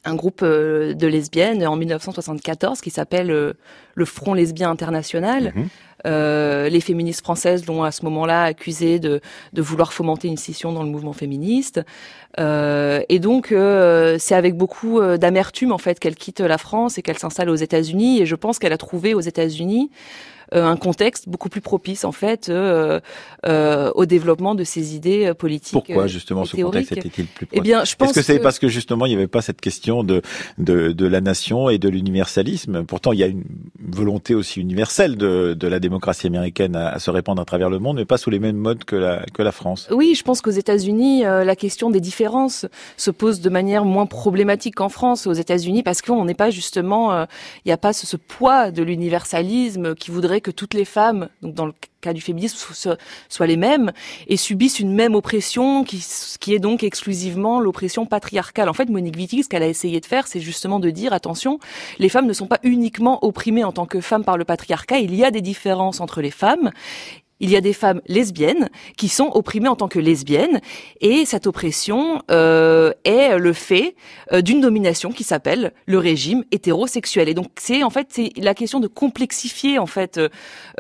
un 0.07 0.15
groupe 0.15 0.43
de 0.43 1.07
lesbiennes 1.07 1.67
en 1.67 1.77
1974 1.77 2.81
qui 2.81 2.91
s'appelle 2.91 3.29
le 3.29 4.05
Front 4.05 4.35
lesbien 4.35 4.71
international. 4.71 5.53
Mhm. 5.55 5.69
Euh, 6.07 6.69
les 6.69 6.81
féministes 6.81 7.23
françaises 7.23 7.67
l'ont 7.67 7.83
à 7.83 7.91
ce 7.91 8.05
moment-là 8.05 8.43
accusé 8.45 8.99
de, 8.99 9.21
de, 9.53 9.63
vouloir 9.63 9.93
fomenter 9.93 10.29
une 10.29 10.37
scission 10.37 10.73
dans 10.73 10.83
le 10.83 10.91
mouvement 10.91 11.13
féministe. 11.13 11.81
Euh, 12.39 13.03
et 13.09 13.19
donc, 13.19 13.51
euh, 13.51 14.17
c'est 14.19 14.35
avec 14.35 14.57
beaucoup 14.57 15.01
euh, 15.01 15.17
d'amertume 15.17 15.73
en 15.73 15.79
fait 15.79 15.99
qu'elle 15.99 16.15
quitte 16.15 16.41
la 16.41 16.59
France 16.59 16.99
et 16.99 17.03
qu'elle 17.03 17.19
s'installe 17.19 17.51
aux 17.51 17.57
États-Unis. 17.57 18.21
Et 18.21 18.27
je 18.27 18.35
pense 18.35 18.59
qu'elle 18.59 18.73
a 18.73 18.79
trouvé 18.79 19.15
aux 19.15 19.21
États-Unis 19.21 19.91
un 20.53 20.77
contexte 20.77 21.29
beaucoup 21.29 21.49
plus 21.49 21.61
propice 21.61 22.05
en 22.05 22.13
fait 22.13 22.51
au 22.51 24.07
développement 24.07 24.55
de 24.55 24.65
ces 24.65 24.95
idées 24.95 25.33
politiques. 25.35 25.73
Pourquoi 25.73 26.07
justement 26.07 26.45
ce 26.45 26.57
contexte 26.57 26.93
était-il 26.93 27.27
plus 27.27 27.47
propice 27.47 27.59
Eh 27.59 27.61
bien, 27.61 27.85
je 27.85 27.95
pense 27.97 28.11
Est-ce 28.11 28.19
que 28.21 28.23
c'est 28.23 28.39
parce 28.39 28.59
que 28.59 28.69
justement 28.69 29.07
il 29.07 29.11
n'y 29.11 29.17
avait 29.17 29.27
pas 29.27 29.43
cette 29.43 29.61
question 29.61 30.03
de, 30.03 30.23
de, 30.59 30.93
de 30.93 31.07
la 31.07 31.21
nation 31.21 31.69
et 31.69 31.79
de 31.79 31.89
l'universalisme? 31.89 32.85
Pourtant, 32.85 33.13
il 33.13 33.19
y 33.19 33.23
a 33.23 33.27
une 33.27 33.45
volonté 33.81 34.35
aussi 34.35 34.61
universelle 34.61 35.17
de, 35.17 35.55
de 35.55 35.69
la 35.69 35.81
démocratie 35.81 36.27
américaine 36.27 36.77
à, 36.77 36.99
se 36.99 37.11
répandre 37.11 37.41
à 37.43 37.45
travers 37.45 37.71
le 37.71 37.79
monde, 37.79 37.97
mais 37.97 38.05
pas 38.05 38.19
sous 38.19 38.31
les 38.31 38.39
mêmes 38.39 38.57
modes 38.57 38.85
que 38.85 38.97
la, 38.97 39.25
que 39.35 39.43
la 39.43 39.53
France. 39.53 39.89
Oui, 39.91 40.15
je 40.15 40.23
pense 40.23 40.41
qu'aux 40.41 40.51
États-Unis, 40.51 41.23
la 41.23 41.57
question 41.57 41.91
des 41.91 42.01
différences 42.01 42.67
se 42.97 43.11
pose 43.11 43.41
de 43.41 43.51
manière 43.51 43.85
moins 43.85 44.07
problématique 44.07 44.77
qu'en 44.77 44.89
France. 44.89 45.27
Aux 45.27 45.33
États-Unis, 45.33 45.83
parce 45.83 46.03
qu'on 46.03 46.25
n'est 46.25 46.35
pas 46.35 46.51
justement, 46.51 47.23
il 47.23 47.67
n'y 47.67 47.73
a 47.73 47.77
pas 47.77 47.93
ce, 47.93 48.07
ce 48.07 48.17
poids 48.17 48.71
de 48.71 48.83
l'universalisme 48.83 49.95
qui 49.95 50.11
voudrait 50.11 50.36
que 50.41 50.51
toutes 50.51 50.75
les 50.75 50.85
femmes, 50.85 51.29
donc 51.43 51.55
dans 51.55 51.67
le 51.67 51.75
cas 52.01 52.13
du 52.13 52.21
féminisme, 52.21 52.57
soient 53.29 53.47
les 53.47 53.57
mêmes 53.57 53.93
et 54.29 54.37
subissent 54.37 54.81
une 54.81 54.93
même 54.93 55.15
oppression 55.15 55.85
qui, 55.85 56.05
qui 56.41 56.55
est 56.55 56.59
donc 56.59 56.83
exclusivement 56.83 57.61
l'oppression 57.61 58.07
patriarcale. 58.07 58.69
En 58.69 58.75
fait, 58.75 58.89
Monique 58.89 59.17
Wittig, 59.17 59.45
ce 59.45 59.49
qu'elle 59.49 59.63
a 59.63 59.69
essayé 59.69 60.01
de 60.01 60.07
faire, 60.07 60.27
c'est 60.27 60.41
justement 60.41 60.81
de 60.81 60.91
dire, 60.91 61.13
attention, 61.13 61.59
les 61.99 62.09
femmes 62.09 62.27
ne 62.27 62.33
sont 62.33 62.47
pas 62.47 62.61
uniquement 62.63 63.25
opprimées 63.25 63.65
en 63.65 63.73
tant 63.73 63.87
que 63.87 64.01
femmes 64.01 64.25
par 64.25 64.37
le 64.37 64.45
patriarcat, 64.45 64.99
il 64.99 65.15
y 65.15 65.25
a 65.25 65.31
des 65.31 65.43
différences 65.43 66.01
entre 66.01 66.21
les 66.21 66.31
femmes 66.31 66.71
il 67.41 67.51
y 67.51 67.57
a 67.57 67.61
des 67.61 67.73
femmes 67.73 68.01
lesbiennes 68.07 68.69
qui 68.97 69.09
sont 69.09 69.31
opprimées 69.35 69.69
en 69.69 69.77
tant 69.77 69.89
que 69.89 69.99
lesbiennes 69.99 70.61
et 71.01 71.25
cette 71.25 71.47
oppression 71.47 72.23
euh, 72.31 72.93
est 73.05 73.39
le 73.39 73.53
fait 73.53 73.95
euh, 74.33 74.41
d'une 74.41 74.61
domination 74.61 75.11
qui 75.13 75.25
s'appelle 75.25 75.73
le 75.87 75.99
régime 75.99 76.45
hétérosexuel 76.51 77.29
et 77.29 77.35
donc 77.35 77.49
c'est 77.59 77.83
en 77.83 77.91
fait 77.91 78.21
la 78.37 78.55
question 78.55 78.81
de 78.81 78.87
complexifier 78.87 79.79
en 79.79 79.87
fait 79.87 80.21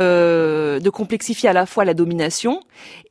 euh, 0.00 0.80
de 0.80 0.90
complexifier 0.90 1.48
à 1.48 1.52
la 1.52 1.66
fois 1.66 1.84
la 1.84 1.94
domination 1.94 2.60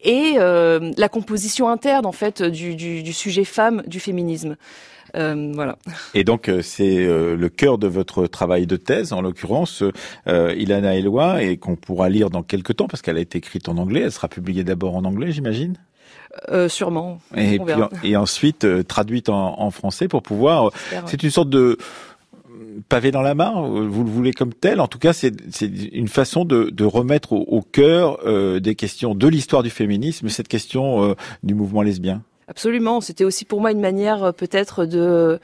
et 0.02 0.36
la 0.38 1.10
composition 1.10 1.68
interne 1.68 2.06
en 2.06 2.12
fait 2.12 2.43
du 2.43 3.14
sujet 3.14 3.43
femme 3.43 3.84
du 3.88 4.00
féminisme. 4.00 4.56
Euh, 5.16 5.51
voilà. 5.53 5.78
Et 6.13 6.24
donc 6.24 6.49
euh, 6.49 6.61
c'est 6.61 7.05
euh, 7.05 7.36
le 7.36 7.49
cœur 7.49 7.78
de 7.78 7.88
votre 7.88 8.28
travail 8.28 8.68
de 8.68 8.76
thèse, 8.76 9.13
en 9.13 9.22
l'occurrence, 9.22 9.84
Ilana 10.28 10.95
Eloi, 10.95 11.43
et 11.43 11.57
qu'on 11.57 11.76
pourra 11.76 12.09
lire 12.09 12.30
dans 12.30 12.43
quelques 12.43 12.76
temps 12.76 12.88
parce 12.88 13.01
qu'elle 13.01 13.18
a 13.18 13.22
été 13.22 13.38
écrite 13.38 13.70
en 13.70 13.78
anglais. 13.78 14.01
Elle 14.01 14.11
sera 14.11 14.28
publiée 14.28 14.63
d'abord 14.63 14.95
en 14.95 15.05
anglais, 15.05 15.32
j'imagine? 15.32 15.78
Euh, 16.49 16.68
sûrement. 16.68 17.20
Et, 17.36 17.59
puis, 17.59 17.76
et 18.03 18.18
ensuite 18.18 18.68
traduite 18.88 19.30
en, 19.30 19.59
en, 19.59 19.72
français 19.72 20.07
pour 20.07 20.22
pouvoir. 20.22 20.72
C'est 21.05 21.24
une 21.24 21.30
sorte 21.30 21.49
de 21.49 21.78
pavé 22.89 23.11
dans 23.11 23.22
la 23.22 23.36
mare, 23.36 23.63
vous 23.66 24.03
le 24.03 24.09
voulez 24.09 24.34
comme 24.34 24.53
tel. 24.53 24.82
En 24.82 24.88
tout 24.88 24.99
cas, 24.99 25.13
c'est 25.13 25.34
une 25.93 26.09
façon 26.09 26.43
de, 26.43 26.70
de 26.72 26.84
remettre 26.84 27.32
au, 27.32 27.45
au 27.47 27.61
cœur 27.61 28.20
des 28.59 28.76
questions 28.76 29.16
de 29.16 29.28
l'histoire 29.28 29.63
du 29.63 29.70
féminisme 29.70 30.28
cette 30.28 30.49
question 30.49 31.16
du 31.43 31.53
mouvement 31.53 31.82
lesbien. 31.82 32.22
Absolument. 32.48 33.02
C'était 33.02 33.24
aussi 33.24 33.46
pour 33.46 33.62
moi 33.62 33.72
une 33.72 33.80
manière 33.82 34.24
euh, 34.24 34.32
peut-être 34.32 34.86
de 34.86 35.39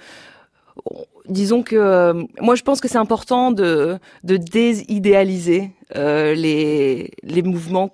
disons 1.27 1.63
que 1.63 1.75
euh, 1.75 2.23
moi 2.39 2.55
je 2.55 2.63
pense 2.63 2.81
que 2.81 2.87
c'est 2.87 2.97
important 2.97 3.51
de, 3.51 3.99
de 4.23 4.37
désidéaliser 4.37 5.71
euh, 5.95 6.33
les, 6.33 7.11
les 7.23 7.41
mouvements 7.41 7.93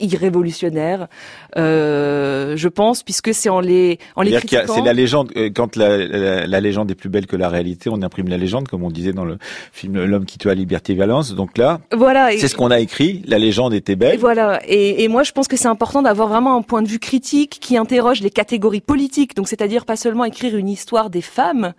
irrévolutionnaire, 0.00 1.08
euh, 1.56 2.56
je 2.56 2.68
pense, 2.68 3.02
puisque 3.02 3.32
c'est 3.32 3.48
en 3.48 3.60
les 3.60 3.98
en 4.16 4.22
les 4.22 4.32
critiquant. 4.32 4.74
C'est 4.74 4.82
la 4.82 4.92
légende. 4.92 5.32
Euh, 5.36 5.50
quand 5.54 5.76
la, 5.76 6.46
la, 6.46 6.60
légende 6.60 6.90
est 6.90 6.94
plus 6.94 7.08
belle 7.08 7.26
que 7.26 7.36
la 7.36 7.48
réalité, 7.48 7.88
on 7.90 8.02
imprime 8.02 8.28
la 8.28 8.36
légende, 8.36 8.68
comme 8.68 8.84
on 8.84 8.90
disait 8.90 9.12
dans 9.12 9.24
le 9.24 9.38
film 9.72 10.04
L'homme 10.04 10.26
qui 10.26 10.38
tue 10.38 10.50
à 10.50 10.54
Liberté 10.54 10.94
Valence. 10.94 11.34
Donc 11.34 11.56
là, 11.58 11.80
voilà, 11.92 12.30
c'est 12.36 12.48
ce 12.48 12.56
qu'on 12.56 12.70
a 12.70 12.80
écrit. 12.80 13.22
La 13.26 13.38
légende 13.38 13.74
était 13.74 13.96
belle. 13.96 14.14
Et 14.14 14.18
voilà. 14.18 14.60
Et, 14.66 15.04
et 15.04 15.08
moi, 15.08 15.22
je 15.22 15.32
pense 15.32 15.48
que 15.48 15.56
c'est 15.56 15.68
important 15.68 16.02
d'avoir 16.02 16.28
vraiment 16.28 16.56
un 16.56 16.62
point 16.62 16.82
de 16.82 16.88
vue 16.88 16.98
critique 16.98 17.58
qui 17.60 17.76
interroge 17.76 18.20
les 18.20 18.30
catégories 18.30 18.80
politiques. 18.80 19.34
Donc, 19.34 19.48
c'est-à-dire 19.48 19.86
pas 19.86 19.96
seulement 19.96 20.24
écrire 20.24 20.56
une 20.56 20.68
histoire 20.68 21.10
des 21.10 21.22
femmes 21.22 21.72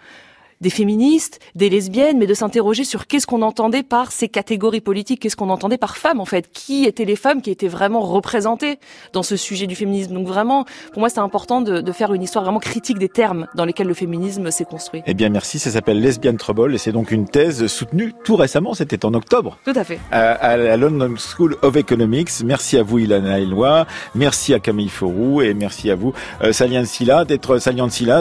des 0.62 0.70
féministes, 0.70 1.40
des 1.56 1.70
lesbiennes, 1.70 2.18
mais 2.18 2.28
de 2.28 2.34
s'interroger 2.34 2.84
sur 2.84 3.08
qu'est-ce 3.08 3.28
qu'on 3.28 3.42
entendait 3.42 3.84
par 3.84 4.12
ces 4.12 4.28
catégories 4.28 4.82
politiques, 4.82 5.22
qu'est-ce 5.22 5.36
qu'on 5.36 5.50
entendait 5.50 5.78
par 5.78 5.98
femmes 5.98 6.20
en 6.20 6.26
fait, 6.26 6.52
qui 6.52 6.86
étaient 6.86 7.06
les 7.06 7.16
femmes 7.16 7.42
qui 7.42 7.52
étaient 7.52 7.68
vraiment 7.68 8.02
représentées 8.02 8.80
dans 9.14 9.24
ce 9.24 9.36
sujet 9.36 9.68
du 9.68 9.76
féminisme? 9.76 10.14
Donc 10.14 10.28
vraiment, 10.28 10.66
pour 10.92 11.00
moi, 11.00 11.10
c'est 11.10 11.20
important 11.20 11.62
de, 11.62 11.82
de, 11.82 11.92
faire 11.92 12.14
une 12.14 12.24
histoire 12.24 12.44
vraiment 12.44 12.60
critique 12.60 13.00
des 13.00 13.10
termes 13.10 13.48
dans 13.56 13.66
lesquels 13.66 13.88
le 13.88 13.94
féminisme 13.94 14.52
s'est 14.52 14.66
construit. 14.66 15.02
Eh 15.06 15.14
bien, 15.14 15.30
merci. 15.30 15.60
Ça 15.60 15.72
s'appelle 15.72 16.02
Lesbian 16.02 16.36
Trouble 16.36 16.74
et 16.76 16.78
c'est 16.78 16.92
donc 16.92 17.12
une 17.12 17.28
thèse 17.28 17.68
soutenue 17.68 18.14
tout 18.24 18.36
récemment. 18.36 18.74
C'était 18.74 19.06
en 19.06 19.14
octobre. 19.14 19.58
Tout 19.66 19.74
à 19.76 19.84
fait. 19.84 20.00
À, 20.12 20.58
la 20.58 20.78
London 20.78 21.16
School 21.18 21.58
of 21.62 21.76
Economics. 21.76 22.30
Merci 22.44 22.78
à 22.78 22.84
vous, 22.84 23.00
Ilana 23.00 23.40
Eloi. 23.40 23.86
Merci 24.16 24.54
à 24.54 24.60
Camille 24.60 24.90
Forou 24.90 25.42
et 25.42 25.54
merci 25.54 25.90
à 25.92 25.96
vous, 25.96 26.14
euh, 26.42 26.52
Salian 26.52 26.86
Silla, 26.86 27.26
d'être 27.26 27.60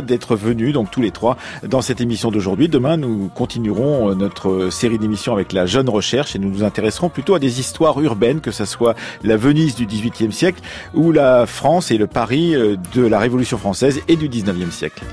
d'être 0.03 0.37
venus 0.37 0.73
donc 0.73 0.91
tous 0.91 1.01
les 1.01 1.11
trois 1.11 1.37
dans 1.63 1.83
cette 1.83 2.01
émission 2.01 2.28
d'aujourd'hui. 2.31 2.69
Demain, 2.69 2.97
nous 2.97 3.31
continuerons 3.35 4.11
euh, 4.11 4.15
notre 4.15 4.71
série 4.71 4.99
d'émissions 4.99 5.33
avec 5.33 5.53
la 5.53 5.67
jeune 5.67 5.89
recherche 5.89 6.37
et 6.37 6.39
nous 6.39 6.51
nous 6.51 6.65
intéresserons 6.65 7.09
plutôt 7.09 7.35
à 7.35 7.39
des 7.39 7.61
histoires 7.61 8.01
urbaines, 8.01 8.41
que 8.41 8.51
ce 8.51 8.65
soit 8.65 8.95
la 9.23 9.37
Venise 9.37 9.75
du 9.75 9.87
XVIIIe 9.87 10.33
siècle 10.33 10.61
ou 10.95 11.13
la 11.13 11.47
France 11.47 11.91
et 11.91 11.99
le 11.99 12.07
Paris 12.07 12.55
euh, 12.55 12.77
de 12.95 13.07
la 13.07 13.19
Révolution 13.19 13.59
française 13.59 14.01
et 14.09 14.17
du 14.17 14.29
XIXe 14.29 14.71
siècle. 14.71 15.05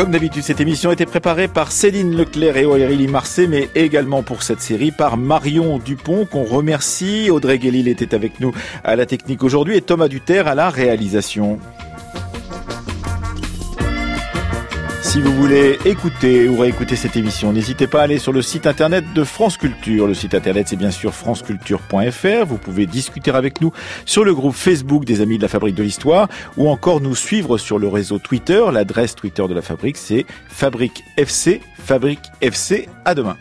Comme 0.00 0.12
d'habitude, 0.12 0.42
cette 0.42 0.62
émission 0.62 0.88
a 0.88 0.94
été 0.94 1.04
préparée 1.04 1.46
par 1.46 1.70
Céline 1.70 2.16
Leclerc 2.16 2.56
et 2.56 2.64
Aurélie 2.64 3.06
Marseille, 3.06 3.48
mais 3.48 3.68
également 3.74 4.22
pour 4.22 4.42
cette 4.42 4.62
série 4.62 4.92
par 4.92 5.18
Marion 5.18 5.78
Dupont, 5.78 6.24
qu'on 6.24 6.44
remercie. 6.44 7.28
Audrey 7.30 7.58
Guélil 7.58 7.86
était 7.86 8.14
avec 8.14 8.40
nous 8.40 8.54
à 8.82 8.96
la 8.96 9.04
technique 9.04 9.44
aujourd'hui 9.44 9.76
et 9.76 9.82
Thomas 9.82 10.08
Duterre 10.08 10.48
à 10.48 10.54
la 10.54 10.70
réalisation. 10.70 11.58
Si 15.10 15.20
vous 15.20 15.34
voulez 15.34 15.76
écouter 15.86 16.48
ou 16.48 16.56
réécouter 16.56 16.94
cette 16.94 17.16
émission, 17.16 17.52
n'hésitez 17.52 17.88
pas 17.88 18.02
à 18.02 18.04
aller 18.04 18.20
sur 18.20 18.32
le 18.32 18.42
site 18.42 18.68
internet 18.68 19.04
de 19.12 19.24
France 19.24 19.56
Culture. 19.56 20.06
Le 20.06 20.14
site 20.14 20.36
internet, 20.36 20.68
c'est 20.68 20.76
bien 20.76 20.92
sûr 20.92 21.12
franceculture.fr. 21.12 22.46
Vous 22.46 22.58
pouvez 22.58 22.86
discuter 22.86 23.32
avec 23.32 23.60
nous 23.60 23.72
sur 24.06 24.22
le 24.22 24.32
groupe 24.36 24.54
Facebook 24.54 25.04
des 25.04 25.20
Amis 25.20 25.36
de 25.36 25.42
la 25.42 25.48
Fabrique 25.48 25.74
de 25.74 25.82
l'Histoire 25.82 26.28
ou 26.56 26.68
encore 26.68 27.00
nous 27.00 27.16
suivre 27.16 27.58
sur 27.58 27.80
le 27.80 27.88
réseau 27.88 28.20
Twitter. 28.20 28.62
L'adresse 28.72 29.16
Twitter 29.16 29.48
de 29.48 29.54
la 29.54 29.62
Fabrique, 29.62 29.96
c'est 29.96 30.26
Fabrique 30.48 31.02
FC. 31.16 31.60
Fabrique 31.76 32.30
FC. 32.40 32.88
À 33.04 33.16
demain. 33.16 33.36